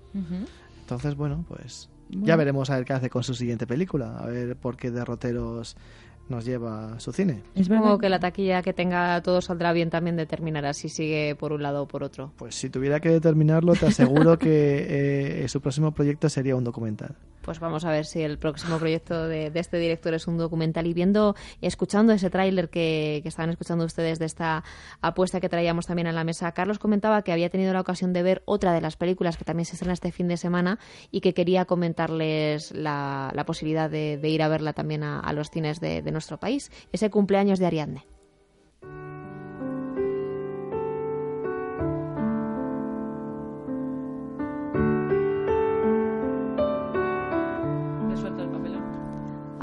Entonces, 0.80 1.14
bueno, 1.16 1.44
pues 1.48 1.88
Bueno. 2.08 2.26
ya 2.26 2.36
veremos 2.36 2.70
a 2.70 2.76
ver 2.76 2.84
qué 2.84 2.92
hace 2.92 3.10
con 3.10 3.22
su 3.24 3.34
siguiente 3.34 3.66
película, 3.66 4.18
a 4.18 4.26
ver 4.26 4.56
por 4.56 4.76
qué 4.76 4.90
derroteros 4.90 5.76
nos 6.28 6.44
lleva 6.44 6.94
a 6.94 7.00
su 7.00 7.12
cine. 7.12 7.42
Es 7.54 7.66
Supongo 7.66 7.84
verdad. 7.84 8.00
que 8.00 8.08
la 8.08 8.18
taquilla 8.18 8.60
que 8.62 8.72
tenga 8.72 9.20
todo 9.22 9.40
saldrá 9.40 9.72
bien 9.72 9.90
también 9.90 10.16
determinará 10.16 10.72
si 10.74 10.88
sigue 10.88 11.36
por 11.36 11.52
un 11.52 11.62
lado 11.62 11.82
o 11.84 11.88
por 11.88 12.02
otro. 12.02 12.32
Pues 12.36 12.56
si 12.56 12.68
tuviera 12.68 12.98
que 12.98 13.10
determinarlo, 13.10 13.74
te 13.74 13.86
aseguro 13.86 14.36
que 14.38 14.86
eh, 15.44 15.48
su 15.48 15.60
próximo 15.60 15.92
proyecto 15.92 16.28
sería 16.28 16.56
un 16.56 16.64
documental. 16.64 17.14
Pues 17.46 17.60
vamos 17.60 17.84
a 17.84 17.92
ver 17.92 18.06
si 18.06 18.22
el 18.22 18.38
próximo 18.38 18.76
proyecto 18.76 19.28
de, 19.28 19.52
este 19.54 19.78
director 19.78 20.12
es 20.14 20.26
un 20.26 20.36
documental. 20.36 20.84
Y 20.88 20.94
viendo 20.94 21.36
escuchando 21.60 22.12
ese 22.12 22.28
tráiler 22.28 22.70
que, 22.70 23.20
que 23.22 23.28
estaban 23.28 23.50
escuchando 23.50 23.84
ustedes 23.84 24.18
de 24.18 24.24
esta 24.24 24.64
apuesta 25.00 25.40
que 25.40 25.48
traíamos 25.48 25.86
también 25.86 26.08
a 26.08 26.12
la 26.12 26.24
mesa, 26.24 26.50
Carlos 26.50 26.80
comentaba 26.80 27.22
que 27.22 27.30
había 27.30 27.48
tenido 27.48 27.72
la 27.72 27.82
ocasión 27.82 28.12
de 28.12 28.24
ver 28.24 28.42
otra 28.46 28.72
de 28.72 28.80
las 28.80 28.96
películas 28.96 29.36
que 29.36 29.44
también 29.44 29.64
se 29.64 29.74
estrena 29.74 29.92
este 29.92 30.10
fin 30.10 30.26
de 30.26 30.36
semana 30.38 30.80
y 31.12 31.20
que 31.20 31.34
quería 31.34 31.66
comentarles 31.66 32.72
la, 32.72 33.30
la 33.32 33.46
posibilidad 33.46 33.88
de, 33.88 34.18
ir 34.24 34.42
a 34.42 34.48
verla 34.48 34.72
también 34.72 35.04
a, 35.04 35.20
a 35.20 35.32
los 35.32 35.48
cines 35.48 35.78
de, 35.78 36.02
de 36.02 36.10
nuestro 36.10 36.40
país. 36.40 36.72
Ese 36.90 37.10
cumpleaños 37.10 37.60
de 37.60 37.66
Ariadne. 37.66 38.15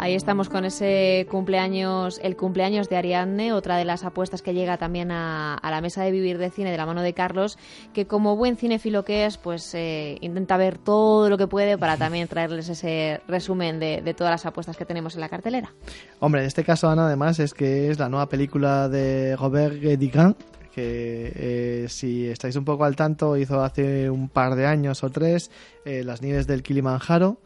Ahí 0.03 0.15
estamos 0.15 0.49
con 0.49 0.65
ese 0.65 1.25
cumpleaños, 1.31 2.19
el 2.21 2.35
cumpleaños 2.35 2.89
de 2.89 2.97
Ariadne, 2.97 3.53
otra 3.53 3.77
de 3.77 3.85
las 3.85 4.03
apuestas 4.03 4.41
que 4.41 4.53
llega 4.53 4.75
también 4.75 5.11
a, 5.11 5.55
a 5.55 5.71
la 5.71 5.79
mesa 5.79 6.03
de 6.03 6.11
vivir 6.11 6.37
de 6.39 6.49
cine 6.49 6.71
de 6.71 6.75
la 6.75 6.85
mano 6.85 7.01
de 7.01 7.13
Carlos, 7.13 7.57
que 7.93 8.05
como 8.05 8.35
buen 8.35 8.57
cinéfilo 8.57 9.05
que 9.05 9.25
es, 9.25 9.37
pues 9.37 9.73
eh, 9.75 10.17
intenta 10.19 10.57
ver 10.57 10.77
todo 10.77 11.29
lo 11.29 11.37
que 11.37 11.47
puede 11.47 11.77
para 11.77 11.95
también 11.95 12.27
traerles 12.27 12.67
ese 12.67 13.21
resumen 13.29 13.79
de, 13.79 14.01
de 14.01 14.13
todas 14.13 14.31
las 14.31 14.45
apuestas 14.45 14.75
que 14.75 14.83
tenemos 14.83 15.15
en 15.15 15.21
la 15.21 15.29
cartelera. 15.29 15.71
Hombre, 16.19 16.41
en 16.41 16.47
este 16.47 16.65
caso, 16.65 16.89
Ana, 16.89 17.05
además, 17.05 17.39
es 17.39 17.53
que 17.53 17.89
es 17.89 17.97
la 17.97 18.09
nueva 18.09 18.27
película 18.27 18.89
de 18.89 19.37
Robert 19.37 19.79
Guédiguin, 19.79 20.35
que 20.75 21.31
eh, 21.33 21.85
si 21.87 22.27
estáis 22.27 22.57
un 22.57 22.65
poco 22.65 22.83
al 22.83 22.97
tanto, 22.97 23.37
hizo 23.37 23.63
hace 23.63 24.09
un 24.09 24.27
par 24.27 24.55
de 24.55 24.65
años 24.65 25.01
o 25.01 25.09
tres 25.11 25.49
eh, 25.85 26.03
Las 26.03 26.21
nieves 26.21 26.45
del 26.45 26.61
Kilimanjaro, 26.61 27.37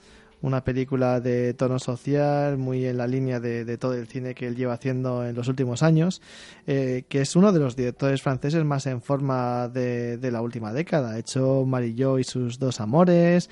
una 0.41 0.63
película 0.63 1.19
de 1.19 1.53
tono 1.53 1.79
social 1.79 2.57
muy 2.57 2.85
en 2.85 2.97
la 2.97 3.07
línea 3.07 3.39
de, 3.39 3.65
de 3.65 3.77
todo 3.77 3.93
el 3.93 4.07
cine 4.07 4.35
que 4.35 4.47
él 4.47 4.55
lleva 4.55 4.73
haciendo 4.73 5.25
en 5.25 5.35
los 5.35 5.47
últimos 5.47 5.83
años, 5.83 6.21
eh, 6.67 7.03
que 7.09 7.21
es 7.21 7.35
uno 7.35 7.51
de 7.51 7.59
los 7.59 7.75
directores 7.75 8.21
franceses 8.21 8.63
más 8.63 8.85
en 8.85 9.01
forma 9.01 9.67
de, 9.67 10.17
de 10.17 10.31
la 10.31 10.41
última 10.41 10.73
década. 10.73 11.11
Ha 11.11 11.19
hecho 11.19 11.65
Marillo 11.65 12.19
y 12.19 12.23
sus 12.23 12.59
dos 12.59 12.79
amores, 12.79 13.49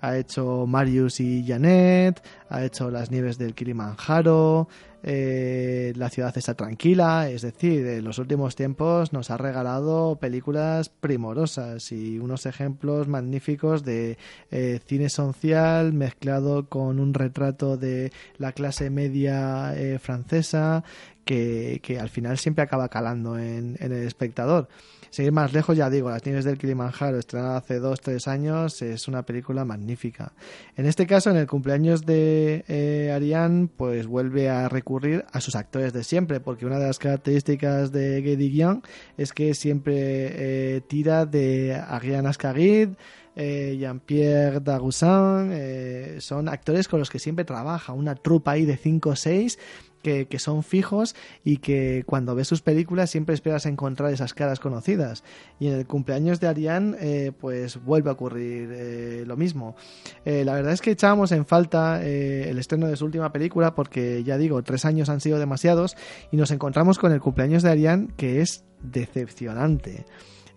ha 0.00 0.16
hecho 0.18 0.66
Marius 0.66 1.20
y 1.20 1.44
Janet, 1.46 2.22
ha 2.50 2.64
hecho 2.64 2.90
Las 2.90 3.10
nieves 3.10 3.38
del 3.38 3.54
Kilimanjaro, 3.54 4.68
eh, 5.02 5.92
La 5.96 6.10
ciudad 6.10 6.36
está 6.36 6.54
tranquila, 6.54 7.28
es 7.28 7.42
decir, 7.42 7.86
en 7.86 8.04
los 8.04 8.18
últimos 8.18 8.56
tiempos 8.56 9.12
nos 9.12 9.30
ha 9.30 9.36
regalado 9.36 10.16
películas 10.16 10.88
primorosas 10.88 11.92
y 11.92 12.18
unos 12.18 12.46
ejemplos 12.46 13.08
magníficos 13.08 13.84
de 13.84 14.18
eh, 14.50 14.80
cine 14.86 15.08
social 15.08 15.92
mezclado 15.92 16.68
con 16.68 16.98
un 16.98 17.14
retrato 17.14 17.76
de 17.76 18.12
la 18.38 18.52
clase 18.52 18.90
media 18.90 19.74
eh, 19.76 19.98
francesa 19.98 20.84
que, 21.24 21.80
que 21.82 21.98
al 21.98 22.08
final 22.08 22.38
siempre 22.38 22.64
acaba 22.64 22.88
calando 22.88 23.38
en, 23.38 23.76
en 23.80 23.92
el 23.92 24.06
espectador. 24.06 24.68
Seguir 25.10 25.32
más 25.32 25.52
lejos, 25.52 25.76
ya 25.76 25.90
digo, 25.90 26.10
Las 26.10 26.24
nieves 26.24 26.44
del 26.44 26.58
Kilimanjaro, 26.58 27.18
estrenada 27.18 27.58
hace 27.58 27.78
dos, 27.78 28.00
tres 28.00 28.28
años, 28.28 28.82
es 28.82 29.08
una 29.08 29.24
película 29.24 29.64
magnífica. 29.64 30.32
En 30.76 30.86
este 30.86 31.06
caso, 31.06 31.30
en 31.30 31.36
el 31.36 31.46
cumpleaños 31.46 32.04
de 32.04 32.64
eh, 32.68 33.12
Ariane, 33.14 33.68
pues 33.76 34.06
vuelve 34.06 34.48
a 34.48 34.68
recurrir 34.68 35.24
a 35.32 35.40
sus 35.40 35.56
actores 35.56 35.92
de 35.92 36.04
siempre, 36.04 36.40
porque 36.40 36.66
una 36.66 36.78
de 36.78 36.86
las 36.86 36.98
características 36.98 37.92
de 37.92 38.20
Guédiguian 38.20 38.82
es 39.16 39.32
que 39.32 39.54
siempre 39.54 39.94
eh, 39.96 40.80
tira 40.86 41.26
de 41.26 41.74
Ariane 41.74 42.28
Ascaride, 42.28 42.96
eh, 43.36 43.76
Jean-Pierre 43.78 44.60
Daroussin, 44.60 45.50
eh, 45.52 46.16
son 46.20 46.48
actores 46.48 46.88
con 46.88 46.98
los 46.98 47.10
que 47.10 47.18
siempre 47.18 47.44
trabaja, 47.44 47.92
una 47.92 48.14
trupa 48.14 48.52
ahí 48.52 48.64
de 48.64 48.78
5 48.78 49.10
o 49.10 49.16
6 49.16 49.58
que, 50.02 50.26
que, 50.26 50.38
son 50.38 50.62
fijos 50.62 51.14
y 51.44 51.58
que 51.58 52.04
cuando 52.06 52.34
ves 52.34 52.48
sus 52.48 52.62
películas 52.62 53.10
siempre 53.10 53.34
esperas 53.34 53.66
encontrar 53.66 54.12
esas 54.12 54.34
caras 54.34 54.60
conocidas. 54.60 55.22
Y 55.58 55.66
en 55.66 55.74
el 55.74 55.86
cumpleaños 55.86 56.40
de 56.40 56.46
Ariane, 56.46 56.96
eh, 57.00 57.32
pues 57.38 57.82
vuelve 57.84 58.08
a 58.08 58.12
ocurrir 58.12 58.70
eh, 58.72 59.24
lo 59.26 59.36
mismo. 59.36 59.76
La 60.24 60.54
verdad 60.54 60.72
es 60.72 60.80
que 60.80 60.92
echábamos 60.92 61.32
en 61.32 61.44
falta 61.44 62.02
el 62.02 62.58
estreno 62.58 62.86
de 62.86 62.96
su 62.96 63.04
última 63.04 63.32
película 63.32 63.74
porque, 63.74 64.22
ya 64.24 64.38
digo, 64.38 64.62
tres 64.62 64.84
años 64.84 65.08
han 65.08 65.20
sido 65.20 65.38
demasiados 65.38 65.96
y 66.30 66.36
nos 66.36 66.50
encontramos 66.52 66.98
con 66.98 67.12
el 67.12 67.20
cumpleaños 67.20 67.62
de 67.62 67.70
Ariane 67.70 68.08
que 68.16 68.40
es 68.40 68.64
decepcionante. 68.82 70.06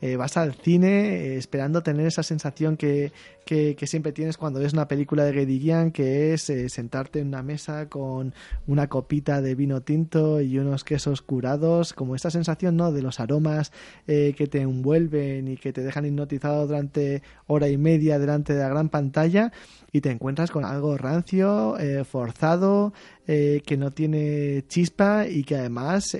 Eh, 0.02 0.16
vas 0.16 0.38
al 0.38 0.54
cine 0.54 0.88
eh, 0.88 1.38
esperando 1.38 1.84
tener 1.84 2.08
esa 2.08 2.24
sensación 2.24 2.78
que, 2.78 3.12
que, 3.46 3.76
siempre 3.88 4.12
tienes 4.12 4.38
cuando 4.38 4.60
ves 4.60 4.74
una 4.74 4.88
película 4.88 5.26
de 5.26 5.32
Guédiguian, 5.32 5.92
que 5.92 6.34
es 6.34 6.50
eh, 6.52 6.70
sentarte 6.70 7.20
en 7.20 7.30
una 7.30 7.42
mesa 7.42 7.90
con 7.90 8.34
una 8.68 8.88
copita 8.88 9.42
de 9.42 9.56
vino 9.56 9.82
tinto 9.82 10.40
y 10.40 10.60
unos 10.60 10.84
quesos 10.84 11.24
curados, 11.24 11.94
como 11.94 12.16
esta 12.16 12.30
sensación 12.30 12.78
¿no? 12.78 12.92
de 12.92 13.02
los 13.02 13.20
aromas 13.20 13.72
que 14.06 14.48
te 14.50 14.62
envuelven 14.62 15.48
y 15.48 15.58
que 15.58 15.74
te 15.74 15.82
dejan 15.82 16.06
hipnotizado 16.06 16.68
durante 16.68 17.24
hora 17.48 17.70
y 17.70 17.78
media 17.78 18.20
delante 18.20 18.54
de 18.54 18.60
la 18.60 18.70
gran 18.70 18.90
pantalla 18.90 19.52
y 19.92 20.02
te 20.02 20.12
encuentras 20.12 20.52
con 20.52 20.64
algo 20.66 20.98
rancio, 20.98 21.76
forzado, 22.06 22.94
que 23.26 23.78
no 23.78 23.92
tiene 23.92 24.64
chispa 24.68 25.28
y 25.28 25.44
que 25.44 25.56
además 25.56 26.18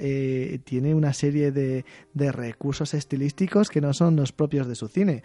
tiene 0.64 0.96
una 0.96 1.14
serie 1.14 1.52
de, 1.52 1.86
de 2.14 2.32
recursos 2.32 2.94
estilísticos 2.94 3.69
que 3.70 3.82
no 3.82 3.94
son 3.94 4.16
los 4.16 4.32
propios 4.32 4.68
de 4.68 4.76
su 4.76 4.88
cine. 4.88 5.24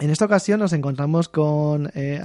En 0.00 0.10
esta 0.10 0.24
ocasión 0.24 0.58
nos 0.58 0.72
encontramos 0.72 1.28
con 1.28 1.88
eh, 1.94 2.20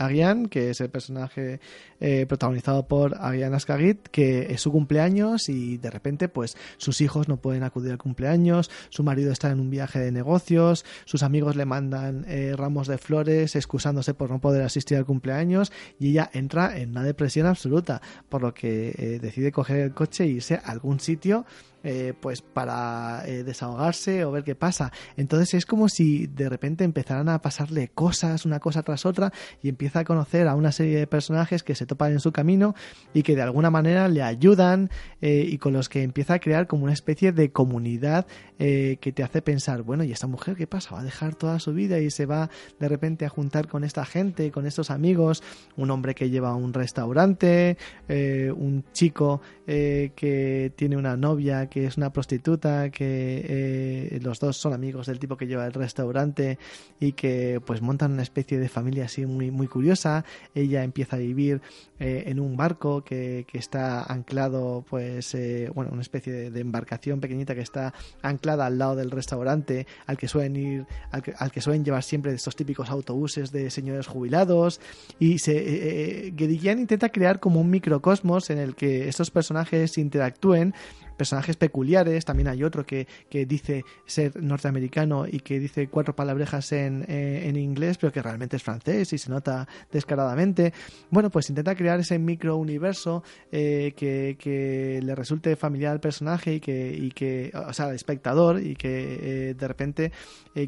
que 0.50 0.72
es 0.72 0.82
el 0.82 0.90
personaje 0.90 1.60
eh, 2.00 2.26
protagonizado 2.28 2.88
por 2.88 3.16
Agian 3.20 3.54
Ascagit, 3.54 4.08
que 4.08 4.52
es 4.52 4.62
su 4.62 4.72
cumpleaños 4.72 5.50
y 5.50 5.78
de 5.78 5.92
repente 5.92 6.30
pues 6.30 6.58
sus 6.78 7.00
hijos 7.00 7.28
no 7.28 7.38
pueden 7.38 7.62
acudir 7.62 7.92
al 7.92 8.00
cumpleaños, 8.00 8.72
su 8.90 9.04
marido 9.04 9.32
está 9.32 9.52
en 9.52 9.60
un 9.60 9.70
viaje 9.70 10.00
de 10.00 10.12
negocios, 10.12 10.84
sus 11.06 11.22
amigos 11.22 11.56
le 11.56 11.66
mandan 11.66 12.26
eh, 12.28 12.56
ramos 12.58 12.88
de 12.88 12.98
flores 12.98 13.56
excusándose 13.56 14.16
por 14.16 14.32
no 14.32 14.42
poder 14.42 14.64
asistir 14.64 14.98
al 14.98 15.06
cumpleaños 15.06 15.72
y 16.00 16.10
ella 16.10 16.32
entra 16.34 16.80
en 16.80 16.90
una 16.90 17.04
depresión 17.04 17.46
absoluta, 17.46 18.02
por 18.30 18.42
lo 18.42 18.56
que 18.56 19.20
decide 19.22 19.52
coger 19.52 19.78
el 19.78 19.94
coche 19.94 20.24
e 20.24 20.28
irse 20.28 20.56
a 20.56 20.72
algún 20.72 21.00
sitio 21.00 21.46
eh, 21.82 22.14
pues 22.20 22.42
para 22.42 23.24
eh, 23.26 23.46
desahogarse 23.46 24.26
o 24.26 24.32
ver 24.32 24.44
qué 24.44 24.54
pasa. 24.54 24.92
Entonces 25.16 25.54
es 25.54 25.66
como 25.66 25.88
si 25.88 26.28
de 26.28 26.50
repente 26.50 26.84
empezaran 26.84 27.30
a 27.30 27.42
pasarle 27.42 27.88
cosas 27.88 28.46
una 28.46 28.60
cosa 28.60 28.84
tras 28.84 29.06
otra 29.06 29.32
y 29.64 29.70
empieza 29.70 30.00
a 30.00 30.04
conocer 30.04 30.50
a 30.50 30.56
una 30.56 30.74
serie 30.74 31.00
de 31.00 31.08
personajes 31.08 31.64
que 31.64 31.76
se 31.76 31.86
topan 31.86 32.12
en 32.12 32.20
su 32.20 32.34
camino 32.34 32.76
y 33.14 33.24
que 33.24 33.34
de 33.34 33.44
alguna 33.44 33.70
manera 33.70 34.10
le 34.10 34.22
ayudan 34.22 34.90
eh, 35.22 35.46
y 35.48 35.58
con 35.58 35.72
los 35.72 35.88
que 35.88 36.04
empieza 36.04 36.34
a 36.34 36.40
crear 36.40 36.68
como 36.68 36.84
una 36.84 36.92
especie 36.92 37.32
de 37.32 37.52
comunidad 37.52 38.28
que 38.60 39.14
te 39.16 39.24
hace 39.24 39.42
pensar, 39.42 39.84
bueno, 39.84 40.04
¿y 40.04 40.12
esta 40.12 40.28
mujer 40.28 40.58
qué 40.58 40.68
pasa? 40.68 40.94
¿Va 40.94 41.00
a 41.00 41.04
dejar 41.06 41.36
toda 41.36 41.60
su 41.60 41.74
vida 41.74 42.00
y 42.00 42.12
se 42.12 42.26
va 42.26 42.50
de 42.78 42.90
repente 42.90 43.26
a 43.26 43.30
juntar 43.30 43.70
con 43.70 43.86
esta 43.86 44.04
gente, 44.04 44.52
con 44.52 44.66
estos 44.66 44.92
amigos? 44.92 45.42
Un 45.78 45.92
hombre 45.92 46.14
que 46.14 46.30
lleva 46.30 46.54
un 46.54 46.74
restaurante, 46.74 47.78
un 48.10 48.84
chico 48.92 49.40
que 49.66 50.74
tiene 50.76 50.98
una 50.98 51.16
novia 51.16 51.68
que 51.70 51.86
es 51.86 51.97
una 51.97 52.11
prostituta, 52.11 52.89
que 52.89 53.45
eh, 53.47 54.20
los 54.22 54.39
dos 54.39 54.57
son 54.57 54.74
amigos 54.74 55.07
del 55.07 55.20
tipo 55.20 55.38
que 55.38 55.47
lleva 55.47 55.65
el 55.65 55.74
restaurante 55.74 56.57
y 56.99 57.13
que 57.13 57.61
pues 57.65 57.82
montan 57.82 58.13
una 58.13 58.24
especie 58.24 58.59
de 58.59 58.70
familia 58.70 59.05
así 59.05 59.26
muy, 59.26 59.51
muy 59.51 59.67
curiosa. 59.67 60.26
Ella 60.55 60.84
empieza 60.84 61.15
a 61.15 61.20
vivir 61.20 61.61
eh, 61.99 62.24
en 62.28 62.39
un 62.39 62.55
barco 62.55 63.03
que, 63.03 63.45
que 63.45 63.57
está 63.57 64.03
anclado, 64.03 64.86
pues, 64.89 65.36
eh, 65.36 65.70
bueno, 65.76 65.91
una 65.91 66.01
especie 66.01 66.49
de, 66.49 66.59
embarcación 66.59 67.20
pequeñita 67.20 67.55
que 67.55 67.61
está 67.61 67.93
anclada 68.22 68.65
al 68.65 68.78
lado 68.78 68.95
del 68.95 69.11
restaurante, 69.11 69.86
al 70.05 70.17
que 70.17 70.28
suelen 70.28 70.55
ir, 70.55 70.86
al 71.11 71.51
que, 71.51 71.61
suelen 71.61 71.84
llevar 71.84 72.03
siempre 72.03 72.34
estos 72.34 72.55
típicos 72.55 72.89
autobuses 72.89 73.51
de 73.51 73.70
señores 73.70 74.07
jubilados. 74.07 74.80
Y 75.20 75.39
se, 75.39 76.28
eh, 76.28 76.34
intenta 76.38 77.09
crear 77.09 77.39
como 77.39 77.59
un 77.59 77.70
microcosmos 77.70 78.49
en 78.49 78.59
el 78.59 78.76
que 78.76 79.09
estos 79.09 79.30
personajes 79.32 79.97
interactúen 79.97 80.74
personajes 81.20 81.57
peculiares. 81.57 82.26
También 82.26 82.47
hay 82.47 82.63
otro 82.63 82.86
que, 82.86 83.05
que 83.30 83.45
dice 83.45 83.84
ser 84.05 84.41
norteamericano 84.41 85.28
y 85.28 85.41
que 85.41 85.59
dice 85.59 85.89
cuatro 85.89 86.15
palabrejas 86.15 86.72
en, 86.72 87.05
eh, 87.07 87.47
en 87.47 87.57
inglés, 87.57 87.97
pero 87.97 88.11
que 88.11 88.22
realmente 88.22 88.55
es 88.55 88.63
francés 88.63 89.11
y 89.13 89.17
se 89.17 89.30
nota 89.30 89.67
descaradamente. 89.91 90.74
Bueno, 91.11 91.30
pues 91.30 91.49
intenta 91.49 91.76
crear 91.76 91.99
ese 91.99 92.17
micro 92.17 92.55
universo 92.55 93.22
eh, 93.51 93.93
que, 93.95 94.38
que, 94.39 95.01
le 95.03 95.13
resulte 95.13 95.55
familiar 95.57 95.91
al 95.91 95.99
personaje 95.99 96.55
y 96.55 96.59
que, 96.61 96.91
y 96.93 97.11
que 97.11 97.51
o 97.53 97.74
sea, 97.74 97.88
al 97.88 97.95
espectador 97.95 98.61
y 98.61 98.76
que 98.76 99.49
eh, 99.49 99.53
de 99.53 99.67
repente 99.67 100.11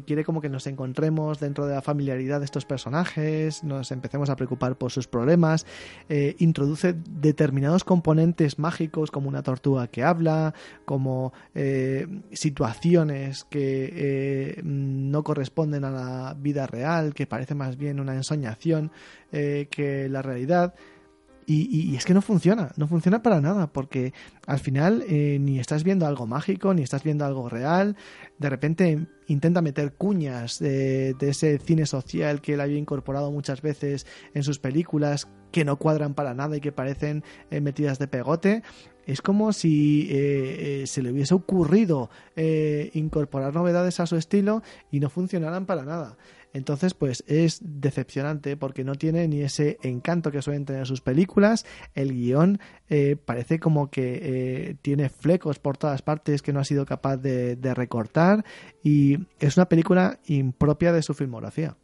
quiere 0.06 0.24
como 0.24 0.40
que 0.40 0.48
nos 0.48 0.66
encontremos 0.66 1.38
dentro 1.38 1.66
de 1.66 1.74
la 1.74 1.82
familiaridad 1.82 2.38
de 2.38 2.46
estos 2.46 2.64
personajes, 2.64 3.62
nos 3.62 3.90
empecemos 3.90 4.30
a 4.30 4.36
preocupar 4.36 4.76
por 4.76 4.90
sus 4.90 5.06
problemas, 5.06 5.66
introduce 6.38 6.94
determinados 7.10 7.84
componentes 7.84 8.58
mágicos 8.58 9.10
como 9.10 9.28
una 9.28 9.42
tortuga 9.42 9.88
que 9.88 10.02
habla, 10.02 10.41
como 10.84 11.32
eh, 11.54 12.06
situaciones 12.32 13.44
que 13.44 13.92
eh, 13.94 14.60
no 14.64 15.22
corresponden 15.22 15.84
a 15.84 15.90
la 15.90 16.36
vida 16.38 16.66
real, 16.66 17.14
que 17.14 17.26
parece 17.26 17.54
más 17.54 17.76
bien 17.76 18.00
una 18.00 18.14
ensoñación 18.14 18.90
eh, 19.32 19.68
que 19.70 20.08
la 20.08 20.22
realidad. 20.22 20.74
Y, 21.44 21.96
es 21.96 22.06
que 22.06 22.14
no 22.14 22.22
funciona, 22.22 22.70
no 22.76 22.86
funciona 22.86 23.20
para 23.22 23.40
nada, 23.40 23.66
porque 23.66 24.14
al 24.46 24.60
final 24.60 25.04
ni 25.08 25.58
estás 25.58 25.82
viendo 25.82 26.06
algo 26.06 26.26
mágico, 26.26 26.72
ni 26.72 26.82
estás 26.82 27.02
viendo 27.02 27.26
algo 27.26 27.48
real. 27.48 27.96
De 28.38 28.48
repente 28.48 29.06
intenta 29.26 29.60
meter 29.60 29.92
cuñas 29.92 30.60
de, 30.60 31.14
de, 31.14 31.28
ese 31.30 31.58
cine 31.58 31.84
social 31.84 32.40
que 32.40 32.54
él 32.54 32.60
había 32.60 32.78
incorporado 32.78 33.30
muchas 33.32 33.60
veces 33.60 34.06
en 34.32 34.44
sus 34.44 34.60
películas, 34.60 35.28
que 35.50 35.64
no 35.64 35.76
cuadran 35.76 36.14
para 36.14 36.32
nada 36.32 36.56
y 36.56 36.60
que 36.60 36.72
parecen 36.72 37.22
metidas 37.50 37.98
de 37.98 38.06
pegote 38.06 38.62
es 39.06 39.22
como 39.22 39.52
si 39.52 40.08
eh, 40.10 40.82
eh, 40.82 40.86
se 40.86 41.02
le 41.02 41.12
hubiese 41.12 41.34
ocurrido 41.34 42.10
eh, 42.36 42.90
incorporar 42.94 43.54
novedades 43.54 44.00
a 44.00 44.06
su 44.06 44.16
estilo 44.16 44.62
y 44.90 45.00
no 45.00 45.10
funcionaran 45.10 45.66
para 45.66 45.84
nada. 45.84 46.16
Entonces, 46.54 46.92
pues 46.92 47.24
es 47.26 47.60
decepcionante 47.62 48.58
porque 48.58 48.84
no 48.84 48.94
tiene 48.94 49.26
ni 49.26 49.40
ese 49.40 49.78
encanto 49.82 50.30
que 50.30 50.42
suelen 50.42 50.66
tener 50.66 50.86
sus 50.86 51.00
películas. 51.00 51.64
El 51.94 52.12
guion 52.12 52.60
parece 53.24 53.58
como 53.58 53.90
que 53.90 54.76
tiene 54.82 55.08
flecos 55.08 55.58
por 55.58 55.78
todas 55.78 56.02
partes 56.02 56.42
que 56.42 56.52
no 56.52 56.60
ha 56.60 56.64
sido 56.64 56.84
capaz 56.84 57.16
de 57.16 57.74
recortar 57.74 58.44
y 58.84 59.16
es 59.40 59.56
una 59.56 59.70
película 59.70 60.20
impropia 60.26 60.92
de 60.92 61.02
su 61.02 61.14
filmografía. 61.14 61.74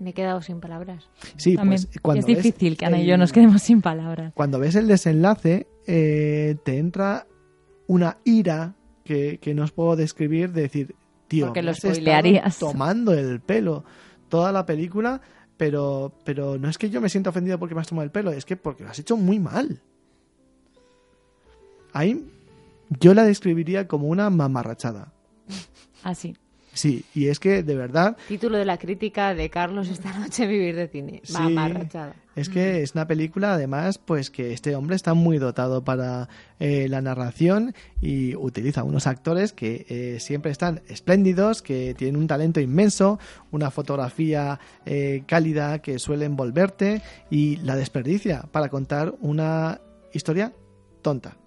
Me 0.00 0.10
he 0.10 0.12
quedado 0.14 0.40
sin 0.40 0.60
palabras. 0.60 1.08
Sí, 1.36 1.56
pues 1.56 1.88
cuando 2.00 2.20
es 2.20 2.26
difícil 2.26 2.76
que 2.76 2.86
Ana 2.86 3.00
y 3.00 3.06
yo 3.06 3.18
nos 3.18 3.32
quedemos 3.32 3.62
sin 3.62 3.82
palabras. 3.82 4.32
Cuando 4.34 4.58
ves 4.58 4.74
el 4.74 4.88
desenlace, 4.88 5.66
eh, 5.86 6.56
te 6.64 6.78
entra 6.78 7.26
una 7.86 8.16
ira 8.24 8.74
que, 9.04 9.38
no 9.54 9.64
os 9.64 9.72
puedo 9.72 9.96
describir 9.96 10.52
de 10.52 10.62
decir, 10.62 10.94
tío, 11.28 11.46
Porque 11.46 11.62
lo 11.62 11.74
spoilearías. 11.74 12.58
tomando 12.58 13.12
el 13.12 13.40
pelo 13.40 13.84
toda 14.28 14.52
la 14.52 14.64
película, 14.64 15.20
pero, 15.56 16.14
pero 16.24 16.56
no 16.56 16.70
es 16.70 16.78
que 16.78 16.88
yo 16.88 17.02
me 17.02 17.10
sienta 17.10 17.30
ofendido 17.30 17.58
porque 17.58 17.74
me 17.74 17.82
has 17.82 17.88
tomado 17.88 18.04
el 18.04 18.10
pelo, 18.10 18.32
es 18.32 18.46
que 18.46 18.56
porque 18.56 18.84
lo 18.84 18.90
has 18.90 18.98
hecho 18.98 19.16
muy 19.18 19.38
mal. 19.38 19.82
Ahí 21.92 22.24
yo 23.00 23.12
la 23.12 23.24
describiría 23.24 23.86
como 23.86 24.08
una 24.08 24.30
mamarrachada. 24.30 25.12
Así. 26.02 26.36
Sí, 26.72 27.04
y 27.14 27.26
es 27.26 27.40
que 27.40 27.62
de 27.62 27.74
verdad. 27.74 28.16
Título 28.28 28.58
de 28.58 28.64
la 28.64 28.78
crítica 28.78 29.34
de 29.34 29.50
Carlos 29.50 29.88
esta 29.88 30.16
noche, 30.18 30.46
Vivir 30.46 30.76
de 30.76 30.88
Cine. 30.88 31.20
Sí, 31.24 31.32
Mamarrachada. 31.32 32.14
Es 32.36 32.48
que 32.48 32.82
es 32.82 32.94
una 32.94 33.06
película, 33.06 33.54
además, 33.54 33.98
pues 33.98 34.30
que 34.30 34.52
este 34.52 34.74
hombre 34.76 34.96
está 34.96 35.14
muy 35.14 35.38
dotado 35.38 35.84
para 35.84 36.28
eh, 36.60 36.86
la 36.88 37.02
narración 37.02 37.74
y 38.00 38.36
utiliza 38.36 38.84
unos 38.84 39.06
actores 39.06 39.52
que 39.52 39.84
eh, 39.88 40.20
siempre 40.20 40.52
están 40.52 40.80
espléndidos, 40.88 41.60
que 41.60 41.92
tienen 41.94 42.16
un 42.16 42.28
talento 42.28 42.60
inmenso, 42.60 43.18
una 43.50 43.70
fotografía 43.70 44.60
eh, 44.86 45.24
cálida 45.26 45.80
que 45.80 45.98
suele 45.98 46.24
envolverte 46.24 47.02
y 47.30 47.56
la 47.56 47.76
desperdicia 47.76 48.44
para 48.52 48.68
contar 48.68 49.14
una 49.20 49.80
historia 50.12 50.52
tonta. 51.02 51.39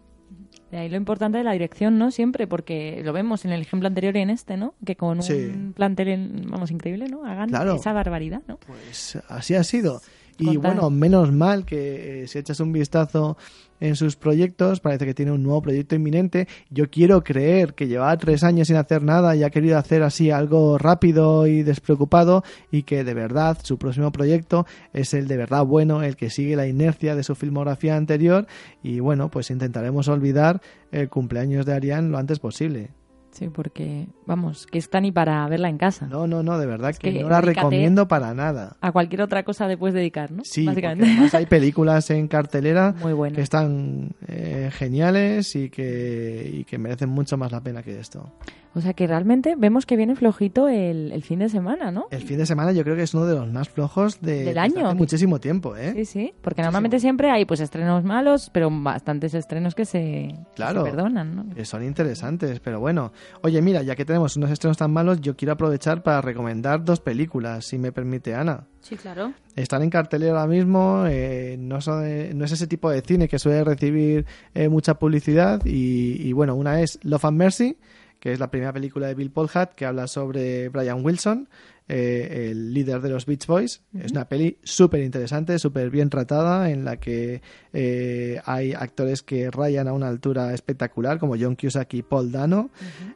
De 0.74 0.80
ahí 0.80 0.90
lo 0.90 0.98
importante 0.98 1.38
de 1.38 1.44
la 1.44 1.52
dirección, 1.52 2.00
¿no? 2.00 2.10
Siempre, 2.10 2.48
porque 2.48 3.04
lo 3.04 3.14
vemos 3.14 3.46
en 3.46 3.52
el 3.52 3.62
ejemplo 3.62 3.88
anterior 3.88 4.18
y 4.18 4.22
en 4.22 4.32
este, 4.32 4.58
¿no? 4.58 4.74
Que 4.84 4.96
con 4.96 5.20
un 5.20 5.74
plantel, 5.76 6.48
vamos, 6.48 6.72
increíble, 6.72 7.10
¿no? 7.10 7.24
Hagan 7.26 7.54
esa 7.76 7.94
barbaridad, 7.94 8.42
¿no? 8.48 8.58
Pues 8.58 9.20
así 9.28 9.54
ha 9.54 9.64
sido. 9.64 10.02
Y 10.38 10.58
bueno, 10.58 10.90
menos 10.90 11.32
mal 11.32 11.66
que 11.66 12.24
eh, 12.24 12.28
si 12.28 12.40
echas 12.40 12.60
un 12.60 12.72
vistazo 12.72 13.38
en 13.80 13.96
sus 13.96 14.16
proyectos, 14.16 14.80
parece 14.80 15.06
que 15.06 15.14
tiene 15.14 15.32
un 15.32 15.44
nuevo 15.44 15.62
proyecto 15.62 15.96
inminente. 15.96 16.48
Yo 16.70 16.90
quiero 16.90 17.24
creer 17.24 17.74
que 17.74 17.88
lleva 17.88 18.16
tres 18.18 18.44
años 18.44 18.68
sin 18.68 18.78
hacer 18.78 19.04
nada 19.04 19.36
y 19.36 19.44
ha 19.44 19.50
querido 19.50 19.78
hacer 19.78 20.04
así 20.04 20.32
algo 20.32 20.78
rápido 20.78 21.48
y 21.48 21.64
despreocupado 21.64 22.44
y 22.72 22.84
que 22.84 23.04
de 23.04 23.14
verdad 23.14 23.58
su 23.62 23.78
próximo 23.78 24.12
proyecto 24.12 24.66
es 24.94 25.14
el 25.14 25.28
de 25.28 25.38
verdad 25.38 25.66
bueno, 25.66 26.02
el 26.02 26.16
que 26.16 26.30
sigue 26.30 26.56
la 26.56 26.68
inercia 26.68 27.16
de 27.16 27.24
su 27.24 27.36
filmografía 27.36 27.98
anterior 27.98 28.48
y 28.82 29.02
bueno, 29.02 29.30
pues 29.30 29.52
intentaremos 29.52 30.08
olvidar 30.08 30.62
el 30.92 31.10
cumpleaños 31.10 31.66
de 31.66 31.74
Ariane 31.74 32.10
lo 32.10 32.18
antes 32.18 32.40
posible. 32.40 32.92
Sí, 33.34 33.50
porque, 33.50 34.08
vamos, 34.28 34.68
que 34.68 34.78
está 34.78 35.02
ni 35.02 35.12
para 35.12 35.48
verla 35.48 35.68
en 35.68 35.80
casa. 35.80 36.06
No, 36.06 36.28
no, 36.28 36.44
no, 36.44 36.60
de 36.60 36.68
verdad 36.68 36.92
Es 36.92 37.00
que, 37.00 37.12
que 37.12 37.24
no 37.24 37.30
la 37.30 37.42
recomiendo 37.42 38.08
para 38.08 38.34
nada. 38.36 38.78
A 38.80 38.92
cualquier 38.92 39.24
otra 39.24 39.44
cosa 39.44 39.68
le 39.68 39.76
puedes 39.76 39.96
dedicar, 39.96 40.32
¿no? 40.32 40.44
Sí, 40.46 40.66
Básicamente. 40.68 41.06
además 41.12 41.34
hay 41.34 41.46
películas 41.48 42.10
en 42.12 42.28
cartelera 42.28 42.94
Muy 43.02 43.14
buenas. 43.14 43.36
que 43.36 43.42
están 43.42 44.12
eh, 44.28 44.70
geniales 44.72 45.56
y 45.56 45.70
que, 45.72 46.48
y 46.54 46.64
que 46.66 46.78
merecen 46.78 47.10
mucho 47.10 47.36
más 47.36 47.52
la 47.52 47.62
pena 47.62 47.82
que 47.82 48.00
esto. 48.00 48.32
O 48.76 48.82
sea 48.82 48.94
que 48.94 49.06
realmente 49.06 49.56
vemos 49.56 49.86
que 49.86 49.96
viene 49.96 50.16
flojito 50.16 50.68
el, 50.68 51.12
el 51.12 51.22
fin 51.24 51.40
de 51.40 51.50
semana, 51.50 51.92
¿no? 51.92 52.08
El 52.10 52.24
fin 52.24 52.38
de 52.40 52.46
semana 52.48 52.72
yo 52.72 52.84
creo 52.84 52.96
que 52.96 53.04
es 53.04 53.14
uno 53.14 53.26
de 53.26 53.36
los 53.36 53.48
más 53.52 53.70
flojos 53.70 54.20
de, 54.22 54.46
Del 54.46 54.58
año. 54.58 54.88
hace 54.88 54.96
muchísimo 54.96 55.40
tiempo, 55.40 55.76
¿eh? 55.78 55.94
Sí, 55.96 56.06
sí, 56.06 56.34
porque 56.42 56.64
normalmente 56.64 57.00
siempre 57.00 57.30
hay 57.30 57.46
pues 57.46 57.60
estrenos 57.60 58.04
malos, 58.04 58.50
pero 58.52 58.70
bastantes 58.72 59.34
estrenos 59.36 59.76
que 59.76 59.86
se, 59.86 60.00
que 60.00 60.36
Claro. 60.56 60.84
se 60.84 60.90
perdonan, 60.92 61.36
¿no? 61.36 61.50
Que 61.54 61.66
son 61.66 61.84
interesantes, 61.84 62.60
pero 62.60 62.80
bueno. 62.80 63.12
Oye, 63.42 63.62
mira, 63.62 63.84
ya 63.84 63.96
que 63.96 64.06
tenemos 64.06 64.36
unos 64.38 64.50
estrenos 64.50 64.78
tan 64.78 64.92
malos, 64.92 65.22
yo 65.22 65.36
quiero 65.36 65.54
aprovechar 65.54 66.02
para 66.02 66.22
recomendar 66.22 66.84
dos 66.84 67.00
películas, 67.00 67.66
si 67.66 67.78
me 67.78 67.92
permite 67.92 68.34
Ana. 68.34 68.66
Sí, 68.82 68.96
claro. 68.98 69.34
Están 69.56 69.84
en 69.84 69.90
cartelera 69.92 70.42
ahora 70.42 70.48
mismo, 70.48 71.06
eh, 71.08 71.58
no, 71.60 71.80
son, 71.80 72.04
eh, 72.06 72.32
no 72.34 72.44
es 72.44 72.52
ese 72.52 72.68
tipo 72.68 72.90
de 72.90 73.02
cine 73.02 73.28
que 73.30 73.38
suele 73.40 73.64
recibir 73.64 74.26
eh, 74.56 74.68
mucha 74.68 74.96
publicidad 74.96 75.62
y, 75.64 76.18
y, 76.28 76.34
bueno, 76.34 76.56
una 76.56 76.82
es 76.82 77.00
Love 77.04 77.26
and 77.26 77.38
Mercy, 77.38 77.78
que 78.24 78.32
es 78.32 78.40
la 78.40 78.50
primera 78.50 78.72
película 78.72 79.08
de 79.08 79.16
Bill 79.16 79.32
Polhat 79.32 79.74
que 79.74 79.86
habla 79.86 80.08
sobre 80.08 80.70
Brian 80.70 81.04
Wilson, 81.04 81.50
eh, 81.90 82.52
el 82.52 82.74
líder 82.74 83.02
de 83.02 83.10
los 83.10 83.26
Beach 83.26 83.46
Boys. 83.46 83.82
Es 84.00 84.14
una 84.14 84.30
peli 84.30 84.58
súper 84.64 85.02
interesante, 85.02 85.60
súper 85.60 85.90
bien 85.90 86.10
tratada, 86.10 86.70
en 86.70 86.86
la 86.86 86.96
que 86.96 87.42
eh, 87.74 88.40
hay 88.46 88.72
actores 88.72 89.24
que 89.24 89.52
rayan 89.52 89.90
a 89.90 89.92
una 89.92 90.08
altura 90.08 90.54
espectacular, 90.54 91.20
como 91.20 91.36
John 91.38 91.58
Cusack 91.58 91.96
y 91.96 92.02
Paul 92.02 92.32
Dano, 92.32 92.70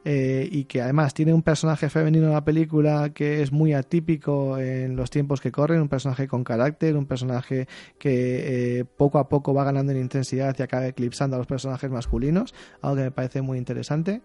eh, 0.03 0.45
y 0.51 0.65
que 0.65 0.81
además 0.81 1.13
tiene 1.13 1.33
un 1.33 1.41
personaje 1.41 1.89
femenino 1.89 2.27
en 2.27 2.33
la 2.33 2.43
película 2.43 3.11
que 3.13 3.41
es 3.41 3.53
muy 3.53 3.71
atípico 3.71 4.57
en 4.57 4.97
los 4.97 5.09
tiempos 5.09 5.39
que 5.39 5.53
corren, 5.53 5.79
un 5.79 5.87
personaje 5.87 6.27
con 6.27 6.43
carácter, 6.43 6.97
un 6.97 7.05
personaje 7.05 7.69
que 7.97 8.79
eh, 8.79 8.83
poco 8.83 9.19
a 9.19 9.29
poco 9.29 9.53
va 9.53 9.63
ganando 9.63 9.93
en 9.93 9.99
intensidad 9.99 10.53
y 10.59 10.63
acaba 10.63 10.85
eclipsando 10.85 11.37
a 11.37 11.39
los 11.39 11.47
personajes 11.47 11.89
masculinos, 11.89 12.53
algo 12.81 12.97
que 12.97 13.03
me 13.03 13.11
parece 13.11 13.41
muy 13.41 13.57
interesante. 13.57 14.21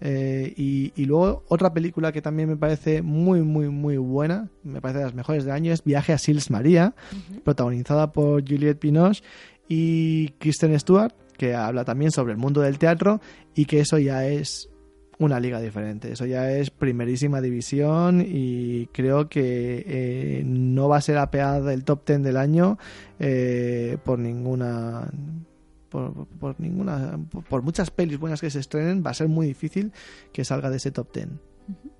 Eh, 0.00 0.52
y, 0.56 0.92
y 0.94 1.06
luego 1.06 1.44
otra 1.48 1.72
película 1.72 2.12
que 2.12 2.20
también 2.20 2.48
me 2.48 2.56
parece 2.56 3.02
muy, 3.02 3.42
muy, 3.42 3.68
muy 3.68 3.96
buena, 3.96 4.50
me 4.62 4.80
parece 4.80 4.98
de 4.98 5.04
las 5.04 5.14
mejores 5.14 5.44
del 5.44 5.54
año, 5.54 5.72
es 5.72 5.84
Viaje 5.84 6.12
a 6.12 6.18
Sils 6.18 6.50
María, 6.50 6.94
protagonizada 7.44 8.12
por 8.12 8.46
Juliette 8.46 8.80
Binoche 8.80 9.22
y 9.68 10.28
Kristen 10.38 10.78
Stewart, 10.78 11.14
que 11.36 11.54
habla 11.54 11.84
también 11.84 12.10
sobre 12.10 12.32
el 12.32 12.38
mundo 12.38 12.60
del 12.60 12.78
teatro 12.78 13.20
y 13.54 13.64
que 13.64 13.80
eso 13.80 13.98
ya 13.98 14.26
es 14.26 14.68
una 15.18 15.40
liga 15.40 15.60
diferente, 15.60 16.12
eso 16.12 16.26
ya 16.26 16.52
es 16.52 16.70
primerísima 16.70 17.40
división 17.40 18.22
y 18.26 18.86
creo 18.92 19.28
que 19.30 19.84
eh, 19.86 20.42
no 20.44 20.88
va 20.88 20.98
a 20.98 21.00
ser 21.00 21.16
apeada 21.16 21.60
del 21.60 21.84
top 21.84 22.06
10 22.06 22.22
del 22.22 22.36
año 22.36 22.78
eh, 23.18 23.96
por 24.04 24.18
ninguna 24.18 25.10
por, 25.88 26.26
por 26.26 26.58
ninguna 26.60 27.18
por, 27.30 27.44
por 27.44 27.62
muchas 27.62 27.90
pelis 27.90 28.18
buenas 28.18 28.40
que 28.40 28.50
se 28.50 28.60
estrenen 28.60 29.02
va 29.04 29.10
a 29.10 29.14
ser 29.14 29.28
muy 29.28 29.46
difícil 29.46 29.92
que 30.32 30.44
salga 30.44 30.70
de 30.70 30.76
ese 30.78 30.90
top 30.90 31.12
10 31.12 31.28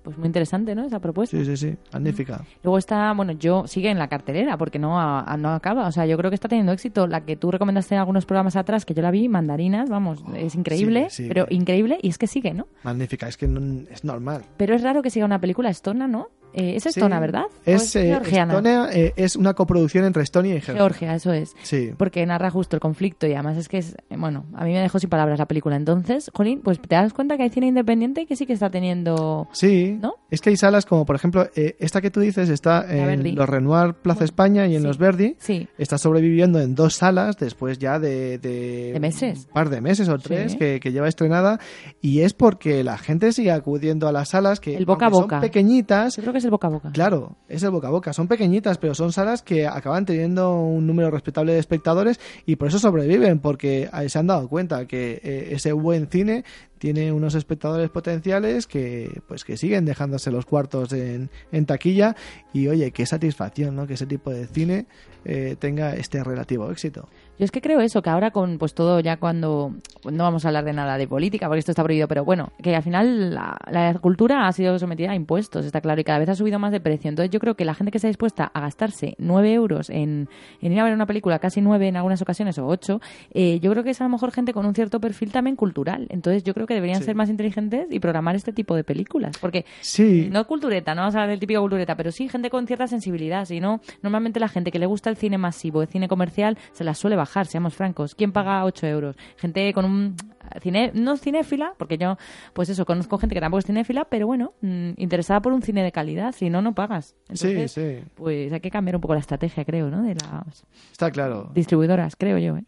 Pues 0.03 0.17
muy 0.17 0.27
interesante, 0.27 0.73
¿no? 0.75 0.85
Esa 0.85 0.99
propuesta. 0.99 1.37
sí 1.37 1.43
sí 1.45 1.57
sí 1.57 1.77
magnífica 1.91 2.45
Luego 2.63 2.77
está, 2.77 3.11
bueno, 3.13 3.33
yo 3.33 3.67
sigue 3.67 3.89
en 3.89 3.99
la 3.99 4.07
cartelera 4.07 4.57
porque 4.57 4.79
no, 4.79 4.97
a- 4.99 5.35
no 5.37 5.49
acaba. 5.53 5.87
O 5.87 5.91
sea, 5.91 6.05
yo 6.05 6.17
creo 6.17 6.31
que 6.31 6.35
está 6.35 6.47
teniendo 6.47 6.71
éxito. 6.71 7.05
La 7.07 7.25
que 7.25 7.35
tú 7.35 7.51
recomendaste 7.51 7.93
en 7.95 7.99
algunos 7.99 8.25
programas 8.25 8.55
atrás, 8.55 8.85
que 8.85 8.93
yo 8.93 9.01
la 9.01 9.11
vi, 9.11 9.27
Mandarinas, 9.27 9.89
vamos, 9.89 10.23
es 10.35 10.55
increíble, 10.55 11.09
pero 11.27 11.45
increíble 11.49 11.99
y 12.01 12.07
es 12.09 12.17
que 12.17 12.27
sigue, 12.27 12.53
¿no? 12.53 12.67
magnífica 12.83 13.27
es 13.27 13.35
que 13.35 13.47
no- 13.47 13.83
es 13.91 14.03
normal 14.05 14.43
Pero 14.57 14.73
es 14.75 14.81
raro 14.83 15.01
que 15.01 15.09
siga 15.09 15.25
una 15.25 15.41
película 15.41 15.69
estona, 15.69 16.07
¿no? 16.07 16.29
Eh, 16.53 16.75
es 16.75 16.85
estona, 16.85 17.17
Sí. 17.17 17.21
¿verdad? 17.21 17.43
¿O 17.45 17.51
es, 17.65 17.95
eh, 17.95 18.05
georgiana? 18.07 18.53
Estonia, 18.53 18.89
eh, 18.91 19.13
es 19.15 19.35
una 19.35 19.53
coproducción 19.53 20.05
entre 20.05 20.23
Estonia 20.23 20.55
y 20.55 20.61
Georgia, 20.61 20.75
Georgia, 20.83 21.15
eso 21.15 21.31
es. 21.33 21.55
sí 21.61 21.91
Porque 21.97 22.25
narra 22.25 22.49
justo 22.49 22.75
el 22.75 22.79
conflicto 22.79 23.27
y 23.27 23.33
además 23.33 23.57
es 23.57 23.67
que 23.69 23.77
es, 23.77 23.95
eh, 24.09 24.15
bueno, 24.17 24.45
a 24.55 24.65
mí 24.65 24.71
me 24.73 24.79
dejó 24.79 24.99
sin 24.99 25.09
palabras 25.09 25.37
la 25.39 25.45
película. 25.45 25.75
Entonces, 25.75 26.31
Jolín, 26.33 26.61
pues 26.63 26.79
te 26.81 26.95
das 26.95 27.13
cuenta 27.13 27.37
que 27.37 27.43
hay 27.43 27.49
cine 27.49 27.67
independiente 27.67 28.25
que 28.25 28.35
sí 28.35 28.45
que 28.45 28.53
está 28.53 28.69
teniendo... 28.69 29.47
Sí, 29.51 29.97
¿No? 30.01 30.15
es 30.31 30.41
que 30.41 30.49
hay 30.49 30.57
salas 30.57 30.85
como, 30.85 31.05
por 31.05 31.15
ejemplo, 31.15 31.47
eh, 31.55 31.75
esta 31.79 32.01
que 32.01 32.11
tú 32.11 32.19
dices 32.19 32.49
está 32.49 32.85
en 32.89 33.35
los 33.35 33.47
Renoir 33.47 33.93
Plaza 33.93 34.23
España 34.23 34.67
y 34.67 34.75
en 34.75 34.81
sí. 34.81 34.87
los 34.87 34.97
Verdi. 34.97 35.35
Sí. 35.39 35.67
Está 35.77 35.97
sobreviviendo 35.97 36.59
en 36.59 36.75
dos 36.75 36.95
salas 36.95 37.37
después 37.37 37.77
ya 37.79 37.99
de, 37.99 38.37
de, 38.39 38.91
De 38.93 38.99
meses. 38.99 39.45
un 39.47 39.53
par 39.53 39.69
de 39.69 39.81
meses 39.81 40.09
o 40.09 40.17
tres 40.17 40.53
Sí. 40.53 40.57
que, 40.57 40.79
que 40.79 40.91
lleva 40.91 41.07
estrenada. 41.07 41.59
Y 42.01 42.21
es 42.21 42.33
porque 42.33 42.83
la 42.83 42.97
gente 42.97 43.31
sigue 43.31 43.51
acudiendo 43.51 44.07
a 44.07 44.11
las 44.11 44.29
salas 44.29 44.59
que 44.59 44.75
El 44.75 44.85
boca 44.85 45.05
a 45.07 45.09
boca. 45.09 45.35
son 45.37 45.41
pequeñitas. 45.41 46.15
Yo 46.15 46.21
creo 46.23 46.33
que 46.33 46.36
es 46.37 46.45
el 46.45 46.51
boca 46.51 46.67
a 46.67 46.69
boca. 46.69 46.91
Claro, 46.91 47.35
es 47.47 47.63
el 47.63 47.71
boca 47.71 47.87
a 47.87 47.91
boca. 47.91 48.13
Son 48.13 48.27
pequeñitas, 48.27 48.77
pero 48.77 48.95
son 48.95 49.11
salas 49.11 49.41
que 49.41 49.67
acaban 49.67 50.05
teniendo 50.05 50.59
un 50.59 50.87
número 50.87 51.11
respetable 51.11 51.53
de 51.53 51.59
espectadores 51.59 52.19
y 52.45 52.55
por 52.55 52.69
eso 52.69 52.79
sobreviven, 52.79 53.39
porque 53.39 53.89
se 54.07 54.19
han 54.19 54.27
dado 54.27 54.47
cuenta 54.47 54.85
que 54.87 55.19
eh, 55.23 55.49
ese 55.51 55.71
buen 55.71 56.07
cine 56.07 56.43
tiene 56.77 57.11
unos 57.11 57.35
espectadores 57.35 57.89
potenciales 57.89 58.67
que 58.67 59.21
pues 59.27 59.43
que 59.43 59.57
siguen 59.57 59.85
dejándose 59.85 60.31
los 60.31 60.45
cuartos 60.45 60.93
en, 60.93 61.29
en 61.51 61.65
taquilla 61.65 62.15
y 62.53 62.67
oye, 62.67 62.91
qué 62.91 63.05
satisfacción, 63.05 63.75
¿no? 63.75 63.87
Que 63.87 63.95
ese 63.95 64.05
tipo 64.05 64.29
de 64.29 64.47
cine 64.47 64.85
eh, 65.25 65.55
tenga 65.59 65.95
este 65.95 66.23
relativo 66.23 66.71
éxito. 66.71 67.09
Yo 67.39 67.45
es 67.45 67.51
que 67.51 67.61
creo 67.61 67.79
eso, 67.81 68.01
que 68.01 68.09
ahora 68.09 68.31
con 68.31 68.57
pues 68.57 68.73
todo 68.73 68.99
ya 68.99 69.17
cuando 69.17 69.73
no 70.11 70.23
vamos 70.23 70.45
a 70.45 70.47
hablar 70.49 70.65
de 70.65 70.73
nada 70.73 70.97
de 70.97 71.07
política 71.07 71.47
porque 71.47 71.59
esto 71.59 71.71
está 71.71 71.83
prohibido, 71.83 72.07
pero 72.07 72.25
bueno, 72.25 72.51
que 72.63 72.75
al 72.75 72.81
final 72.83 73.33
la, 73.35 73.57
la 73.69 73.93
cultura 73.95 74.47
ha 74.47 74.51
sido 74.53 74.77
sometida 74.79 75.11
a 75.11 75.15
impuestos, 75.15 75.65
está 75.65 75.81
claro, 75.81 76.01
y 76.01 76.03
cada 76.03 76.19
vez 76.19 76.29
ha 76.29 76.35
subido 76.35 76.57
más 76.59 76.71
de 76.71 76.79
precio. 76.79 77.09
Entonces 77.09 77.29
yo 77.31 77.39
creo 77.39 77.55
que 77.55 77.65
la 77.65 77.73
gente 77.75 77.91
que 77.91 77.97
está 77.99 78.07
dispuesta 78.07 78.49
a 78.53 78.61
gastarse 78.61 79.15
9 79.19 79.53
euros 79.53 79.89
en, 79.89 80.29
en 80.61 80.73
ir 80.73 80.79
a 80.79 80.83
ver 80.85 80.93
una 80.93 81.05
película, 81.05 81.37
casi 81.39 81.61
9 81.61 81.87
en 81.87 81.97
algunas 81.97 82.21
ocasiones 82.21 82.57
o 82.57 82.65
8, 82.65 82.99
eh, 83.33 83.59
yo 83.59 83.71
creo 83.71 83.83
que 83.83 83.91
es 83.91 84.01
a 84.01 84.05
lo 84.05 84.09
mejor 84.09 84.31
gente 84.31 84.53
con 84.53 84.65
un 84.65 84.73
cierto 84.73 84.99
perfil 84.99 85.31
también 85.31 85.55
cultural. 85.55 86.07
Entonces 86.09 86.43
yo 86.43 86.53
creo 86.53 86.65
que 86.65 86.73
deberían 86.73 86.99
Sí. 87.01 87.05
ser 87.05 87.15
más 87.15 87.29
inteligentes 87.29 87.87
y 87.91 87.99
programar 87.99 88.35
este 88.35 88.51
tipo 88.53 88.75
de 88.75 88.83
películas. 88.83 89.37
Porque 89.39 89.65
Sí. 89.81 90.27
no 90.31 90.47
cultureta, 90.47 90.95
no 90.95 91.01
vamos 91.01 91.13
a 91.15 91.19
hablar 91.19 91.29
del 91.29 91.39
típico 91.39 91.61
cultureta, 91.61 91.95
pero 91.95 92.11
sí 92.11 92.29
gente 92.29 92.49
con 92.49 92.65
cierta 92.65 92.87
sensibilidad. 92.87 93.45
Si 93.45 93.59
no, 93.59 93.79
normalmente 94.01 94.39
la 94.39 94.47
gente 94.47 94.71
que 94.71 94.79
le 94.79 94.85
gusta 94.87 95.09
el 95.11 95.17
cine 95.17 95.37
masivo, 95.37 95.83
el 95.83 95.87
cine 95.87 96.07
comercial, 96.07 96.57
se 96.71 96.83
la 96.83 96.95
suele 96.95 97.15
bajar, 97.15 97.26
seamos 97.45 97.75
francos. 97.75 98.15
¿Quién 98.15 98.31
paga 98.31 98.63
8 98.65 98.87
euros? 98.87 99.15
Gente 99.37 99.73
con 99.73 99.85
un 99.85 100.15
cine, 100.61 100.91
no 100.93 101.17
cinéfila, 101.17 101.73
porque 101.77 101.97
yo, 101.97 102.17
pues 102.53 102.69
eso, 102.69 102.85
conozco 102.85 103.17
gente 103.17 103.35
que 103.35 103.41
tampoco 103.41 103.59
es 103.59 103.65
cinéfila, 103.65 104.05
pero 104.05 104.27
bueno, 104.27 104.53
mm, 104.61 104.91
interesada 104.97 105.41
por 105.41 105.53
un 105.53 105.61
cine 105.61 105.83
de 105.83 105.91
calidad. 105.91 106.33
Si 106.33 106.49
no, 106.49 106.61
no 106.61 106.73
pagas. 106.73 107.15
Entonces, 107.29 107.71
sí, 107.71 107.81
sí, 107.81 108.03
Pues 108.15 108.51
hay 108.51 108.59
que 108.59 108.71
cambiar 108.71 108.95
un 108.95 109.01
poco 109.01 109.13
la 109.13 109.19
estrategia, 109.19 109.65
creo, 109.65 109.89
¿no? 109.89 110.03
De 110.03 110.15
las 110.15 110.65
está 110.91 111.11
claro. 111.11 111.51
distribuidoras, 111.53 112.15
creo 112.15 112.37
yo. 112.37 112.57
¿eh? 112.57 112.63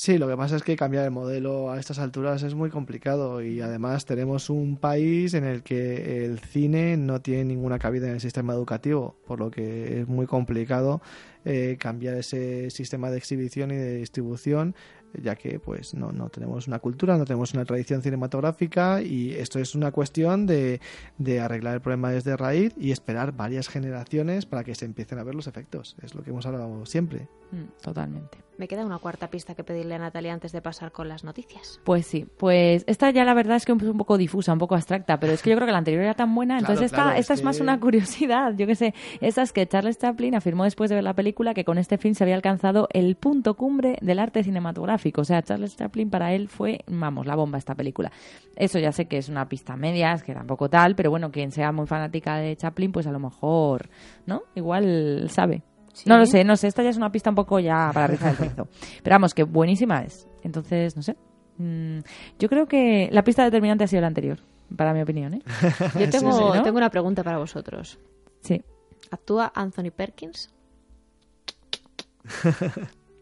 Sí, 0.00 0.16
lo 0.16 0.28
que 0.28 0.36
pasa 0.36 0.54
es 0.54 0.62
que 0.62 0.76
cambiar 0.76 1.04
el 1.06 1.10
modelo 1.10 1.72
a 1.72 1.80
estas 1.80 1.98
alturas 1.98 2.44
es 2.44 2.54
muy 2.54 2.70
complicado 2.70 3.42
y 3.42 3.60
además 3.60 4.04
tenemos 4.04 4.48
un 4.48 4.76
país 4.76 5.34
en 5.34 5.42
el 5.42 5.64
que 5.64 6.24
el 6.24 6.38
cine 6.38 6.96
no 6.96 7.20
tiene 7.20 7.46
ninguna 7.46 7.80
cabida 7.80 8.06
en 8.06 8.14
el 8.14 8.20
sistema 8.20 8.52
educativo, 8.52 9.16
por 9.26 9.40
lo 9.40 9.50
que 9.50 10.02
es 10.02 10.06
muy 10.06 10.26
complicado 10.26 11.02
eh, 11.50 11.78
cambiar 11.80 12.16
ese 12.16 12.68
sistema 12.68 13.10
de 13.10 13.16
exhibición 13.16 13.70
y 13.70 13.76
de 13.76 13.96
distribución 13.96 14.74
ya 15.14 15.36
que 15.36 15.58
pues 15.58 15.94
no, 15.94 16.12
no 16.12 16.28
tenemos 16.28 16.66
una 16.68 16.78
cultura, 16.78 17.16
no 17.16 17.24
tenemos 17.24 17.54
una 17.54 17.64
tradición 17.64 18.02
cinematográfica 18.02 19.00
y 19.00 19.30
esto 19.30 19.58
es 19.58 19.74
una 19.74 19.90
cuestión 19.92 20.46
de, 20.46 20.80
de 21.16 21.40
arreglar 21.40 21.74
el 21.74 21.80
problema 21.80 22.10
desde 22.10 22.36
raíz 22.36 22.74
y 22.76 22.90
esperar 22.90 23.32
varias 23.32 23.68
generaciones 23.68 24.46
para 24.46 24.64
que 24.64 24.74
se 24.74 24.84
empiecen 24.84 25.18
a 25.18 25.24
ver 25.24 25.34
los 25.34 25.46
efectos. 25.46 25.96
Es 26.02 26.14
lo 26.14 26.22
que 26.22 26.30
hemos 26.30 26.44
hablado 26.44 26.84
siempre. 26.86 27.28
Mm, 27.50 27.64
totalmente. 27.82 28.38
Me 28.58 28.66
queda 28.66 28.84
una 28.84 28.98
cuarta 28.98 29.30
pista 29.30 29.54
que 29.54 29.62
pedirle 29.62 29.94
a 29.94 29.98
Natalia 29.98 30.32
antes 30.34 30.50
de 30.50 30.60
pasar 30.60 30.90
con 30.90 31.08
las 31.08 31.22
noticias. 31.22 31.80
Pues 31.84 32.06
sí, 32.06 32.26
pues 32.36 32.82
esta 32.88 33.08
ya 33.10 33.24
la 33.24 33.32
verdad 33.32 33.56
es 33.56 33.64
que 33.64 33.70
es 33.70 33.82
un 33.82 33.96
poco 33.96 34.18
difusa, 34.18 34.52
un 34.52 34.58
poco 34.58 34.74
abstracta, 34.74 35.20
pero 35.20 35.32
es 35.32 35.42
que 35.42 35.50
yo 35.50 35.56
creo 35.56 35.66
que 35.66 35.72
la 35.72 35.78
anterior 35.78 36.02
era 36.02 36.14
tan 36.14 36.34
buena, 36.34 36.58
Claro, 36.58 36.72
entonces 36.72 36.86
esta, 36.86 37.04
claro, 37.04 37.18
esta 37.20 37.34
es, 37.34 37.44
más 37.44 37.56
que- 37.58 37.62
una 37.62 37.78
curiosidad, 37.78 38.54
yo 38.56 38.66
qué 38.66 38.74
sé, 38.74 38.94
esa 39.20 39.42
es 39.42 39.52
que 39.52 39.64
Charles 39.68 39.96
Chaplin 39.98 40.34
afirmó 40.34 40.64
después 40.64 40.90
de 40.90 40.96
ver 40.96 41.04
la 41.04 41.14
película 41.14 41.54
que 41.54 41.64
con 41.64 41.78
este 41.78 41.98
film 41.98 42.14
se 42.16 42.24
había 42.24 42.34
alcanzado 42.34 42.88
el 42.92 43.14
punto 43.14 43.54
cumbre 43.54 43.96
del 44.02 44.18
arte 44.18 44.42
cinematográfico, 44.42 45.20
o 45.20 45.24
sea, 45.24 45.40
Charles 45.42 45.76
Chaplin 45.76 46.10
para 46.10 46.32
él 46.34 46.48
fue, 46.48 46.80
vamos, 46.88 47.26
la 47.28 47.36
bomba 47.36 47.58
esta 47.58 47.76
película. 47.76 48.10
Eso 48.56 48.80
ya 48.80 48.90
sé 48.90 49.06
que 49.06 49.18
es 49.18 49.28
una 49.28 49.48
pista 49.48 49.76
media, 49.76 50.12
es 50.14 50.24
que 50.24 50.34
tampoco 50.34 50.68
tal, 50.68 50.96
pero 50.96 51.10
bueno, 51.10 51.30
quien 51.30 51.52
sea 51.52 51.70
muy 51.70 51.86
fanática 51.86 52.38
de 52.38 52.56
Chaplin, 52.56 52.90
pues 52.90 53.06
a 53.06 53.12
lo 53.12 53.20
mejor, 53.20 53.88
¿no? 54.26 54.42
Igual 54.56 55.28
sabe. 55.30 55.62
Sí. 55.98 56.08
No 56.08 56.16
lo 56.16 56.26
sé, 56.26 56.44
no 56.44 56.56
sé, 56.56 56.68
esta 56.68 56.84
ya 56.84 56.90
es 56.90 56.96
una 56.96 57.10
pista 57.10 57.30
un 57.30 57.36
poco 57.36 57.58
ya 57.58 57.90
para 57.92 58.06
rizar 58.08 58.30
el 58.30 58.36
rizo. 58.36 58.68
Pero 59.02 59.14
vamos, 59.14 59.34
que 59.34 59.42
buenísima 59.42 60.02
es. 60.02 60.28
Entonces, 60.44 60.96
no 60.96 61.02
sé. 61.02 61.16
Mm, 61.58 61.98
yo 62.38 62.48
creo 62.48 62.66
que 62.66 63.08
la 63.10 63.24
pista 63.24 63.42
determinante 63.42 63.82
ha 63.82 63.88
sido 63.88 64.02
la 64.02 64.06
anterior, 64.06 64.38
para 64.76 64.94
mi 64.94 65.02
opinión, 65.02 65.34
¿eh? 65.34 65.42
Yo 65.98 66.08
tengo, 66.08 66.32
sí, 66.32 66.58
¿no? 66.58 66.62
tengo 66.62 66.78
una 66.78 66.90
pregunta 66.90 67.24
para 67.24 67.38
vosotros. 67.38 67.98
Sí. 68.40 68.62
¿Actúa 69.10 69.50
Anthony 69.54 69.90
Perkins? 69.90 70.50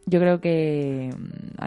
Yo 0.05 0.21
creo 0.21 0.41
que 0.41 1.11
mm, 1.17 1.63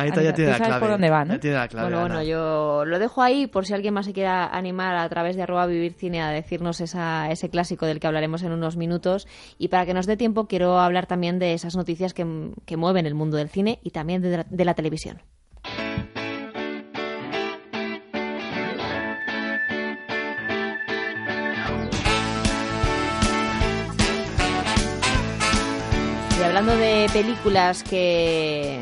Anita 0.00 0.20
Anita 0.20 0.22
ya 0.30 0.32
tiene 0.34 0.50
la 0.52 0.56
sabes 0.58 0.68
clave. 0.68 0.80
por 0.80 0.90
dónde 0.90 1.10
va, 1.10 1.24
¿no? 1.24 1.34
Ya 1.34 1.40
tiene 1.40 1.56
la 1.56 1.68
clave. 1.68 1.88
Bueno, 1.88 2.04
Ana. 2.04 2.14
bueno, 2.16 2.28
yo 2.30 2.84
lo 2.84 2.98
dejo 2.98 3.22
ahí 3.22 3.46
por 3.46 3.66
si 3.66 3.74
alguien 3.74 3.94
más 3.94 4.06
se 4.06 4.12
quiera 4.12 4.46
animar 4.46 4.96
a 4.96 5.08
través 5.08 5.36
de 5.36 5.42
arroba 5.42 5.66
vivir 5.66 5.92
cine 5.92 6.22
a 6.22 6.30
decirnos 6.30 6.80
esa, 6.80 7.30
ese 7.30 7.50
clásico 7.50 7.86
del 7.86 8.00
que 8.00 8.06
hablaremos 8.06 8.42
en 8.42 8.52
unos 8.52 8.76
minutos. 8.76 9.26
Y 9.58 9.68
para 9.68 9.86
que 9.86 9.94
nos 9.94 10.06
dé 10.06 10.16
tiempo, 10.16 10.46
quiero 10.46 10.78
hablar 10.78 11.06
también 11.06 11.38
de 11.38 11.54
esas 11.54 11.76
noticias 11.76 12.14
que, 12.14 12.26
que 12.64 12.76
mueven 12.76 13.06
el 13.06 13.14
mundo 13.14 13.36
del 13.36 13.48
cine 13.48 13.78
y 13.82 13.90
también 13.90 14.22
de 14.22 14.36
la- 14.38 14.46
de 14.48 14.64
la 14.64 14.74
televisión. 14.74 15.20
Y 26.38 26.42
hablando 26.44 26.76
de 26.76 27.06
películas 27.12 27.82
que, 27.82 28.78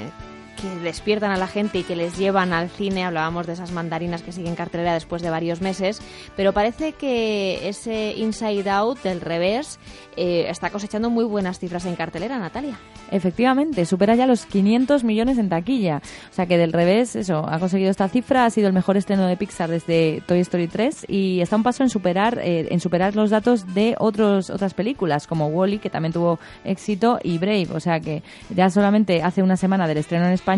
despiertan 0.83 1.31
a 1.31 1.37
la 1.37 1.47
gente 1.47 1.79
y 1.79 1.83
que 1.83 1.97
les 1.97 2.17
llevan 2.17 2.53
al 2.53 2.69
cine, 2.69 3.05
hablábamos 3.05 3.47
de 3.47 3.55
esas 3.55 3.73
mandarinas 3.73 4.23
que 4.23 4.33
siguen 4.33 4.55
cartelera 4.55 4.95
después 4.95 5.23
de 5.23 5.31
varios 5.31 5.61
meses, 5.61 6.01
pero 6.37 6.53
parece 6.53 6.93
que 6.93 7.69
ese 7.69 8.14
Inside 8.17 8.69
Out 8.71 9.03
del 9.03 9.21
revés 9.21 9.79
eh, 10.17 10.47
está 10.49 10.71
cosechando 10.71 11.11
muy 11.11 11.25
buenas 11.25 11.59
cifras 11.59 11.85
en 11.87 11.97
cartelera, 11.97 12.39
Natalia. 12.39 12.79
Efectivamente, 13.11 13.85
supera 13.85 14.14
ya 14.14 14.27
los 14.27 14.47
500 14.47 15.05
millones 15.05 15.39
en 15.39 15.49
taquilla. 15.49 16.03
O 16.31 16.35
sea 16.35 16.47
que 16.47 16.59
del 16.59 16.73
revés, 16.73 17.17
eso, 17.17 17.47
ha 17.49 17.59
conseguido 17.59 17.91
esta 17.91 18.09
cifra, 18.09 18.45
ha 18.45 18.51
sido 18.51 18.67
el 18.67 18.73
mejor 18.73 18.97
estreno 18.97 19.27
de 19.27 19.37
Pixar 19.37 19.71
desde 19.71 20.23
Toy 20.27 20.41
Story 20.41 20.69
3 20.69 21.07
y 21.09 21.41
está 21.41 21.57
un 21.57 21.62
paso 21.62 21.83
en 21.83 21.91
superar, 21.91 22.39
eh, 22.43 22.69
en 22.71 22.81
superar 22.81 23.14
los 23.14 23.31
datos 23.31 23.75
de 23.75 23.95
otros, 23.99 24.51
otras 24.51 24.75
películas 24.75 25.27
como 25.27 25.49
Wally, 25.49 25.79
que 25.79 25.91
también 25.91 26.12
tuvo 26.12 26.39
éxito, 26.64 27.19
y 27.23 27.39
Brave. 27.39 27.69
O 27.73 27.81
sea 27.81 28.01
que 28.01 28.23
ya 28.51 28.71
solamente 28.71 29.23
hace 29.23 29.43
una 29.43 29.57
semana 29.57 29.87
del 29.87 29.99
estreno 29.99 30.27
en 30.27 30.33
España 30.33 30.56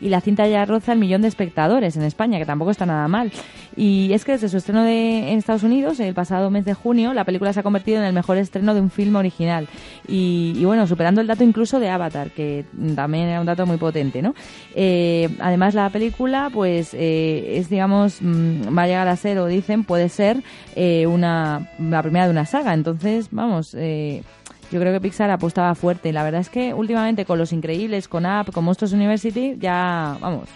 y 0.00 0.08
la 0.08 0.20
cinta 0.20 0.46
ya 0.46 0.64
roza 0.64 0.92
el 0.92 0.98
millón 0.98 1.22
de 1.22 1.28
espectadores 1.28 1.96
en 1.96 2.02
España, 2.02 2.38
que 2.38 2.46
tampoco 2.46 2.70
está 2.70 2.86
nada 2.86 3.08
mal. 3.08 3.32
Y 3.76 4.12
es 4.12 4.24
que 4.24 4.32
desde 4.32 4.48
su 4.48 4.56
estreno 4.56 4.82
de, 4.82 5.30
en 5.30 5.38
Estados 5.38 5.62
Unidos, 5.62 6.00
el 6.00 6.14
pasado 6.14 6.50
mes 6.50 6.64
de 6.64 6.74
junio, 6.74 7.14
la 7.14 7.24
película 7.24 7.52
se 7.52 7.60
ha 7.60 7.62
convertido 7.62 7.98
en 7.98 8.04
el 8.04 8.12
mejor 8.12 8.36
estreno 8.36 8.74
de 8.74 8.80
un 8.80 8.90
film 8.90 9.16
original. 9.16 9.68
Y, 10.06 10.54
y 10.56 10.64
bueno, 10.64 10.86
superando 10.86 11.20
el 11.20 11.26
dato 11.26 11.44
incluso 11.44 11.78
de 11.78 11.88
Avatar, 11.88 12.30
que 12.30 12.64
también 12.94 13.28
era 13.28 13.40
un 13.40 13.46
dato 13.46 13.66
muy 13.66 13.76
potente, 13.76 14.22
¿no? 14.22 14.34
Eh, 14.74 15.28
además, 15.38 15.74
la 15.74 15.90
película, 15.90 16.50
pues, 16.52 16.94
eh, 16.94 17.58
es, 17.58 17.68
digamos, 17.68 18.20
mm, 18.20 18.76
va 18.76 18.82
a 18.82 18.86
llegar 18.86 19.08
a 19.08 19.16
ser, 19.16 19.38
o 19.38 19.46
dicen, 19.46 19.84
puede 19.84 20.08
ser 20.08 20.42
eh, 20.74 21.06
una, 21.06 21.70
la 21.78 22.02
primera 22.02 22.26
de 22.26 22.32
una 22.32 22.46
saga. 22.46 22.74
Entonces, 22.74 23.28
vamos, 23.30 23.74
eh, 23.74 24.22
yo 24.70 24.80
creo 24.80 24.92
que 24.92 25.00
Pixar 25.00 25.30
apostaba 25.30 25.74
fuerte. 25.74 26.12
La 26.12 26.22
verdad 26.22 26.40
es 26.40 26.48
que 26.50 26.74
últimamente 26.74 27.24
con 27.24 27.38
Los 27.38 27.52
Increíbles, 27.52 28.08
con 28.08 28.26
Up, 28.26 28.52
con 28.52 28.64
Monsters 28.64 28.92
University, 28.92 29.56
ya, 29.58 30.16
vamos, 30.20 30.48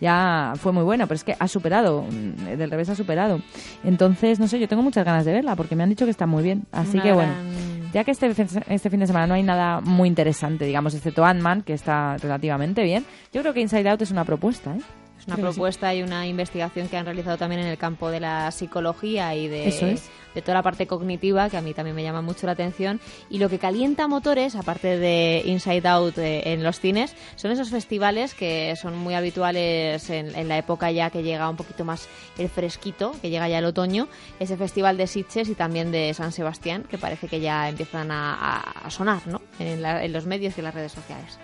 ya 0.00 0.54
fue 0.56 0.72
muy 0.72 0.82
bueno, 0.82 1.06
pero 1.06 1.16
es 1.16 1.24
que 1.24 1.36
ha 1.38 1.48
superado, 1.48 2.02
mm, 2.02 2.56
del 2.56 2.70
revés 2.70 2.88
ha 2.88 2.94
superado. 2.94 3.40
Entonces, 3.84 4.40
no 4.40 4.48
sé, 4.48 4.58
yo 4.58 4.68
tengo 4.68 4.82
muchas 4.82 5.04
ganas 5.04 5.24
de 5.24 5.32
verla 5.32 5.54
porque 5.56 5.76
me 5.76 5.82
han 5.84 5.88
dicho 5.90 6.04
que 6.04 6.10
está 6.10 6.26
muy 6.26 6.42
bien. 6.42 6.64
Así 6.72 6.94
Una 6.94 7.02
que 7.02 7.12
bueno, 7.12 7.32
gran- 7.32 7.92
ya 7.92 8.04
que 8.04 8.10
este, 8.10 8.32
este 8.68 8.90
fin 8.90 9.00
de 9.00 9.06
semana 9.06 9.26
no 9.26 9.34
hay 9.34 9.42
nada 9.42 9.80
muy 9.80 10.08
interesante, 10.08 10.64
digamos, 10.64 10.94
excepto 10.94 11.24
Ant-Man, 11.24 11.62
que 11.62 11.74
está 11.74 12.16
relativamente 12.16 12.82
bien, 12.82 13.04
yo 13.32 13.42
creo 13.42 13.52
que 13.54 13.60
Inside 13.60 13.88
Out 13.90 14.02
es 14.02 14.10
una 14.10 14.24
propuesta, 14.24 14.74
¿eh? 14.74 14.80
Es 15.20 15.26
una 15.28 15.36
Creo 15.36 15.48
que 15.48 15.52
sí. 15.52 15.58
propuesta 15.60 15.94
y 15.94 16.02
una 16.02 16.26
investigación 16.26 16.88
que 16.88 16.96
han 16.96 17.04
realizado 17.04 17.36
también 17.36 17.60
en 17.60 17.68
el 17.68 17.78
campo 17.78 18.10
de 18.10 18.18
la 18.18 18.50
psicología 18.50 19.36
y 19.36 19.46
de, 19.46 19.68
Eso 19.68 19.86
es. 19.86 20.10
De 20.34 20.42
toda 20.42 20.54
la 20.54 20.62
parte 20.62 20.86
cognitiva, 20.86 21.48
que 21.50 21.56
a 21.56 21.60
mí 21.60 21.74
también 21.74 21.96
me 21.96 22.02
llama 22.02 22.22
mucho 22.22 22.46
la 22.46 22.52
atención. 22.52 23.00
Y 23.30 23.38
lo 23.38 23.48
que 23.48 23.58
calienta 23.58 24.08
motores, 24.08 24.54
aparte 24.56 24.98
de 24.98 25.42
Inside 25.44 25.86
Out 25.88 26.18
eh, 26.18 26.52
en 26.52 26.62
los 26.62 26.80
cines, 26.80 27.14
son 27.36 27.50
esos 27.50 27.70
festivales 27.70 28.34
que 28.34 28.74
son 28.76 28.96
muy 28.96 29.14
habituales 29.14 30.08
en, 30.10 30.48
la 30.48 30.58
época 30.58 30.90
ya 30.90 31.10
que 31.10 31.22
llega 31.22 31.48
un 31.48 31.56
poquito 31.56 31.84
más 31.84 32.08
el 32.38 32.48
fresquito, 32.48 33.12
que 33.20 33.30
llega 33.30 33.48
ya 33.48 33.58
el 33.58 33.64
otoño. 33.64 34.08
Ese 34.40 34.56
festival 34.56 34.96
de 34.96 35.06
Sitges 35.06 35.48
y 35.48 35.54
también 35.54 35.92
de 35.92 36.12
San 36.14 36.32
Sebastián, 36.32 36.84
que 36.88 36.98
parece 36.98 37.28
que 37.28 37.40
ya 37.40 37.68
empiezan 37.68 38.10
a, 38.10 38.34
a- 38.34 38.86
a 38.86 38.90
sonar 38.90 39.26
¿no? 39.26 39.40
en, 39.58 39.82
la- 39.82 40.04
en 40.04 40.12
los 40.12 40.26
medios 40.26 40.56
y 40.56 40.60
en 40.60 40.64
las 40.64 40.74
redes 40.74 40.92
sociales. 40.92 41.38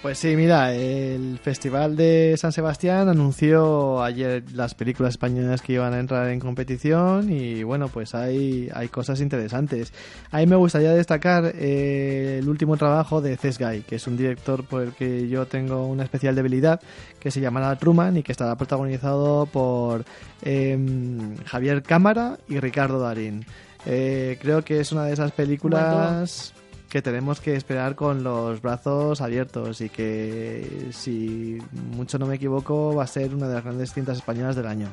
Pues 0.00 0.18
sí, 0.18 0.36
mira, 0.36 0.72
el 0.72 1.40
Festival 1.42 1.96
de 1.96 2.36
San 2.38 2.52
Sebastián 2.52 3.08
anunció 3.08 4.00
ayer 4.00 4.44
las 4.52 4.74
películas 4.74 5.14
españolas 5.14 5.60
que 5.60 5.72
iban 5.72 5.92
a 5.92 5.98
entrar 5.98 6.28
en 6.28 6.38
competición 6.38 7.32
y 7.32 7.64
bueno, 7.64 7.88
pues 7.88 8.14
hay, 8.14 8.70
hay 8.72 8.88
cosas 8.88 9.20
interesantes. 9.20 9.92
A 10.30 10.38
mí 10.38 10.46
me 10.46 10.54
gustaría 10.54 10.92
destacar 10.92 11.52
eh, 11.52 12.38
el 12.40 12.48
último 12.48 12.76
trabajo 12.76 13.20
de 13.20 13.36
Guy, 13.36 13.82
que 13.82 13.96
es 13.96 14.06
un 14.06 14.16
director 14.16 14.64
por 14.64 14.82
el 14.82 14.92
que 14.92 15.28
yo 15.28 15.46
tengo 15.46 15.84
una 15.88 16.04
especial 16.04 16.36
debilidad, 16.36 16.80
que 17.18 17.32
se 17.32 17.40
llama 17.40 17.74
Truman 17.76 18.18
y 18.18 18.22
que 18.22 18.30
estará 18.30 18.54
protagonizado 18.54 19.46
por 19.46 20.04
em, 20.42 21.36
Javier 21.44 21.82
Cámara 21.82 22.38
y 22.48 22.60
Ricardo 22.60 23.00
Darín. 23.00 23.44
Eh, 23.84 24.38
creo 24.40 24.64
que 24.64 24.78
es 24.78 24.92
una 24.92 25.04
de 25.04 25.14
esas 25.14 25.32
películas 25.32 26.54
que 26.88 27.02
tenemos 27.02 27.40
que 27.40 27.54
esperar 27.54 27.94
con 27.94 28.22
los 28.22 28.62
brazos 28.62 29.20
abiertos 29.20 29.80
y 29.80 29.88
que 29.88 30.88
si 30.92 31.58
mucho 31.94 32.18
no 32.18 32.26
me 32.26 32.36
equivoco 32.36 32.94
va 32.94 33.04
a 33.04 33.06
ser 33.06 33.34
una 33.34 33.48
de 33.48 33.54
las 33.54 33.64
grandes 33.64 33.92
cintas 33.92 34.16
españolas 34.18 34.56
del 34.56 34.66
año. 34.66 34.88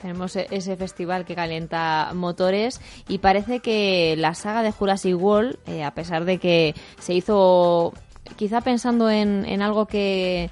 Tenemos 0.00 0.34
e- 0.36 0.46
ese 0.50 0.76
festival 0.76 1.26
que 1.26 1.34
calienta 1.34 2.12
motores 2.14 2.80
y 3.06 3.18
parece 3.18 3.60
que 3.60 4.14
la 4.16 4.34
saga 4.34 4.62
de 4.62 4.72
Jurassic 4.72 5.20
World, 5.20 5.58
eh, 5.66 5.84
a 5.84 5.92
pesar 5.92 6.24
de 6.24 6.38
que 6.38 6.74
se 6.98 7.12
hizo 7.12 7.92
quizá 8.36 8.62
pensando 8.62 9.10
en, 9.10 9.44
en 9.44 9.60
algo 9.60 9.86
que 9.86 10.48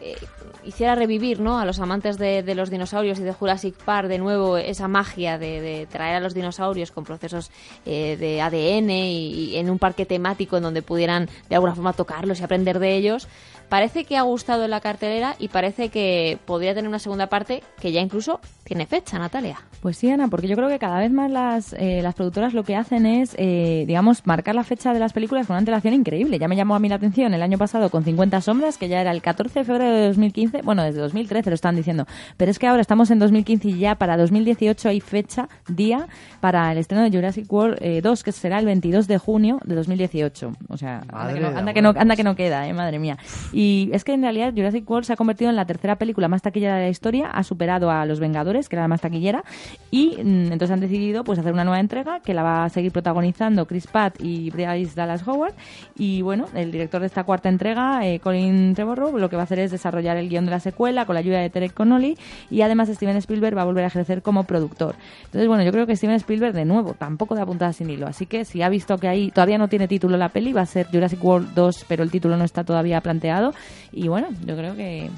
eh, 0.00 0.16
hiciera 0.64 0.94
revivir 0.94 1.40
¿no? 1.40 1.58
a 1.58 1.64
los 1.64 1.80
amantes 1.80 2.18
de, 2.18 2.54
los 2.54 2.70
dinosaurios 2.70 3.18
y 3.18 3.22
de 3.22 3.32
Jurassic 3.32 3.74
Park 3.76 4.08
de 4.08 4.18
nuevo 4.18 4.56
esa 4.56 4.88
magia 4.88 5.38
de, 5.38 5.86
traer 5.90 6.16
a 6.16 6.20
los 6.20 6.34
dinosaurios 6.34 6.90
con 6.90 7.04
procesos 7.04 7.50
eh, 7.86 8.16
de 8.18 8.40
ADN 8.40 8.90
y 8.90 9.56
en 9.56 9.70
un 9.70 9.78
parque 9.78 10.06
temático 10.06 10.56
en 10.56 10.62
donde 10.62 10.82
pudieran 10.82 11.28
de 11.48 11.54
alguna 11.54 11.74
forma 11.74 11.92
tocarlos 11.92 12.40
y 12.40 12.44
aprender 12.44 12.78
de 12.78 12.96
ellos. 12.96 13.28
Parece 13.72 14.04
que 14.04 14.18
ha 14.18 14.22
gustado 14.22 14.64
en 14.64 14.70
la 14.70 14.80
cartelera 14.80 15.34
y 15.38 15.48
parece 15.48 15.88
que 15.88 16.36
podría 16.44 16.74
tener 16.74 16.90
una 16.90 16.98
segunda 16.98 17.28
parte 17.28 17.62
que 17.80 17.90
ya 17.90 18.02
incluso 18.02 18.38
tiene 18.64 18.84
fecha, 18.84 19.18
Natalia. 19.18 19.62
Pues 19.80 19.96
sí, 19.96 20.10
Ana, 20.10 20.28
porque 20.28 20.46
yo 20.46 20.56
creo 20.56 20.68
que 20.68 20.78
cada 20.78 20.98
vez 20.98 21.10
más 21.10 21.30
las, 21.30 21.72
eh, 21.72 22.00
las 22.02 22.14
productoras 22.14 22.52
lo 22.52 22.64
que 22.64 22.76
hacen 22.76 23.06
es, 23.06 23.34
eh, 23.38 23.84
digamos, 23.86 24.26
marcar 24.26 24.54
la 24.54 24.62
fecha 24.62 24.92
de 24.92 25.00
las 25.00 25.14
películas 25.14 25.46
con 25.46 25.54
una 25.54 25.60
antelación 25.60 25.94
increíble. 25.94 26.38
Ya 26.38 26.48
me 26.48 26.54
llamó 26.54 26.74
a 26.74 26.80
mí 26.80 26.90
la 26.90 26.96
atención 26.96 27.32
el 27.32 27.42
año 27.42 27.56
pasado 27.56 27.88
con 27.88 28.04
50 28.04 28.42
sombras, 28.42 28.76
que 28.76 28.88
ya 28.88 29.00
era 29.00 29.10
el 29.10 29.22
14 29.22 29.60
de 29.60 29.64
febrero 29.64 29.90
de 29.90 30.06
2015, 30.08 30.60
bueno, 30.62 30.82
desde 30.84 31.00
2013 31.00 31.48
lo 31.48 31.54
están 31.54 31.74
diciendo, 31.74 32.06
pero 32.36 32.50
es 32.50 32.58
que 32.58 32.66
ahora 32.66 32.82
estamos 32.82 33.10
en 33.10 33.20
2015 33.20 33.68
y 33.68 33.78
ya 33.78 33.94
para 33.94 34.18
2018 34.18 34.90
hay 34.90 35.00
fecha, 35.00 35.48
día, 35.66 36.08
para 36.40 36.70
el 36.72 36.78
estreno 36.78 37.04
de 37.04 37.10
Jurassic 37.10 37.50
World 37.50 37.78
eh, 37.80 38.02
2, 38.02 38.22
que 38.22 38.32
será 38.32 38.58
el 38.58 38.66
22 38.66 39.08
de 39.08 39.16
junio 39.16 39.60
de 39.64 39.74
2018. 39.76 40.52
O 40.68 40.76
sea, 40.76 41.02
anda 41.08 41.32
que, 41.32 41.40
no, 41.40 41.48
anda, 41.48 41.72
que 41.72 41.82
no, 41.82 41.94
anda 41.96 42.16
que 42.16 42.24
no 42.24 42.36
queda, 42.36 42.68
eh, 42.68 42.74
madre 42.74 42.98
mía. 42.98 43.16
Y 43.52 43.61
es 43.92 44.04
que 44.04 44.12
en 44.12 44.22
realidad 44.22 44.52
Jurassic 44.54 44.88
World 44.88 45.04
se 45.06 45.12
ha 45.12 45.16
convertido 45.16 45.50
en 45.50 45.56
la 45.56 45.64
tercera 45.64 45.96
película 45.96 46.28
más 46.28 46.42
taquillera 46.42 46.76
de 46.76 46.82
la 46.82 46.88
historia, 46.88 47.28
ha 47.28 47.42
superado 47.42 47.90
a 47.90 48.06
Los 48.06 48.20
Vengadores, 48.20 48.68
que 48.68 48.76
era 48.76 48.84
la 48.84 48.88
más 48.88 49.00
taquillera, 49.00 49.44
y 49.90 50.16
mm, 50.22 50.52
entonces 50.52 50.70
han 50.70 50.80
decidido 50.80 51.24
pues 51.24 51.38
hacer 51.38 51.52
una 51.52 51.64
nueva 51.64 51.80
entrega 51.80 52.20
que 52.20 52.34
la 52.34 52.42
va 52.42 52.64
a 52.64 52.68
seguir 52.68 52.92
protagonizando 52.92 53.66
Chris 53.66 53.86
Pratt 53.86 54.20
y 54.20 54.50
Bryce 54.50 54.94
Dallas 54.94 55.26
Howard. 55.26 55.54
Y 55.96 56.22
bueno, 56.22 56.46
el 56.54 56.72
director 56.72 57.00
de 57.00 57.06
esta 57.06 57.24
cuarta 57.24 57.48
entrega, 57.48 58.06
eh, 58.06 58.20
Colin 58.20 58.74
Trevorrow, 58.74 59.18
lo 59.18 59.28
que 59.28 59.36
va 59.36 59.42
a 59.42 59.44
hacer 59.44 59.58
es 59.58 59.70
desarrollar 59.70 60.16
el 60.16 60.28
guion 60.28 60.44
de 60.44 60.50
la 60.50 60.60
secuela 60.60 61.06
con 61.06 61.14
la 61.14 61.20
ayuda 61.20 61.38
de 61.38 61.50
Terek 61.50 61.74
Connolly 61.74 62.16
y 62.50 62.62
además 62.62 62.88
Steven 62.88 63.16
Spielberg 63.16 63.56
va 63.56 63.62
a 63.62 63.66
volver 63.66 63.84
a 63.84 63.88
ejercer 63.88 64.22
como 64.22 64.44
productor. 64.44 64.94
Entonces, 65.26 65.48
bueno, 65.48 65.62
yo 65.62 65.72
creo 65.72 65.86
que 65.86 65.96
Steven 65.96 66.16
Spielberg 66.16 66.54
de 66.54 66.64
nuevo 66.64 66.94
tampoco 66.94 67.34
de 67.34 67.42
apuntada 67.42 67.72
sin 67.72 67.90
hilo, 67.90 68.06
así 68.06 68.26
que 68.26 68.44
si 68.44 68.62
ha 68.62 68.68
visto 68.68 68.98
que 68.98 69.08
ahí 69.08 69.30
todavía 69.30 69.58
no 69.58 69.68
tiene 69.68 69.88
título 69.88 70.16
la 70.16 70.28
peli, 70.30 70.52
va 70.52 70.62
a 70.62 70.66
ser 70.66 70.86
Jurassic 70.90 71.22
World 71.22 71.54
2, 71.54 71.86
pero 71.88 72.02
el 72.02 72.10
título 72.10 72.36
no 72.36 72.44
está 72.44 72.64
todavía 72.64 73.00
planteado 73.00 73.51
y 73.92 74.08
bueno, 74.08 74.28
yo 74.44 74.56
creo 74.56 74.74
que 74.76 75.10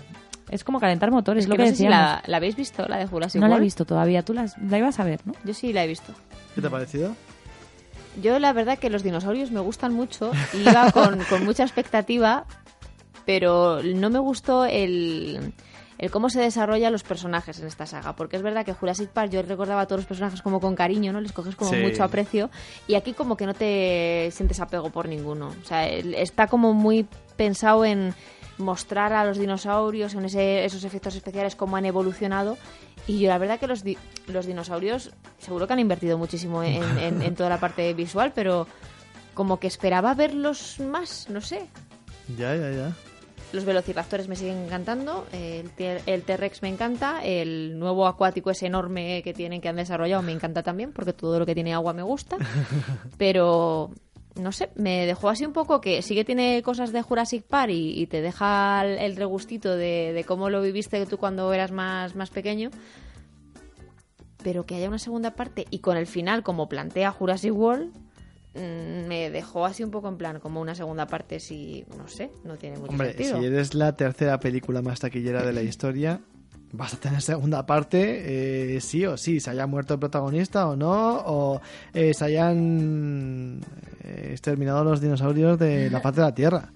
es 0.51 0.62
como 0.64 0.78
calentar 0.80 1.11
motores, 1.11 1.45
Es 1.45 1.49
lo 1.49 1.55
que 1.57 1.62
que, 1.64 1.70
no 1.70 1.70
sé 1.70 1.76
si 1.76 1.82
decíamos. 1.85 2.07
la, 2.09 2.22
la 2.26 2.37
habéis 2.37 2.57
visto, 2.57 2.87
la 2.87 2.99
de 2.99 3.07
Jurassic 3.07 3.41
no 3.41 3.49
la 3.49 3.57
he 3.57 3.61
visto 3.61 3.85
todavía, 3.85 4.22
tú 4.22 4.35
las, 4.35 4.57
la 4.59 4.78
ibas 4.78 5.01
a 5.01 5.05
ver, 5.05 5.20
¿no? 5.24 5.32
Yo 5.45 5.55
sí 5.55 5.72
la 5.72 5.85
he 5.85 5.87
visto. 5.87 6.12
¿Qué 6.55 6.61
te 6.61 6.66
ha 6.66 6.70
parecido? 6.70 7.14
Yo 8.22 8.39
la 8.39 8.53
verdad 8.53 8.78
que 8.78 8.91
los 8.91 9.03
dinosaurios 9.03 9.51
me 9.51 9.61
gustan 9.61 9.93
mucho 9.93 10.30
y 10.53 10.68
iba 10.68 10.93
con, 10.93 11.24
con 11.24 11.45
mucha 11.45 11.64
expectativa, 11.64 12.45
pero 13.26 13.82
no 13.82 14.11
me 14.11 14.18
gustó 14.20 14.66
el, 14.66 15.53
el 15.99 16.11
cómo 16.12 16.28
se 16.30 16.41
desarrollan 16.41 16.93
los 16.93 17.03
personajes 17.03 17.59
en 17.59 17.66
esta 17.66 17.87
saga, 17.87 18.14
porque 18.14 18.37
es 18.37 18.43
verdad 18.43 18.64
que 18.64 18.72
Jurassic 18.74 19.09
Park 19.09 19.32
yo 19.32 19.43
recordaba 19.43 19.80
a 19.80 19.87
todos 19.87 20.01
los 20.03 20.07
personajes 20.07 20.43
como 20.43 20.61
con 20.61 20.76
cariño, 20.76 21.12
¿no? 21.12 21.20
Les 21.20 21.32
coges 21.32 21.57
como 21.57 21.70
Sí. 21.72 21.76
mucho 21.78 22.05
aprecio 22.05 22.51
y 22.87 22.95
aquí 22.95 23.14
como 23.14 23.37
que 23.37 23.47
no 23.47 23.55
te 23.55 24.28
sientes 24.30 24.61
apego 24.61 24.91
por 24.91 25.09
ninguno. 25.09 25.49
O 25.49 25.66
sea, 25.66 25.89
está 25.89 26.47
como 26.47 26.72
muy 26.74 27.07
pensado 27.37 27.85
en 27.85 28.14
mostrar 28.59 29.12
a 29.12 29.24
los 29.24 29.39
dinosaurios, 29.39 30.14
en 30.14 30.24
ese- 30.26 30.64
esos 30.64 30.85
efectos 30.85 31.14
especiales, 31.16 31.57
cómo 31.57 31.76
han 31.76 31.87
evolucionado. 31.87 32.57
Y 33.07 33.18
yo 33.18 33.28
la 33.28 33.39
verdad 33.39 33.59
que 33.59 33.66
los, 33.66 33.82
di- 33.82 33.99
los 34.28 34.47
dinosaurios 34.47 35.11
seguro 35.39 35.66
que 35.66 35.72
han 35.72 35.80
invertido 35.80 36.16
muchísimo 36.18 36.62
en, 36.62 36.82
en- 36.99 37.22
en 37.22 37.35
toda 37.35 37.51
la 37.51 37.59
parte 37.61 37.93
visual, 37.95 38.32
pero 38.35 38.66
como 39.35 39.59
que 39.59 39.66
esperaba 39.66 40.14
verlos 40.14 40.78
más, 40.80 41.28
no 41.28 41.41
sé. 41.41 41.66
Ya, 42.39 42.55
ya, 42.55 42.70
ya. 42.70 42.93
Los 43.53 43.64
velociraptores 43.64 44.26
me 44.26 44.35
siguen 44.37 44.64
encantando, 44.64 45.26
el, 45.32 45.70
el 46.07 46.22
T-Rex 46.22 46.62
me 46.62 46.68
encanta, 46.68 47.24
el 47.24 47.78
nuevo 47.78 48.07
acuático 48.09 48.51
ese 48.51 48.66
enorme 48.66 49.22
que 49.22 49.32
tienen 49.35 49.61
que 49.61 49.68
han 49.68 49.76
desarrollado 49.76 50.22
me 50.22 50.32
encanta 50.32 50.62
también, 50.64 50.93
porque 50.93 51.12
todo 51.12 51.39
lo 51.39 51.47
que 51.47 51.55
tiene 51.55 51.72
agua 51.74 51.93
me 51.93 52.03
gusta. 52.03 52.37
Pero 53.18 53.91
no 54.37 54.51
sé, 54.53 54.70
me 54.74 55.07
dejó 55.07 55.28
así 55.28 55.45
un 55.45 55.53
poco 55.53 55.80
que 55.80 56.03
sí 56.03 56.14
que 56.14 56.24
tiene 56.24 56.62
cosas 56.62 56.93
de 56.93 57.03
Jurassic 57.03 57.45
Park 57.45 57.70
y, 57.70 58.01
y 58.01 58.07
te 58.07 58.20
deja 58.20 58.85
el, 58.85 58.99
el 58.99 59.16
regustito 59.16 59.76
de, 59.76 60.12
de 60.12 60.24
cómo 60.24 60.51
lo 60.51 60.61
viviste 60.62 61.05
tú 61.07 61.18
cuando 61.18 61.53
eras 61.53 61.70
más, 61.70 62.14
más 62.16 62.30
pequeño. 62.30 62.70
Pero 64.43 64.66
que 64.66 64.74
haya 64.74 64.89
una 64.89 64.99
segunda 64.99 65.35
parte 65.35 65.66
y 65.70 65.78
con 65.78 65.97
el 65.97 66.07
final, 66.07 66.43
como 66.43 66.68
plantea 66.68 67.11
Jurassic 67.12 67.55
World, 67.55 67.93
mm, 68.55 69.07
me 69.09 69.30
dejó 69.30 69.64
así 69.64 69.82
un 69.82 69.91
poco 69.91 70.09
en 70.09 70.18
plan, 70.18 70.39
como 70.41 70.61
una 70.61 70.74
segunda 70.74 71.07
parte, 71.07 71.41
si, 71.41 71.85
no 71.97 72.09
sé, 72.09 72.30
no 72.45 72.57
tiene 72.57 72.76
mucho 72.76 72.91
Hombre, 72.91 73.14
sentido. 73.14 73.39
si 73.39 73.47
eres 73.47 73.74
la 73.74 73.97
tercera 73.97 74.39
película 74.41 74.82
más 74.82 75.01
taquillera 75.01 75.43
de 75.45 75.53
la 75.53 75.62
historia, 75.62 76.20
vas 76.77 76.95
a 76.95 76.97
tener 76.97 77.22
segunda 77.22 77.64
parte, 77.66 78.77
eh, 78.77 78.81
sí 78.81 79.07
o 79.07 79.16
sí, 79.16 79.41
se 79.41 79.51
haya 79.51 79.66
muerto 79.66 79.95
el 79.95 80.01
protagonista 80.01 80.68
o 80.68 80.77
no, 80.77 81.22
o 81.25 81.61
eh, 81.93 82.12
se 82.14 82.25
hayan 82.25 83.61
eh, 84.03 84.31
exterminado 84.33 84.85
los 84.85 85.01
dinosaurios 85.01 85.59
de 85.59 85.91
la 85.91 86.01
faz 86.01 86.16
de 86.16 86.22
la 86.22 86.35
Tierra. 86.35 86.72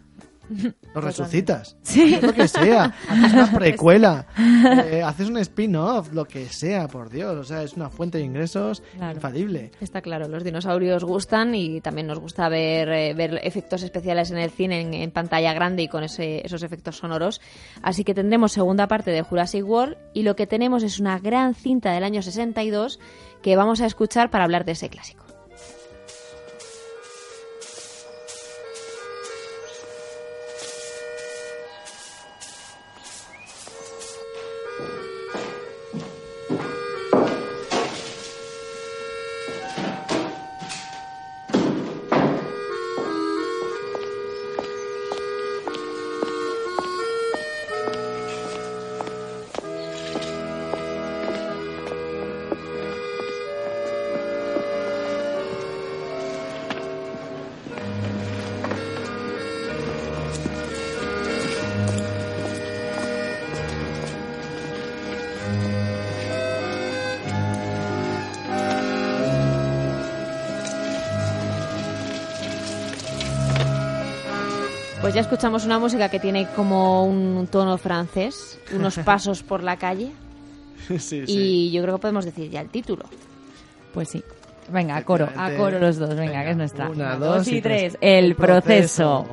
Los 0.95 1.05
resucitas. 1.05 1.77
Sí. 1.83 2.15
Haz 2.15 2.23
Lo 2.23 2.33
que 2.33 2.49
sea. 2.49 2.95
Haces 3.09 3.33
una 3.33 3.53
precuela. 3.59 4.27
eh, 4.91 5.03
haces 5.03 5.29
un 5.29 5.39
spin-off. 5.39 6.13
Lo 6.13 6.25
que 6.27 6.47
sea, 6.49 6.89
por 6.89 7.11
Dios. 7.11 7.37
O 7.37 7.45
sea, 7.45 7.63
es 7.63 7.75
una 7.75 7.91
fuente 7.91 8.19
de 8.19 8.25
ingresos 8.25 8.83
Claro. 8.97 9.15
infalible. 9.15 9.71
Está 9.81 10.01
claro, 10.03 10.29
los 10.29 10.45
dinosaurios 10.45 11.05
gustan 11.05 11.55
y 11.55 11.81
también 11.81 12.07
nos 12.07 12.19
gusta 12.19 12.49
ver, 12.49 12.89
eh, 12.89 13.15
ver 13.15 13.41
efectos 13.43 13.83
especiales 13.83 14.31
en 14.31 14.39
el 14.39 14.51
cine 14.51 14.81
en, 14.81 14.95
en 14.95 15.11
pantalla 15.11 15.53
grande 15.53 15.83
y 15.83 15.89
con 15.89 16.05
ese- 16.05 16.45
esos 16.45 16.63
efectos 16.63 16.97
sonoros. 16.97 17.41
Así 17.83 18.05
que 18.05 18.15
tendremos 18.15 18.53
segunda 18.53 18.89
parte 18.89 19.11
de 19.11 19.23
Jurassic 19.23 19.65
World 19.67 19.97
y 20.15 20.23
lo 20.23 20.37
que 20.37 20.47
tenemos 20.47 20.83
es 20.83 20.99
una 21.01 21.19
gran 21.19 21.55
cinta 21.55 21.93
del 21.93 22.05
año 22.05 22.23
62 22.23 22.99
que 23.43 23.57
vamos 23.57 23.81
a 23.81 23.87
escuchar 23.87 24.31
para 24.31 24.45
hablar 24.45 24.65
de 24.65 24.73
ese 24.73 24.89
clásico. 24.89 25.25
Pues 75.09 75.15
ya 75.15 75.23
escuchamos 75.23 75.65
una 75.65 75.79
música 75.79 76.11
que 76.11 76.21
tiene 76.21 76.47
como 76.55 77.07
un 77.07 77.49
tono 77.51 77.79
francés, 77.79 78.61
unos 78.75 78.99
pasos 79.07 79.43
por 79.43 79.63
la 79.63 79.79
calle 79.79 80.13
sí, 80.87 80.99
sí. 80.99 81.25
y 81.27 81.73
yo 81.73 81.81
creo 81.83 81.95
que 81.97 82.03
podemos 82.03 82.27
decir 82.27 82.51
ya 82.51 82.61
el 82.61 82.69
título. 82.69 83.07
Pues 83.95 84.11
sí. 84.11 84.23
Venga, 84.71 84.97
a 84.99 85.05
coro, 85.07 85.27
a 85.35 85.51
coro 85.53 85.79
los 85.79 85.97
dos, 85.97 86.15
venga, 86.15 86.45
que 86.45 86.51
es 86.51 86.57
nuestra. 86.59 86.91
Una, 86.91 87.17
dos 87.17 87.49
y 87.49 87.63
tres. 87.63 87.95
tres. 87.95 87.99
El 88.03 88.25
El 88.27 88.35
proceso. 88.37 89.25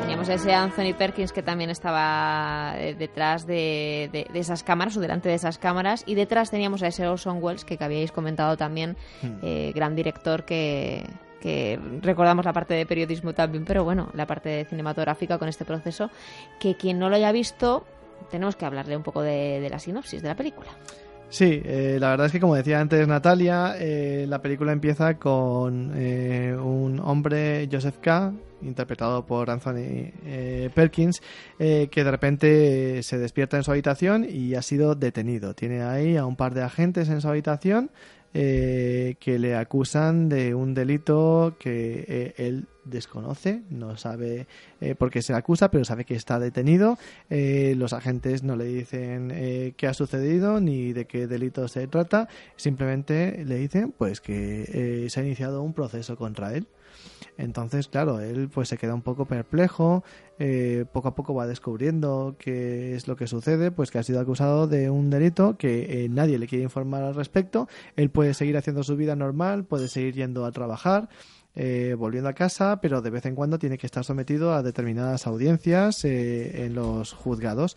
Teníamos 0.00 0.30
a 0.30 0.34
ese 0.34 0.54
Anthony 0.54 0.94
Perkins 0.96 1.30
que 1.32 1.42
también 1.42 1.68
estaba 1.68 2.72
eh, 2.78 2.94
detrás 2.98 3.46
de, 3.46 4.08
de- 4.14 4.26
de 4.32 4.38
esas 4.38 4.62
cámaras 4.62 4.96
o 4.96 5.00
delante 5.00 5.28
de 5.28 5.34
esas 5.34 5.58
cámaras 5.58 6.04
y 6.06 6.14
detrás 6.14 6.50
teníamos 6.50 6.82
a 6.82 6.86
ese 6.86 7.06
Orson 7.06 7.36
Welles 7.42 7.66
que, 7.66 7.76
que 7.76 7.84
habíais 7.84 8.12
comentado 8.12 8.56
también, 8.56 8.96
eh, 9.42 9.72
gran 9.74 9.94
director 9.94 10.44
que, 10.46 11.04
que 11.40 11.78
recordamos 12.02 12.44
la 12.44 12.52
parte 12.52 12.74
de 12.74 12.86
periodismo 12.86 13.32
también, 13.32 13.64
pero 13.64 13.84
bueno, 13.84 14.10
la 14.14 14.26
parte 14.26 14.64
cinematográfica 14.68 15.38
con 15.38 15.48
este 15.48 15.64
proceso, 15.64 16.10
que 16.58 16.76
quien 16.76 16.98
no 16.98 17.08
lo 17.08 17.16
haya 17.16 17.32
visto 17.32 17.84
tenemos 18.30 18.56
que 18.56 18.66
hablarle 18.66 18.96
un 18.96 19.02
poco 19.02 19.22
de, 19.22 19.66
la 19.70 19.78
sinopsis 19.78 20.22
de 20.22 20.28
la 20.28 20.36
película. 20.36 20.68
Sí, 21.30 21.62
eh, 21.64 21.96
la 22.00 22.10
verdad 22.10 22.26
es 22.26 22.32
que 22.32 22.40
como 22.40 22.56
decía 22.56 22.80
antes 22.80 23.06
Natalia, 23.06 23.76
eh, 23.78 24.26
la 24.28 24.42
película 24.42 24.72
empieza 24.72 25.14
con 25.14 25.92
eh, 25.94 26.56
un 26.56 27.00
hombre, 27.00 27.68
Joseph 27.70 27.98
K., 28.00 28.32
interpretado 28.62 29.24
por 29.26 29.50
Anthony 29.50 30.12
eh, 30.24 30.70
Perkins, 30.74 31.22
eh, 31.58 31.88
que 31.90 32.04
de 32.04 32.10
repente 32.10 32.98
eh, 32.98 33.02
se 33.02 33.18
despierta 33.18 33.56
en 33.56 33.64
su 33.64 33.70
habitación 33.70 34.26
y 34.28 34.54
ha 34.54 34.62
sido 34.62 34.94
detenido. 34.94 35.54
Tiene 35.54 35.82
ahí 35.82 36.16
a 36.16 36.26
un 36.26 36.36
par 36.36 36.54
de 36.54 36.62
agentes 36.62 37.08
en 37.08 37.20
su 37.20 37.28
habitación 37.28 37.90
eh, 38.34 39.16
que 39.20 39.38
le 39.38 39.56
acusan 39.56 40.28
de 40.28 40.54
un 40.54 40.74
delito 40.74 41.56
que 41.58 42.04
eh, 42.08 42.34
él 42.36 42.66
desconoce, 42.84 43.62
no 43.70 43.96
sabe 43.96 44.46
eh, 44.80 44.94
por 44.94 45.10
qué 45.10 45.22
se 45.22 45.34
acusa, 45.34 45.70
pero 45.70 45.84
sabe 45.84 46.04
que 46.04 46.14
está 46.14 46.38
detenido. 46.38 46.98
Eh, 47.30 47.74
los 47.76 47.92
agentes 47.92 48.42
no 48.42 48.56
le 48.56 48.64
dicen 48.64 49.30
eh, 49.34 49.72
qué 49.76 49.86
ha 49.86 49.94
sucedido 49.94 50.60
ni 50.60 50.92
de 50.92 51.06
qué 51.06 51.26
delito 51.26 51.66
se 51.68 51.86
trata, 51.86 52.28
simplemente 52.56 53.44
le 53.44 53.56
dicen 53.56 53.92
pues 53.96 54.20
que 54.20 55.06
se 55.08 55.20
ha 55.20 55.22
iniciado 55.24 55.62
un 55.62 55.72
proceso 55.72 56.16
contra 56.16 56.54
él. 56.54 56.66
Entonces, 57.36 57.88
claro, 57.88 58.20
él 58.20 58.50
pues 58.52 58.68
se 58.68 58.76
queda 58.76 58.94
un 58.94 59.02
poco 59.02 59.26
perplejo, 59.26 60.04
eh, 60.38 60.84
poco 60.92 61.08
a 61.08 61.14
poco 61.14 61.34
va 61.34 61.46
descubriendo 61.46 62.36
qué 62.38 62.94
es 62.94 63.08
lo 63.08 63.16
que 63.16 63.26
sucede, 63.26 63.70
pues 63.70 63.90
que 63.90 63.98
ha 63.98 64.02
sido 64.02 64.20
acusado 64.20 64.66
de 64.66 64.90
un 64.90 65.08
delito 65.08 65.56
que 65.56 66.04
eh, 66.04 66.08
nadie 66.08 66.38
le 66.38 66.46
quiere 66.46 66.64
informar 66.64 67.02
al 67.02 67.14
respecto, 67.14 67.68
él 67.96 68.10
puede 68.10 68.34
seguir 68.34 68.56
haciendo 68.56 68.82
su 68.82 68.96
vida 68.96 69.16
normal, 69.16 69.64
puede 69.64 69.88
seguir 69.88 70.14
yendo 70.14 70.44
a 70.44 70.52
trabajar, 70.52 71.08
eh, 71.56 71.96
volviendo 71.98 72.28
a 72.28 72.32
casa, 72.32 72.80
pero 72.80 73.02
de 73.02 73.10
vez 73.10 73.26
en 73.26 73.34
cuando 73.34 73.58
tiene 73.58 73.76
que 73.76 73.86
estar 73.86 74.04
sometido 74.04 74.54
a 74.54 74.62
determinadas 74.62 75.26
audiencias 75.26 76.04
eh, 76.04 76.64
en 76.64 76.74
los 76.74 77.12
juzgados. 77.12 77.76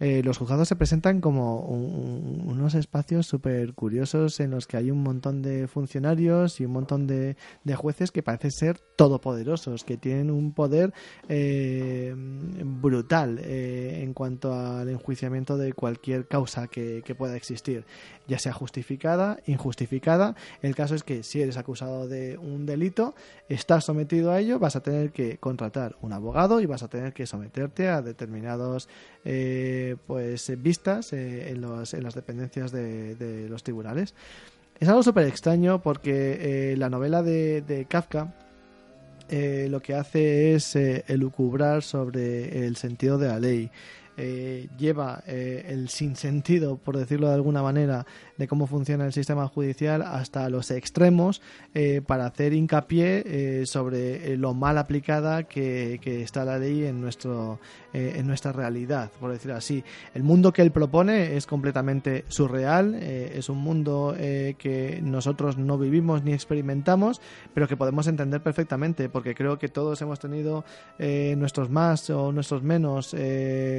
Eh, 0.00 0.22
los 0.24 0.38
juzgados 0.38 0.66
se 0.66 0.76
presentan 0.76 1.20
como 1.20 1.60
un- 1.60 1.84
un- 1.84 2.50
unos 2.50 2.74
espacios 2.74 3.26
súper 3.26 3.74
curiosos 3.74 4.40
en 4.40 4.50
los 4.50 4.66
que 4.66 4.76
hay 4.78 4.90
un 4.90 5.02
montón 5.02 5.42
de 5.42 5.68
funcionarios 5.68 6.60
y 6.60 6.64
un 6.64 6.72
montón 6.72 7.06
de, 7.06 7.36
de 7.64 7.74
jueces 7.76 8.10
que 8.10 8.22
parecen 8.22 8.50
ser 8.50 8.78
todopoderosos, 8.96 9.84
que 9.84 9.96
tienen 9.96 10.30
un 10.30 10.52
poder 10.54 10.92
eh, 11.28 12.14
brutal 12.16 13.40
eh, 13.42 14.00
en 14.02 14.14
cuanto 14.14 14.52
al 14.54 14.88
enjuiciamiento 14.88 15.56
de 15.56 15.72
cualquier 15.72 16.26
causa 16.28 16.66
que, 16.68 17.02
que 17.04 17.14
pueda 17.14 17.36
existir, 17.36 17.84
ya 18.26 18.38
sea 18.38 18.52
justificada, 18.52 19.38
injustificada. 19.46 20.34
El 20.62 20.74
caso 20.74 20.94
es 20.94 21.02
que 21.02 21.22
si 21.22 21.40
eres 21.42 21.56
acusado 21.56 22.08
de 22.08 22.38
un 22.38 22.66
delito, 22.66 23.14
estás 23.48 23.84
sometido 23.84 24.30
a 24.32 24.40
ello, 24.40 24.58
vas 24.58 24.76
a 24.76 24.82
tener 24.82 25.12
que 25.12 25.38
contratar 25.38 25.96
un 26.00 26.12
abogado 26.12 26.60
y 26.60 26.66
vas 26.66 26.82
a 26.82 26.88
tener 26.88 27.12
que 27.12 27.26
someterte 27.26 27.88
a 27.88 28.02
determinados 28.02 28.88
eh, 29.24 29.89
pues 29.96 30.52
vistas 30.62 31.12
eh, 31.12 31.50
en, 31.50 31.60
las 31.60 32.14
dependencias 32.14 32.72
de, 32.72 33.46
los 33.48 33.62
tribunales. 33.62 34.14
Es 34.78 34.88
algo 34.88 35.02
súper 35.02 35.26
extraño 35.26 35.82
porque 35.82 36.72
eh, 36.72 36.76
la 36.76 36.88
novela 36.88 37.22
de, 37.22 37.60
de 37.62 37.84
Kafka 37.84 38.32
eh, 39.30 39.68
lo 39.70 39.80
que 39.80 39.94
hace 39.94 40.54
es 40.54 40.74
eh, 40.74 41.04
elucubrar 41.06 41.82
sobre 41.82 42.66
el 42.66 42.76
sentido 42.76 43.16
de 43.16 43.28
la 43.28 43.38
ley. 43.38 43.70
Eh, 44.16 44.68
lleva 44.76 45.22
eh, 45.26 45.66
el 45.68 45.88
sinsentido, 45.88 46.76
por 46.76 46.98
decirlo 46.98 47.28
de 47.28 47.34
alguna 47.34 47.62
manera, 47.62 48.04
de 48.40 48.48
cómo 48.48 48.66
funciona 48.66 49.04
el 49.04 49.12
sistema 49.12 49.46
judicial 49.46 50.00
hasta 50.00 50.48
los 50.48 50.70
extremos 50.70 51.42
eh, 51.74 52.00
para 52.04 52.24
hacer 52.24 52.54
hincapié 52.54 53.22
eh, 53.26 53.66
sobre 53.66 54.32
eh, 54.32 54.36
lo 54.38 54.54
mal 54.54 54.78
aplicada 54.78 55.42
que, 55.42 56.00
que 56.00 56.22
está 56.22 56.46
la 56.46 56.58
ley 56.58 56.84
en 56.84 57.00
nuestro 57.00 57.60
en 57.92 58.24
nuestra 58.28 58.52
realidad, 58.52 59.10
por 59.18 59.32
decirlo 59.32 59.56
así. 59.56 59.82
El 60.14 60.22
mundo 60.22 60.52
que 60.52 60.62
él 60.62 60.70
propone 60.70 61.36
es 61.36 61.44
completamente 61.44 62.24
surreal, 62.28 62.94
es 62.94 63.48
un 63.48 63.58
mundo 63.58 64.14
que 64.16 65.00
nosotros 65.02 65.58
no 65.58 65.76
vivimos 65.76 66.22
ni 66.22 66.32
experimentamos, 66.32 67.20
pero 67.52 67.66
que 67.66 67.76
podemos 67.76 68.06
entender 68.06 68.44
perfectamente, 68.44 69.08
porque 69.08 69.34
creo 69.34 69.58
que 69.58 69.68
todos 69.68 70.00
hemos 70.02 70.20
tenido 70.20 70.64
nuestros 71.00 71.68
más 71.68 72.10
o 72.10 72.30
nuestros 72.30 72.62
menos 72.62 73.12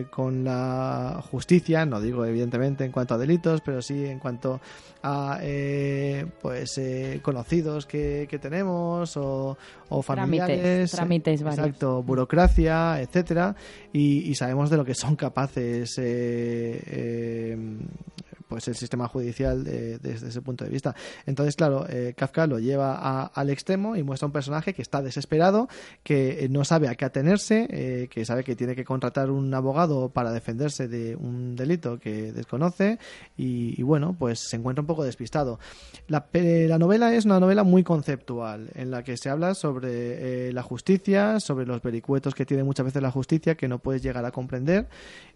con 0.10 0.44
la 0.44 1.24
justicia, 1.32 1.86
no 1.86 2.02
digo 2.02 2.26
evidentemente 2.26 2.84
en 2.84 2.92
cuanto 2.92 3.14
a 3.14 3.18
delitos, 3.18 3.62
pero 3.62 3.82
sí 3.82 4.06
en 4.06 4.20
cuanto 4.20 4.51
a 5.04 5.40
eh, 5.42 6.26
pues 6.42 6.78
eh, 6.78 7.20
conocidos 7.24 7.86
que, 7.86 8.28
que 8.30 8.38
tenemos 8.40 9.18
o, 9.18 9.58
o 9.90 10.02
familiares, 10.02 10.92
Trámites, 10.92 10.92
trámites 10.92 11.44
varios. 11.44 11.60
exacto, 11.68 12.04
burocracia, 12.04 13.02
etcétera, 13.02 13.56
y, 13.92 14.30
y 14.30 14.36
sabemos 14.36 14.70
de 14.70 14.78
lo 14.78 14.86
que 14.86 14.94
son 14.96 15.16
capaces 15.16 15.98
eh, 15.98 16.82
eh, 16.86 17.58
pues 18.52 18.68
el 18.68 18.76
sistema 18.76 19.08
judicial 19.08 19.64
desde 19.64 20.28
ese 20.28 20.42
punto 20.42 20.66
de 20.66 20.70
vista. 20.70 20.94
Entonces, 21.26 21.56
claro, 21.56 21.86
eh, 21.88 22.14
Kafka 22.18 22.48
lo 22.48 22.60
lleva 22.60 22.96
a- 22.98 23.28
al 23.28 23.50
extremo 23.50 23.96
y 23.96 24.04
muestra 24.04 24.26
un 24.26 24.34
personaje 24.34 24.74
que 24.74 24.82
está 24.82 25.02
desesperado, 25.02 25.70
que 26.04 26.44
eh, 26.44 26.50
no 26.50 26.66
sabe 26.66 26.90
a 26.90 26.96
qué 26.96 27.06
atenerse, 27.06 27.66
eh, 27.70 28.10
que 28.10 28.26
sabe 28.26 28.44
que 28.44 28.58
tiene 28.58 28.76
que 28.76 28.84
contratar 28.84 29.32
un 29.32 29.54
abogado 29.54 30.10
para 30.10 30.34
defenderse 30.34 30.90
de 30.90 31.16
un 31.16 31.56
delito 31.56 31.98
que 31.98 32.34
desconoce 32.34 33.00
y, 33.38 33.82
bueno, 33.84 34.18
pues 34.20 34.40
se 34.50 34.58
encuentra 34.58 34.82
un 34.82 34.88
poco 34.88 35.06
despistado. 35.06 35.58
La, 36.10 36.28
la 36.34 36.78
novela 36.78 37.16
es 37.16 37.24
una 37.24 37.40
novela 37.40 37.64
muy 37.64 37.84
conceptual 37.84 38.70
en 38.76 38.92
la 38.92 39.02
que 39.04 39.16
se 39.16 39.30
habla 39.30 39.54
sobre 39.54 40.52
la 40.52 40.62
justicia, 40.62 41.40
sobre 41.40 41.66
los 41.66 41.82
vericuetos 41.82 42.36
que 42.36 42.46
tiene 42.46 42.66
muchas 42.66 42.86
veces 42.86 43.02
la 43.02 43.12
justicia 43.12 43.56
que 43.56 43.70
no 43.70 43.80
puedes 43.80 44.04
llegar 44.04 44.26
a 44.26 44.32
comprender 44.32 44.90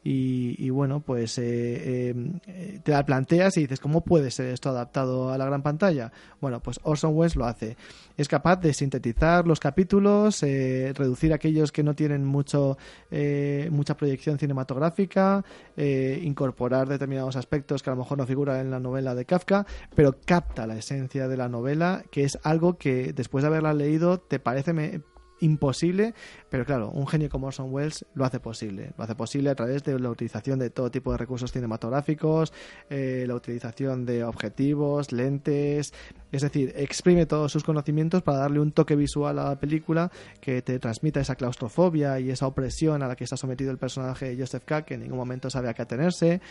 y, 0.03 0.69
bueno, 0.69 0.99
pues 0.99 1.35
te 1.35 2.93
la 3.05 3.15
planteas 3.15 3.55
y 3.57 3.61
dices, 3.61 3.79
¿cómo 3.79 4.01
puede 4.01 4.31
ser 4.31 4.47
esto 4.47 4.69
adaptado 4.69 5.31
a 5.31 5.37
la 5.37 5.45
gran 5.45 5.61
pantalla? 5.61 6.11
Bueno, 6.41 6.59
pues 6.59 6.79
Orson 6.83 7.15
Welles 7.15 7.35
lo 7.35 7.45
hace. 7.45 7.77
Es 8.17 8.27
capaz 8.27 8.57
de 8.57 8.73
sintetizar 8.73 9.47
los 9.47 9.59
capítulos, 9.59 10.41
eh, 10.43 10.91
reducir 10.95 11.33
aquellos 11.33 11.71
que 11.71 11.83
no 11.83 11.93
tienen 11.93 12.25
mucho, 12.25 12.77
eh, 13.11 13.69
mucha 13.71 13.95
proyección 13.95 14.39
cinematográfica, 14.39 15.43
eh, 15.77 16.19
incorporar 16.23 16.87
determinados 16.87 17.35
aspectos 17.35 17.83
que 17.83 17.89
a 17.89 17.93
lo 17.93 17.99
mejor 17.99 18.17
no 18.17 18.25
figuran 18.25 18.59
en 18.59 18.71
la 18.71 18.79
novela 18.79 19.15
de 19.15 19.25
Kafka, 19.25 19.65
pero 19.95 20.17
capta 20.25 20.67
la 20.67 20.77
esencia 20.77 21.27
de 21.27 21.37
la 21.37 21.47
novela, 21.49 22.03
que 22.11 22.23
es 22.23 22.39
algo 22.43 22.77
que 22.77 23.13
después 23.13 23.43
de 23.43 23.47
haberla 23.47 23.73
leído 23.73 24.19
te 24.19 24.39
parece 24.39 24.73
me- 24.73 25.01
imposible, 25.39 26.13
pero 26.49 26.65
claro, 26.65 26.89
un 26.91 27.07
genio 27.07 27.29
como 27.29 27.47
Orson 27.47 27.71
Welles 27.71 28.05
lo 28.13 28.25
hace 28.25 28.39
posible. 28.39 28.93
Lo 28.97 29.03
hace 29.03 29.15
posible 29.15 29.49
a 29.49 29.55
través 29.55 29.83
de 29.83 29.99
la 29.99 30.09
utilización 30.09 30.59
de 30.59 30.69
todo 30.69 30.91
tipo 30.91 31.11
de 31.11 31.17
recursos 31.17 31.51
cinematográficos, 31.51 32.53
eh, 32.89 33.25
la 33.27 33.35
utilización 33.35 34.05
de 34.05 34.23
objetivos, 34.23 35.11
lentes, 35.11 35.93
es 36.31 36.41
decir, 36.41 36.73
exprime 36.75 37.25
todos 37.25 37.51
sus 37.51 37.63
conocimientos 37.63 38.23
para 38.23 38.39
darle 38.39 38.59
un 38.59 38.71
toque 38.71 38.95
visual 38.95 39.39
a 39.39 39.49
la 39.49 39.59
película 39.59 40.11
que 40.41 40.61
te 40.61 40.79
transmita 40.79 41.19
esa 41.19 41.35
claustrofobia 41.35 42.19
y 42.19 42.29
esa 42.29 42.47
opresión 42.47 43.03
a 43.03 43.07
la 43.07 43.15
que 43.15 43.23
está 43.23 43.37
sometido 43.37 43.71
el 43.71 43.77
personaje 43.77 44.29
de 44.29 44.37
Joseph 44.37 44.63
K, 44.65 44.83
que 44.83 44.95
en 44.95 45.01
ningún 45.01 45.17
momento 45.17 45.49
sabe 45.49 45.69
a 45.69 45.73
qué 45.73 45.81
atenerse. 45.83 46.41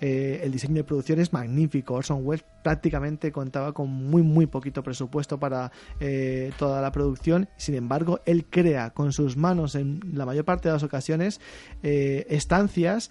Eh, 0.00 0.40
el 0.42 0.52
diseño 0.52 0.74
de 0.76 0.84
producción 0.84 1.18
es 1.20 1.32
magnífico. 1.32 1.94
Orson 1.94 2.20
Welles 2.24 2.44
prácticamente 2.62 3.32
contaba 3.32 3.72
con 3.72 3.88
muy, 3.88 4.22
muy 4.22 4.46
poquito 4.46 4.82
presupuesto 4.82 5.38
para 5.38 5.72
eh, 6.00 6.52
toda 6.58 6.80
la 6.82 6.92
producción. 6.92 7.48
Sin 7.56 7.74
embargo, 7.74 8.20
él 8.26 8.46
crea 8.48 8.90
con 8.90 9.12
sus 9.12 9.36
manos 9.36 9.74
en 9.74 10.00
la 10.12 10.26
mayor 10.26 10.44
parte 10.44 10.68
de 10.68 10.74
las 10.74 10.82
ocasiones 10.82 11.40
eh, 11.82 12.26
estancias 12.28 13.10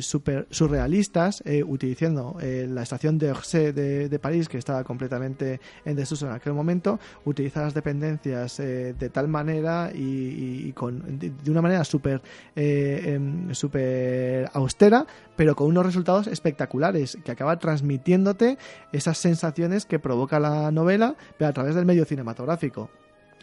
super 0.00 0.46
surrealistas, 0.50 1.42
utilizando 1.66 2.36
la 2.40 2.82
estación 2.82 3.18
de 3.18 3.30
Orsay 3.30 3.72
de, 3.72 4.18
París, 4.18 4.48
que 4.48 4.58
estaba 4.58 4.84
completamente 4.84 5.60
en 5.84 5.96
desuso 5.96 6.26
en 6.26 6.32
aquel 6.32 6.52
momento, 6.52 7.00
utiliza 7.24 7.62
las 7.62 7.74
dependencias 7.74 8.58
de 8.58 9.10
tal 9.12 9.28
manera 9.28 9.90
y, 9.94 10.68
y- 10.68 10.72
con, 10.72 11.18
de, 11.18 11.32
una 11.50 11.62
manera 11.62 11.84
súper 11.84 12.20
em, 12.54 13.52
súper 13.54 14.50
austera, 14.52 15.06
pero 15.36 15.54
con 15.56 15.68
unos 15.68 15.86
resultados 15.86 16.26
espectaculares, 16.26 17.18
que 17.24 17.32
acaba 17.32 17.58
transmitiéndote 17.58 18.58
esas 18.92 19.18
sensaciones 19.18 19.86
que 19.86 19.98
provoca 19.98 20.38
la 20.40 20.70
novela, 20.70 21.16
pero 21.38 21.48
a 21.50 21.52
través 21.52 21.74
del 21.74 21.84
medio 21.86 22.04
cinematográfico. 22.04 22.90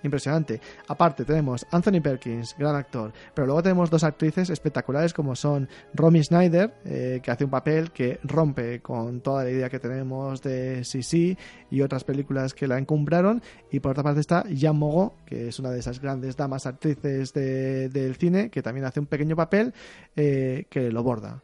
Impresionante. 0.03 0.59
Aparte 0.87 1.25
tenemos 1.25 1.67
Anthony 1.69 2.01
Perkins, 2.01 2.55
gran 2.57 2.75
actor, 2.75 3.13
pero 3.35 3.45
luego 3.45 3.61
tenemos 3.61 3.91
dos 3.91 4.03
actrices 4.03 4.49
espectaculares 4.49 5.13
como 5.13 5.35
son 5.35 5.69
Romy 5.93 6.23
Schneider, 6.23 6.73
eh, 6.85 7.19
que 7.21 7.29
hace 7.29 7.43
un 7.45 7.51
papel 7.51 7.91
que 7.91 8.19
rompe 8.23 8.79
con 8.81 9.21
toda 9.21 9.43
la 9.43 9.51
idea 9.51 9.69
que 9.69 9.77
tenemos 9.77 10.41
de 10.41 10.83
Sisi 10.83 11.37
y 11.69 11.81
otras 11.83 12.03
películas 12.03 12.55
que 12.55 12.65
la 12.67 12.79
encumbraron, 12.79 13.43
y 13.69 13.79
por 13.79 13.91
otra 13.91 14.01
parte 14.01 14.21
está 14.21 14.43
Jean 14.49 14.75
Mogo, 14.75 15.17
que 15.23 15.49
es 15.49 15.59
una 15.59 15.69
de 15.69 15.77
esas 15.77 16.01
grandes 16.01 16.35
damas 16.35 16.65
actrices 16.65 17.31
de- 17.33 17.89
del 17.89 18.15
cine, 18.15 18.49
que 18.49 18.63
también 18.63 18.87
hace 18.87 18.99
un 18.99 19.05
pequeño 19.05 19.35
papel 19.35 19.71
eh, 20.15 20.65
que 20.71 20.91
lo 20.91 21.03
borda. 21.03 21.43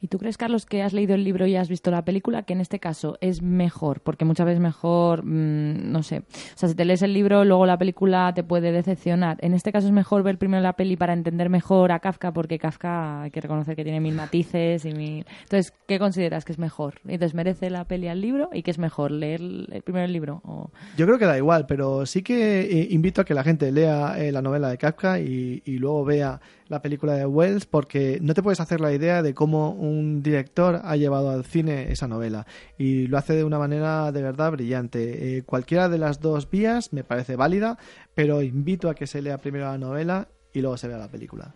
¿Y 0.00 0.08
tú 0.08 0.18
crees, 0.18 0.38
Carlos, 0.38 0.64
que 0.66 0.82
has 0.82 0.92
leído 0.92 1.14
el 1.14 1.24
libro 1.24 1.46
y 1.46 1.56
has 1.56 1.68
visto 1.68 1.90
la 1.90 2.04
película, 2.04 2.42
que 2.44 2.54
en 2.54 2.60
este 2.60 2.78
caso 2.80 3.18
es 3.20 3.42
mejor? 3.42 4.00
Porque 4.00 4.24
muchas 4.24 4.46
veces 4.46 4.60
mejor, 4.60 5.24
mm, 5.24 5.92
no 5.92 6.02
sé. 6.02 6.18
O 6.20 6.24
sea, 6.56 6.68
si 6.68 6.74
te 6.74 6.84
lees 6.84 7.02
el 7.02 7.12
libro, 7.12 7.44
luego 7.44 7.66
la 7.66 7.76
película 7.76 8.32
te 8.34 8.42
puede 8.42 8.72
decepcionar. 8.72 9.36
En 9.40 9.52
este 9.52 9.72
caso 9.72 9.86
es 9.86 9.92
mejor 9.92 10.22
ver 10.22 10.38
primero 10.38 10.62
la 10.62 10.72
peli 10.72 10.96
para 10.96 11.12
entender 11.12 11.50
mejor 11.50 11.92
a 11.92 11.98
Kafka, 12.00 12.32
porque 12.32 12.58
Kafka 12.58 13.22
hay 13.22 13.30
que 13.30 13.40
reconocer 13.40 13.76
que 13.76 13.84
tiene 13.84 14.00
mil 14.00 14.14
matices 14.14 14.84
y 14.84 14.92
mil... 14.92 15.26
Entonces, 15.42 15.74
¿qué 15.86 15.98
consideras 15.98 16.44
que 16.44 16.52
es 16.52 16.58
mejor? 16.58 16.94
Entonces, 17.04 17.34
¿merece 17.34 17.68
la 17.68 17.84
peli 17.84 18.08
al 18.08 18.20
libro? 18.20 18.48
¿Y 18.52 18.62
qué 18.62 18.70
es 18.70 18.78
mejor, 18.78 19.10
leer 19.10 19.40
el- 19.40 19.82
primero 19.84 20.06
el 20.06 20.12
libro? 20.12 20.40
O... 20.44 20.70
Yo 20.96 21.04
creo 21.06 21.18
que 21.18 21.26
da 21.26 21.36
igual, 21.36 21.66
pero 21.66 22.06
sí 22.06 22.22
que 22.22 22.60
eh, 22.62 22.88
invito 22.90 23.20
a 23.20 23.24
que 23.24 23.34
la 23.34 23.44
gente 23.44 23.70
lea 23.70 24.18
eh, 24.18 24.32
la 24.32 24.40
novela 24.40 24.68
de 24.70 24.78
Kafka 24.78 25.20
y, 25.20 25.62
y 25.66 25.76
luego 25.78 26.04
vea 26.04 26.40
la 26.68 26.80
película 26.82 27.14
de 27.14 27.26
Wells, 27.26 27.66
porque 27.66 28.18
no 28.22 28.32
te 28.32 28.44
puedes 28.44 28.60
hacer 28.60 28.80
la 28.80 28.92
idea 28.92 29.22
de 29.22 29.34
cómo 29.34 29.72
un 29.72 29.89
director 30.22 30.80
ha 30.82 30.96
llevado 30.96 31.30
al 31.30 31.44
cine 31.44 31.90
esa 31.92 32.08
novela. 32.08 32.46
Y 32.78 33.06
lo 33.06 33.18
hace 33.18 33.34
de 33.34 33.44
una 33.44 33.58
manera 33.58 34.12
de 34.12 34.22
verdad 34.22 34.52
brillante. 34.52 35.38
Eh, 35.38 35.42
cualquiera 35.42 35.88
de 35.88 35.98
las 35.98 36.20
dos 36.20 36.48
vías 36.50 36.92
me 36.92 37.04
parece 37.04 37.36
válida, 37.36 37.78
pero 38.14 38.42
invito 38.42 38.88
a 38.88 38.94
que 38.94 39.06
se 39.06 39.22
lea 39.22 39.38
primero 39.38 39.66
la 39.66 39.78
novela 39.78 40.28
y 40.52 40.60
luego 40.60 40.76
se 40.76 40.88
vea 40.88 40.98
la 40.98 41.08
película. 41.08 41.54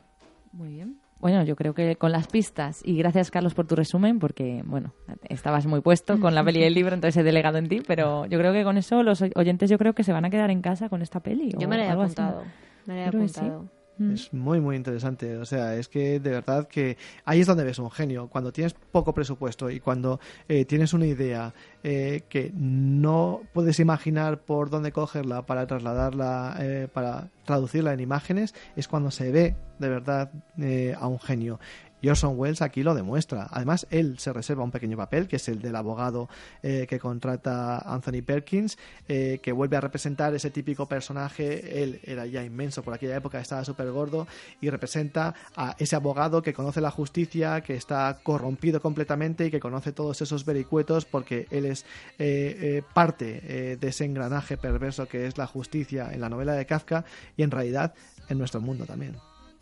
Muy 0.53 0.69
bien. 0.71 0.99
Bueno, 1.21 1.43
yo 1.45 1.57
creo 1.57 1.73
que 1.75 1.97
con 1.97 2.13
las 2.13 2.27
pistas, 2.27 2.83
y 2.85 2.99
gracias 2.99 3.31
Carlos 3.31 3.55
por 3.55 3.67
tu 3.67 3.75
resumen, 3.77 4.19
porque, 4.19 4.63
bueno, 4.67 4.93
estabas 5.29 5.65
muy 5.65 5.81
puesto 5.81 6.21
con 6.21 6.35
la 6.35 6.45
peli 6.45 6.61
y 6.61 6.65
el 6.65 6.75
libro, 6.75 6.95
entonces 6.95 7.19
he 7.19 7.23
delegado 7.25 7.57
en 7.57 7.69
ti, 7.69 7.81
pero 7.87 8.27
yo 8.27 8.39
creo 8.39 8.53
que 8.53 8.63
con 8.63 8.77
eso 8.77 9.03
los 9.03 9.23
oyentes 9.35 9.71
yo 9.71 9.79
creo 9.79 9.95
que 9.95 10.05
se 10.05 10.13
van 10.13 10.27
a 10.27 10.31
quedar 10.31 10.51
en 10.51 10.61
casa 10.61 10.89
con 10.91 11.01
esta 11.01 11.21
peli. 11.21 11.53
Yo 11.57 11.67
o 11.67 11.71
me 11.71 11.79
la 11.79 11.85
he 11.85 11.89
así. 11.89 11.99
apuntado. 11.99 12.43
Me 12.87 12.95
la 12.95 13.07
he 13.07 13.09
Creo 13.09 13.23
apuntado. 13.23 13.71
Mm. 13.99 14.13
Es 14.13 14.33
muy, 14.33 14.61
muy 14.61 14.77
interesante. 14.77 15.37
O 15.37 15.45
sea, 15.45 15.77
es 15.77 15.89
que 15.89 16.21
de 16.21 16.31
verdad 16.31 16.67
que 16.69 16.97
ahí 17.25 17.41
es 17.41 17.47
donde 17.47 17.65
ves 17.65 17.79
un 17.79 17.91
genio. 17.91 18.29
Cuando 18.29 18.53
tienes 18.53 18.75
poco 18.75 19.15
presupuesto 19.15 19.71
y 19.71 19.81
cuando 19.81 20.21
eh, 20.49 20.65
tienes 20.65 20.93
una 20.93 21.07
idea 21.07 21.55
eh, 21.83 22.23
que 22.29 22.53
no 22.55 23.43
puedes 23.53 23.79
imaginar 23.81 24.41
por 24.41 24.71
dónde 24.71 24.93
cogerla 24.93 25.43
para 25.43 25.67
trasladarla, 25.67 26.57
eh, 26.61 26.89
para 26.93 27.29
traducirla 27.45 27.93
en 27.93 28.01
imágenes, 28.01 28.55
es 28.77 28.89
cuando 28.89 29.11
se 29.11 29.31
ve 29.31 29.57
de 29.79 29.89
verdad 29.89 30.31
eh, 30.59 30.95
a 30.99 31.07
un 31.07 31.21
genio. 31.21 31.61
Y 32.05 32.11
Orson 32.11 32.37
aquí 32.61 32.83
lo 32.83 32.95
demuestra. 32.95 33.49
Además, 33.51 33.87
él 33.91 34.19
se 34.19 34.31
reserva 34.35 34.63
un 34.63 34.71
pequeño 34.71 34.95
papel, 34.95 35.27
que 35.27 35.37
es 35.37 35.49
el 35.49 35.63
del 35.63 35.75
abogado 35.75 36.29
eh, 36.63 36.87
que 36.87 36.99
contrata 36.99 37.79
Anthony 37.79 38.23
Perkins, 38.23 38.77
eh, 39.09 39.41
que 39.43 39.53
vuelve 39.53 39.79
a 39.79 39.81
representar 39.81 40.35
ese 40.35 40.51
típico 40.51 40.87
personaje. 40.87 41.83
Él 41.83 42.01
era 42.05 42.27
ya 42.27 42.45
inmenso 42.45 42.83
por 42.83 42.93
aquella 42.93 43.17
época, 43.17 43.41
estaba 43.41 43.65
súper 43.65 43.91
gordo, 43.91 44.27
y 44.61 44.69
representa 44.69 45.35
a 45.57 45.77
ese 45.79 45.97
abogado 45.97 46.43
que 46.43 46.53
conoce 46.53 46.83
la 46.83 46.91
justicia, 46.91 47.63
que 47.63 47.75
está 47.75 48.19
corrompido 48.23 48.83
completamente 48.83 49.47
y 49.47 49.51
que 49.51 49.61
conoce 49.61 49.93
todos 49.93 50.21
esos 50.21 50.45
vericuetos 50.45 51.07
porque 51.07 51.47
él 51.51 51.65
es 51.65 51.87
eh, 52.19 52.57
eh, 52.61 52.83
parte 52.93 53.41
eh, 53.45 53.77
de 53.81 53.89
ese 53.89 54.05
engranaje 54.05 54.57
perverso 54.57 55.07
que 55.07 55.27
es 55.27 55.39
la 55.39 55.47
justicia 55.47 56.13
en 56.13 56.21
la 56.21 56.29
novela 56.29 56.53
de 56.53 56.67
Kafka 56.67 57.05
y 57.37 57.43
en 57.43 57.51
realidad 57.51 57.95
en 58.29 58.39
nuestro 58.39 58.61
mundo 58.61 58.85
también. 58.85 59.17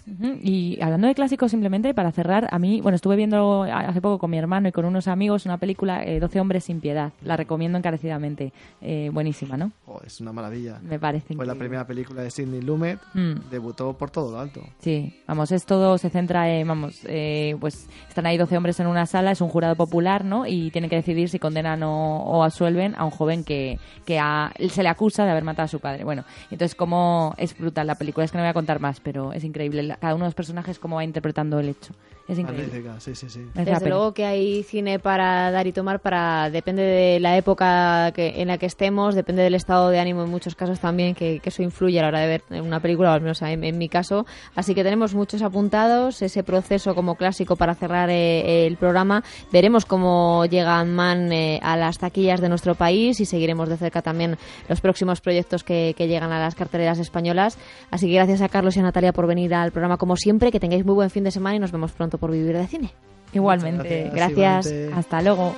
Y 0.06 0.78
hablando 0.82 1.06
de 1.06 1.14
clásicos, 1.14 1.50
simplemente 1.50 1.94
para 1.94 2.10
cerrar, 2.12 2.48
a 2.50 2.58
mí, 2.58 2.80
bueno, 2.80 2.96
estuve 2.96 3.16
viendo 3.16 3.62
hace 3.64 4.00
poco 4.00 4.18
con 4.18 4.30
mi 4.30 4.38
hermano 4.38 4.68
y 4.68 4.72
con 4.72 4.84
unos 4.84 5.06
amigos 5.08 5.46
una 5.46 5.58
película, 5.58 6.02
eh, 6.04 6.18
12 6.20 6.40
hombres 6.40 6.64
sin 6.64 6.80
piedad. 6.80 7.12
La 7.24 7.36
recomiendo 7.36 7.78
encarecidamente. 7.78 8.52
Eh, 8.80 9.10
buenísima, 9.12 9.56
¿no? 9.56 9.72
Oh, 9.86 10.00
es 10.04 10.20
una 10.20 10.32
maravilla. 10.32 10.78
Me 10.82 10.98
parece 10.98 11.34
Fue 11.34 11.46
la 11.46 11.54
primera 11.54 11.86
película 11.86 12.22
de 12.22 12.30
Sidney 12.30 12.60
Lumet, 12.62 12.98
Mm. 13.14 13.48
debutó 13.50 13.92
por 13.96 14.10
todo 14.10 14.32
lo 14.32 14.38
alto. 14.40 14.62
Sí, 14.80 15.14
vamos, 15.26 15.52
es 15.52 15.64
todo, 15.66 15.98
se 15.98 16.10
centra 16.10 16.50
en, 16.50 16.66
vamos, 16.66 17.00
eh, 17.06 17.56
pues 17.60 17.88
están 18.08 18.26
ahí 18.26 18.36
12 18.36 18.56
hombres 18.56 18.78
en 18.80 18.86
una 18.88 19.06
sala, 19.06 19.30
es 19.30 19.40
un 19.40 19.48
jurado 19.48 19.76
popular, 19.76 20.24
¿no? 20.24 20.46
Y 20.46 20.70
tienen 20.70 20.90
que 20.90 20.96
decidir 20.96 21.28
si 21.28 21.38
condenan 21.38 21.82
o, 21.82 22.22
o 22.24 22.42
absuelven 22.42 22.94
a 22.96 23.04
un 23.04 23.10
joven 23.10 23.44
que, 23.44 23.78
que 24.04 24.18
a- 24.18 24.52
se 24.70 24.82
le 24.82 24.88
acusa 24.88 25.24
de 25.24 25.30
haber 25.30 25.44
matado 25.44 25.66
a 25.66 25.68
su 25.68 25.80
padre. 25.80 26.04
Bueno, 26.04 26.24
entonces 26.50 26.74
como 26.74 27.34
es 27.38 27.56
brutal 27.56 27.86
la 27.86 27.94
película, 27.94 28.24
es 28.24 28.32
que 28.32 28.38
no 28.38 28.42
voy 28.44 28.50
a 28.50 28.54
contar 28.54 28.80
más, 28.80 29.00
pero 29.00 29.32
es 29.32 29.44
increíble. 29.44 29.91
La- 29.92 29.96
cada 29.96 30.14
uno 30.14 30.24
de 30.24 30.28
los 30.28 30.34
personajes 30.34 30.78
cómo 30.78 30.96
va 30.96 31.04
interpretando 31.04 31.58
el 31.60 31.68
hecho. 31.70 31.92
Es 32.28 32.38
increíble. 32.38 32.66
Magnífica, 32.68 33.00
sí, 33.00 33.16
sí, 33.16 33.28
sí. 33.28 33.40
Desde 33.52 33.74
pena. 33.74 33.88
luego 33.88 34.14
que 34.14 34.24
hay 34.24 34.62
cine 34.62 35.00
para 35.00 35.50
dar 35.50 35.66
y 35.66 35.72
tomar, 35.72 35.98
para 35.98 36.50
depende 36.50 36.80
de 36.82 37.18
la 37.18 37.36
época 37.36 38.12
que, 38.14 38.40
en 38.40 38.46
la 38.46 38.58
que 38.58 38.66
estemos, 38.66 39.16
depende 39.16 39.42
del 39.42 39.56
estado 39.56 39.88
de 39.90 39.98
ánimo 39.98 40.22
en 40.22 40.30
muchos 40.30 40.54
casos 40.54 40.78
también, 40.78 41.16
que, 41.16 41.40
que 41.40 41.48
eso 41.48 41.64
influye 41.64 41.98
a 41.98 42.02
la 42.02 42.08
hora 42.08 42.20
de 42.20 42.28
ver 42.28 42.62
una 42.62 42.78
película, 42.78 43.10
o 43.10 43.12
al 43.14 43.22
menos 43.22 43.42
en, 43.42 43.64
en 43.64 43.76
mi 43.76 43.88
caso. 43.88 44.24
Así 44.54 44.72
que 44.72 44.84
tenemos 44.84 45.14
muchos 45.16 45.42
apuntados, 45.42 46.22
ese 46.22 46.44
proceso 46.44 46.94
como 46.94 47.16
clásico 47.16 47.56
para 47.56 47.74
cerrar 47.74 48.08
eh, 48.08 48.68
el 48.68 48.76
programa. 48.76 49.24
Veremos 49.52 49.84
cómo 49.84 50.46
llega 50.46 50.78
Ant-Man 50.78 51.32
eh, 51.32 51.58
a 51.60 51.76
las 51.76 51.98
taquillas 51.98 52.40
de 52.40 52.48
nuestro 52.48 52.76
país 52.76 53.18
y 53.18 53.24
seguiremos 53.24 53.68
de 53.68 53.76
cerca 53.78 54.00
también 54.00 54.38
los 54.68 54.80
próximos 54.80 55.20
proyectos 55.20 55.64
que, 55.64 55.94
que 55.98 56.06
llegan 56.06 56.30
a 56.30 56.38
las 56.38 56.54
carteleras 56.54 57.00
españolas. 57.00 57.58
Así 57.90 58.06
que 58.06 58.14
gracias 58.14 58.42
a 58.42 58.48
Carlos 58.48 58.76
y 58.76 58.80
a 58.80 58.84
Natalia 58.84 59.12
por 59.12 59.26
venir 59.26 59.52
al 59.56 59.72
programa 59.72 59.81
como 59.98 60.16
siempre, 60.16 60.50
que 60.50 60.60
tengáis 60.60 60.84
muy 60.84 60.94
buen 60.94 61.10
fin 61.10 61.24
de 61.24 61.30
semana 61.30 61.56
y 61.56 61.58
nos 61.58 61.72
vemos 61.72 61.92
pronto 61.92 62.18
por 62.18 62.30
Vivir 62.30 62.56
de 62.56 62.66
Cine. 62.66 62.92
Igualmente. 63.32 64.10
Gracias. 64.12 64.14
Gracias. 64.14 64.66
Igualmente. 64.66 64.98
Hasta 64.98 65.22
luego. 65.22 65.54